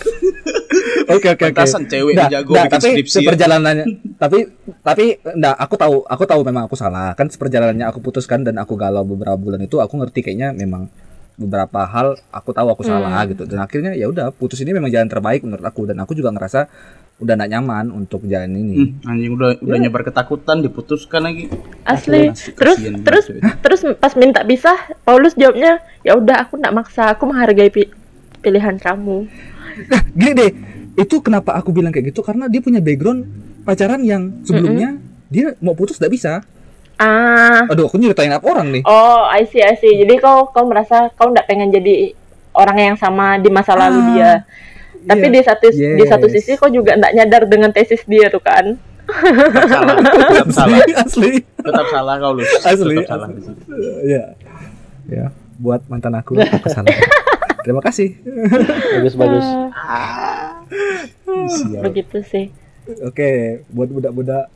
Oke 1.10 1.26
oke 1.28 1.42
oke. 1.42 1.44
Pantasan 1.50 1.82
cewek 1.84 2.14
Nggak, 2.14 2.30
jago 2.30 2.50
nggak, 2.50 2.64
bikin 2.64 2.74
tapi 2.76 2.88
skripsi 2.94 3.10
ya. 3.12 3.20
seperjalanannya 3.20 3.84
tapi 4.16 4.38
tapi 4.80 5.04
enggak 5.24 5.54
aku 5.56 5.74
tahu 5.74 5.96
aku 6.04 6.22
tahu 6.24 6.40
memang 6.40 6.64
aku 6.64 6.76
salah 6.76 7.10
kan 7.12 7.26
seperjalanannya 7.26 7.82
aku 7.84 7.98
putuskan 8.00 8.40
dan 8.40 8.56
aku 8.56 8.74
galau 8.74 9.02
beberapa 9.02 9.34
bulan 9.34 9.58
itu 9.58 9.76
aku 9.76 9.98
ngerti 9.98 10.22
kayaknya 10.22 10.52
memang 10.52 10.86
beberapa 11.34 11.82
hal 11.82 12.14
aku 12.28 12.50
tahu 12.50 12.68
aku 12.70 12.82
salah 12.84 13.10
Hmm. 13.18 13.28
gitu 13.28 13.42
dan 13.44 13.58
akhirnya 13.58 13.92
ya 13.92 14.06
udah 14.06 14.30
putus 14.30 14.60
ini 14.60 14.70
memang 14.70 14.86
jalan 14.88 15.08
terbaik 15.08 15.40
menurut 15.40 15.64
aku 15.64 15.82
dan 15.84 15.98
aku 15.98 16.12
juga 16.12 16.30
ngerasa 16.30 16.68
udah 17.18 17.32
gak 17.34 17.50
nyaman 17.50 17.90
untuk 17.90 18.24
jalan 18.24 18.52
ini 18.54 18.76
Hmm, 18.94 19.10
anjing 19.10 19.32
udah 19.34 19.50
udah 19.58 19.78
nyebar 19.78 20.02
ketakutan 20.02 20.60
diputuskan 20.60 21.20
lagi. 21.22 21.50
Asli. 21.82 22.28
Asli, 22.28 22.52
Terus 22.54 22.76
kasihan 22.78 22.92
gitu. 22.94 23.04
terus 23.04 23.24
cewek. 23.26 23.42
terus 23.60 23.80
pas 23.94 24.12
minta 24.14 24.40
pisah, 24.40 24.78
Paulus 25.02 25.34
jawabnya, 25.34 25.72
"Ya 26.00 26.14
udah 26.14 26.44
aku 26.44 26.56
nggak 26.56 26.72
maksa, 26.72 27.10
aku 27.10 27.24
menghargai 27.26 27.68
pi- 27.68 27.92
pilihan 28.38 28.76
kamu." 28.76 29.28
Nah, 29.86 30.02
gini 30.10 30.32
deh, 30.34 30.50
itu 30.96 31.16
kenapa 31.18 31.54
aku 31.54 31.70
bilang 31.70 31.88
kayak 31.88 32.10
gitu 32.10 32.20
karena 32.20 32.44
dia 32.46 32.58
punya 32.58 32.78
background 32.78 33.24
pacaran 33.62 34.00
yang 34.00 34.42
sebelumnya 34.42 34.98
dia 35.26 35.54
mau 35.58 35.72
putus 35.72 35.96
tidak 35.96 36.12
bisa. 36.12 36.32
Ah. 36.96 37.64
Aduh, 37.66 37.86
aku 37.86 37.96
nyeritain 37.96 38.28
apa 38.28 38.44
orang 38.44 38.68
nih? 38.70 38.82
Oh, 38.84 39.24
I 39.24 39.44
see, 39.44 39.60
I 39.60 39.72
see. 39.74 39.96
Jadi 39.96 40.18
kau 40.18 40.48
kau 40.48 40.66
merasa 40.66 41.08
kau 41.10 41.30
nggak 41.30 41.46
pengen 41.46 41.70
jadi 41.70 42.12
orang 42.52 42.76
yang 42.78 42.96
sama 42.96 43.36
di 43.36 43.48
masa 43.48 43.72
lalu 43.72 43.96
Ah, 43.96 44.06
dia. 44.10 44.32
Tapi 45.00 45.24
iya. 45.24 45.32
di 45.32 45.40
satu 45.40 45.66
di 45.72 46.04
satu 46.04 46.26
Yes. 46.28 46.34
sisi 46.36 46.52
kau 46.54 46.68
juga 46.68 46.92
nggak 46.92 47.12
nyadar 47.14 47.42
dengan 47.46 47.70
tesis 47.70 48.04
dia 48.04 48.28
tuh 48.28 48.42
kan. 48.42 48.76
Tetap 49.10 49.66
salah, 49.66 49.96
tetap 49.96 50.48
salah, 50.60 50.78
Asli. 50.98 51.32
tetap 51.40 51.86
salah 51.88 52.14
kau 52.16 52.30
lu. 52.30 52.42
Asli, 52.44 52.94
Tetap 52.94 53.08
salah. 53.08 53.28
asli. 53.28 53.54
Ya. 54.04 54.24
Ya, 55.08 55.24
buat 55.56 55.80
mantan 55.86 56.14
aku 56.14 56.36
aku 56.36 56.68
salah. 56.68 56.86
Terima 57.60 57.80
kasih. 57.80 58.08
bagus 58.92 59.14
bagus 59.14 59.46
Sial. 61.50 61.82
Begitu 61.82 62.18
sih. 62.22 62.46
Oke, 63.02 63.30
buat 63.68 63.86
budak-budak 63.86 64.50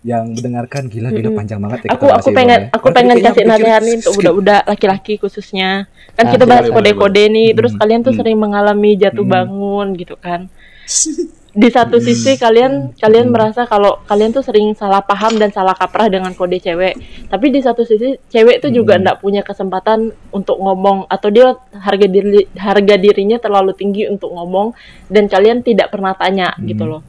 yang 0.00 0.32
mendengarkan 0.32 0.88
gila 0.88 1.12
gila 1.12 1.36
panjang 1.36 1.60
banget 1.60 1.84
ya 1.84 1.90
Aku 1.92 2.08
aku 2.08 2.32
pengen 2.32 2.72
ngomongnya. 2.72 2.72
aku 2.72 2.86
pengen 2.88 3.16
kasih 3.20 3.44
nasihat 3.44 3.82
nih 3.82 3.94
untuk 4.00 4.12
budak-budak 4.16 4.62
laki-laki 4.64 5.14
khususnya. 5.16 5.70
Kan 6.16 6.24
Ah, 6.24 6.30
kita 6.32 6.44
bahas 6.44 6.66
kode-kode 6.66 7.24
nih, 7.26 7.52
terus 7.52 7.72
Hmm. 7.72 7.80
kalian 7.80 8.00
tuh 8.00 8.12
Hmm. 8.12 8.20
sering 8.20 8.38
mengalami 8.38 8.96
jatuh 8.96 9.20
Hmm. 9.22 9.32
bangun 9.34 9.86
gitu 9.94 10.16
kan. 10.16 10.48
Di 11.50 11.66
satu 11.66 11.98
sisi 11.98 12.38
kalian 12.38 12.94
kalian 12.94 13.26
Hmm. 13.26 13.34
merasa 13.34 13.66
kalau 13.66 13.98
kalian 14.06 14.30
tuh 14.30 14.38
sering 14.38 14.70
salah 14.78 15.02
paham 15.02 15.34
dan 15.34 15.50
salah 15.50 15.74
kaprah 15.74 16.06
dengan 16.06 16.30
kode 16.30 16.62
cewek. 16.62 16.94
Tapi 17.26 17.46
di 17.50 17.58
satu 17.58 17.82
sisi 17.82 18.14
cewek 18.30 18.62
tuh 18.62 18.70
juga 18.70 18.94
Hmm. 18.94 19.02
nggak 19.02 19.18
punya 19.18 19.42
kesempatan 19.42 20.14
untuk 20.30 20.62
ngomong 20.62 21.10
atau 21.10 21.26
dia 21.26 21.58
harga 21.74 22.06
diri 22.06 22.46
harga 22.54 22.94
dirinya 22.94 23.42
terlalu 23.42 23.74
tinggi 23.74 24.06
untuk 24.06 24.30
ngomong 24.30 24.78
dan 25.10 25.26
kalian 25.26 25.66
tidak 25.66 25.90
pernah 25.90 26.14
tanya 26.14 26.54
Hmm. 26.54 26.70
gitu 26.70 26.86
loh. 26.86 27.02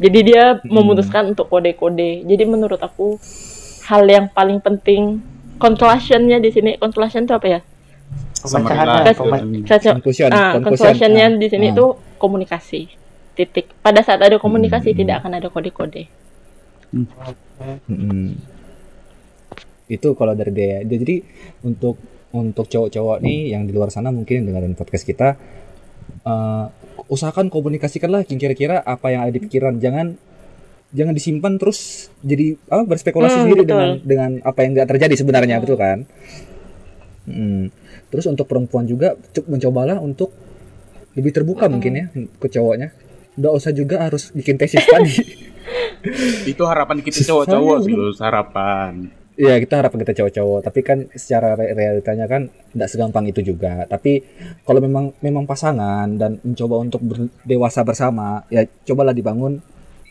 Jadi 0.00 0.32
dia 0.32 0.56
memutuskan 0.64 1.36
untuk 1.36 1.52
kode-kode. 1.52 2.24
Jadi 2.24 2.44
menurut 2.48 2.80
aku 2.80 3.20
hal 3.88 4.04
yang 4.08 4.32
paling 4.32 4.64
penting 4.64 5.20
conclusionnya 5.60 6.40
di 6.40 6.48
sini 6.52 6.80
conclusion 6.80 7.28
itu 7.28 7.36
apa 7.36 7.48
ya? 7.48 7.60
Pemecahan, 8.36 9.12
Conclusion, 9.16 10.28
ah, 10.32 10.52
conclusionnya 10.60 11.26
Ah, 11.32 11.36
di 11.36 11.48
sini 11.48 11.72
ah. 11.72 11.76
tuh 11.76 11.88
komunikasi. 12.16 13.05
Titik. 13.36 13.68
Pada 13.78 14.00
saat 14.00 14.18
ada 14.18 14.40
komunikasi 14.40 14.90
Hmm. 14.90 14.98
tidak 14.98 15.16
akan 15.20 15.32
ada 15.36 15.48
kode-kode. 15.52 16.08
Mm-mm. 17.86 18.34
Itu 19.86 20.16
kalau 20.16 20.32
dari 20.32 20.50
dia. 20.50 20.80
Jadi 20.82 21.22
untuk 21.62 22.00
untuk 22.32 22.66
cowok-cowok 22.66 23.22
nih 23.22 23.54
yang 23.54 23.64
di 23.64 23.72
luar 23.72 23.88
sana 23.88 24.10
mungkin 24.10 24.44
dengerin 24.44 24.74
podcast 24.74 25.04
kita 25.04 25.36
eh, 26.26 26.64
usahakan 27.06 27.48
komunikasikanlah 27.48 28.26
kira-kira 28.26 28.80
apa 28.80 29.12
yang 29.12 29.28
ada 29.28 29.32
di 29.32 29.40
pikiran. 29.40 29.78
Jangan 29.78 30.16
jangan 30.90 31.12
disimpan 31.12 31.54
terus 31.58 32.08
jadi 32.22 32.56
apa 32.66 32.82
berspekulasi 32.86 33.36
Hmm, 33.36 33.42
sendiri 33.46 33.62
betul. 33.62 33.70
dengan 33.70 33.90
dengan 34.02 34.30
apa 34.42 34.58
yang 34.64 34.70
nggak 34.74 34.88
terjadi 34.90 35.14
sebenarnya 35.14 35.56
betul 35.60 35.76
kan? 35.76 36.02
Mm. 37.26 37.74
Terus 38.06 38.26
untuk 38.26 38.46
perempuan 38.46 38.86
juga 38.86 39.18
co- 39.18 39.46
mencobalah 39.50 39.98
untuk 39.98 40.30
lebih 41.18 41.34
terbuka 41.34 41.66
mungkin 41.66 41.92
ya 41.94 42.06
ke 42.14 42.48
cowoknya. 42.48 42.94
Nggak 43.36 43.52
usah 43.52 43.70
juga 43.72 43.96
harus 44.08 44.32
bikin 44.32 44.56
tesis 44.56 44.82
tadi. 44.84 45.14
Itu 46.52 46.64
harapan 46.64 47.02
kita 47.04 47.22
cowok-cowok 47.26 47.76
sih, 47.84 47.94
Lus. 47.94 48.18
harapan. 48.22 49.12
Iya 49.36 49.60
kita 49.60 49.84
harapan 49.84 50.00
kita 50.00 50.14
cowok-cowok 50.16 50.60
tapi 50.64 50.80
kan 50.80 50.98
secara 51.12 51.52
re- 51.60 51.76
realitanya 51.76 52.24
kan 52.24 52.48
tidak 52.72 52.88
segampang 52.88 53.28
itu 53.28 53.44
juga 53.44 53.84
tapi 53.84 54.24
kalau 54.64 54.80
memang 54.80 55.12
memang 55.20 55.44
pasangan 55.44 56.08
dan 56.16 56.40
mencoba 56.40 56.80
untuk 56.80 57.04
dewasa 57.44 57.84
bersama 57.84 58.48
ya 58.48 58.64
cobalah 58.88 59.12
dibangun 59.12 59.60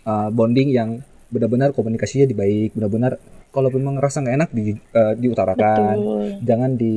uh, 0.05 0.29
bonding 0.29 0.69
yang 0.69 1.01
benar-benar 1.33 1.73
komunikasinya 1.73 2.29
dibaik 2.29 2.77
benar-benar 2.77 3.17
kalau 3.49 3.73
memang 3.73 3.97
ngerasa 3.97 4.21
nggak 4.21 4.35
enak 4.37 4.49
di, 4.53 4.63
uh, 4.93 5.13
diutarakan 5.17 5.95
Betul. 5.97 6.25
jangan 6.45 6.71
di 6.77 6.93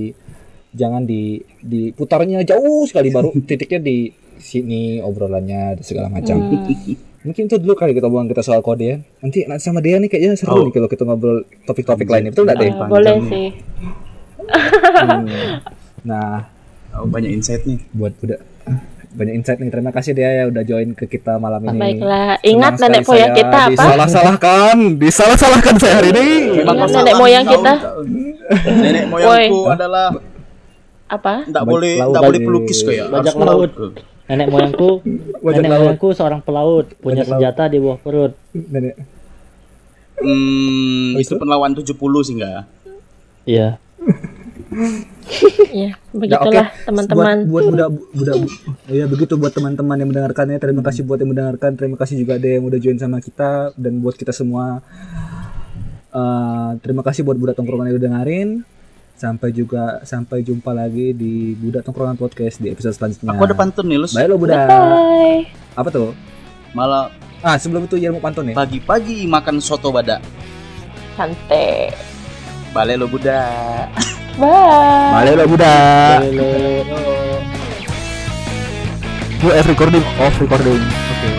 jangan 0.76 1.02
di 1.08 1.40
diputarnya 1.64 2.44
jauh 2.44 2.84
sekali 2.84 3.08
baru 3.08 3.32
titiknya 3.48 3.80
di 3.80 4.12
sini 4.38 4.82
obrolannya 4.98 5.74
dan 5.74 5.84
segala 5.84 6.08
macam 6.08 6.38
Hmm. 6.38 6.96
mungkin 7.24 7.44
itu 7.44 7.56
dulu 7.56 7.74
kali 7.74 7.92
kita 7.92 8.06
ngomong 8.06 8.26
kita 8.26 8.40
soal 8.40 8.60
kode 8.60 8.84
ya 8.84 8.96
nanti 9.18 9.42
nanti 9.44 9.60
sama 9.60 9.78
dia 9.78 9.96
nih 9.96 10.06
kayaknya 10.06 10.34
seru 10.34 10.54
Oh. 10.54 10.62
nih 10.62 10.72
kalau 10.72 10.88
kita 10.88 11.02
ngobrol 11.02 11.38
topik-topik 11.62 12.06
lainnya 12.06 12.30
betul 12.30 12.44
nggak 12.44 12.56
deh 12.56 12.64
Eh, 12.64 12.72
panjang 12.72 12.88
boleh 12.88 13.16
nih. 13.16 13.28
sih. 13.28 13.48
Hmm. 14.38 15.26
nah 16.02 16.48
Oh, 16.90 17.04
banyak 17.04 17.30
insight 17.30 17.62
nih. 17.62 17.78
buat 17.92 18.16
udah 18.18 18.40
banyak 19.10 19.34
insight 19.36 19.58
nih 19.58 19.68
terima 19.68 19.88
kasih 19.88 20.12
dia 20.12 20.30
ya 20.32 20.44
udah 20.46 20.62
join 20.62 20.92
ke 20.92 21.06
kita 21.06 21.36
malam 21.36 21.62
ini 21.64 21.78
Baiklah, 21.94 22.40
ingat 22.42 22.72
Senang 22.74 22.90
nenek 22.90 23.02
moyang 23.04 23.32
kita 23.34 23.58
apa? 23.60 23.70
disalah-salahkan 23.70 24.76
disalah-salahkan 24.96 25.74
saya 25.76 25.94
hari 25.96 26.08
ini 26.10 26.26
Ingat 26.58 26.76
masalah 26.76 27.04
nenek 27.04 27.14
moyang 27.16 27.44
tahun- 27.44 27.54
kita? 27.54 27.72
tahun. 27.78 28.06
Nenek 28.78 29.04
moyangku 29.06 29.60
adalah 29.68 30.06
Apa? 31.08 31.34
tidak 31.44 31.64
boleh 31.64 31.94
tidak 31.98 32.22
boleh 32.22 32.40
pelukis 32.42 32.78
kayak 32.82 33.06
Bajak 33.08 33.34
laut. 33.36 33.70
Nenek 34.28 34.46
moyangku 34.46 35.00
Bajak 35.44 35.56
nenek 35.58 35.70
laut. 35.70 35.80
moyangku 35.82 36.08
seorang 36.12 36.40
pelaut 36.40 36.86
punya 36.96 37.22
Bajak 37.22 37.26
laut. 37.26 37.32
senjata 37.34 37.62
di 37.66 37.78
bawah 37.78 37.98
perut 37.98 38.32
Nenek. 38.52 38.94
Hmm, 40.18 41.14
Oh, 41.14 41.20
itu 41.20 41.30
itu? 41.30 41.34
penlawan 41.34 41.72
70 41.72 41.94
sih 42.20 42.34
enggak? 42.34 42.66
iya 43.44 43.78
Ya, 45.70 45.92
Ya, 45.92 45.92
oke. 45.92 46.18
begitulah 46.18 46.68
teman-teman. 46.82 47.36
Buat, 47.44 47.64
buat 47.64 47.64
budak 47.68 47.88
budak 48.10 48.36
ya 48.86 49.04
begitu 49.04 49.34
buat 49.34 49.50
teman-teman 49.50 49.96
yang 49.96 50.08
mendengarkannya. 50.08 50.56
Terima 50.56 50.80
kasih 50.80 51.02
buat 51.02 51.16
yang 51.16 51.30
mendengarkan. 51.30 51.72
Terima 51.74 51.96
kasih 51.96 52.16
juga 52.16 52.36
ada 52.36 52.48
yang 52.48 52.64
udah 52.64 52.78
join 52.78 52.96
sama 52.96 53.18
kita 53.18 53.72
dan 53.74 53.92
buat 53.98 54.14
kita 54.14 54.30
semua. 54.30 54.80
Eh, 56.10 56.70
terima 56.80 57.00
kasih 57.00 57.20
buat 57.22 57.36
budak 57.36 57.54
tongkrongan 57.54 57.86
yang 57.86 57.96
udah 57.96 58.06
dengerin. 58.06 58.48
Sampai 59.18 59.50
juga 59.50 59.98
sampai 60.06 60.46
jumpa 60.46 60.70
lagi 60.70 61.10
di 61.10 61.50
budak 61.58 61.82
tongkrongan 61.82 62.14
podcast 62.14 62.62
di 62.62 62.70
episode 62.70 62.94
selanjutnya. 62.94 63.34
Aku 63.34 63.50
ada 63.50 63.58
pantun 63.58 63.90
nih, 63.90 63.98
Lus. 63.98 64.14
Bye 64.14 64.30
lo 64.30 64.38
budak. 64.38 64.70
Bye. 64.70 65.50
Apa 65.74 65.90
tuh? 65.90 66.14
Malah 66.70 67.10
Ah 67.38 67.54
sebelum 67.54 67.86
itu 67.86 67.94
ya 67.98 68.10
mau 68.10 68.18
pantun 68.18 68.50
nih. 68.50 68.54
pagi-pagi 68.54 69.26
makan 69.26 69.62
soto 69.62 69.90
badak. 69.90 70.18
Santai. 71.18 71.90
Balik 72.70 73.02
lo 73.02 73.06
budak. 73.10 73.90
Bye. 74.38 75.10
Bye 75.26 75.34
lo 75.34 75.44
budak. 75.50 76.18
Lele. 76.22 76.50
Bu, 79.38 79.54
off 79.54 79.66
recording, 79.70 80.02
off 80.18 80.34
recording. 80.42 80.82
Oke. 80.82 81.37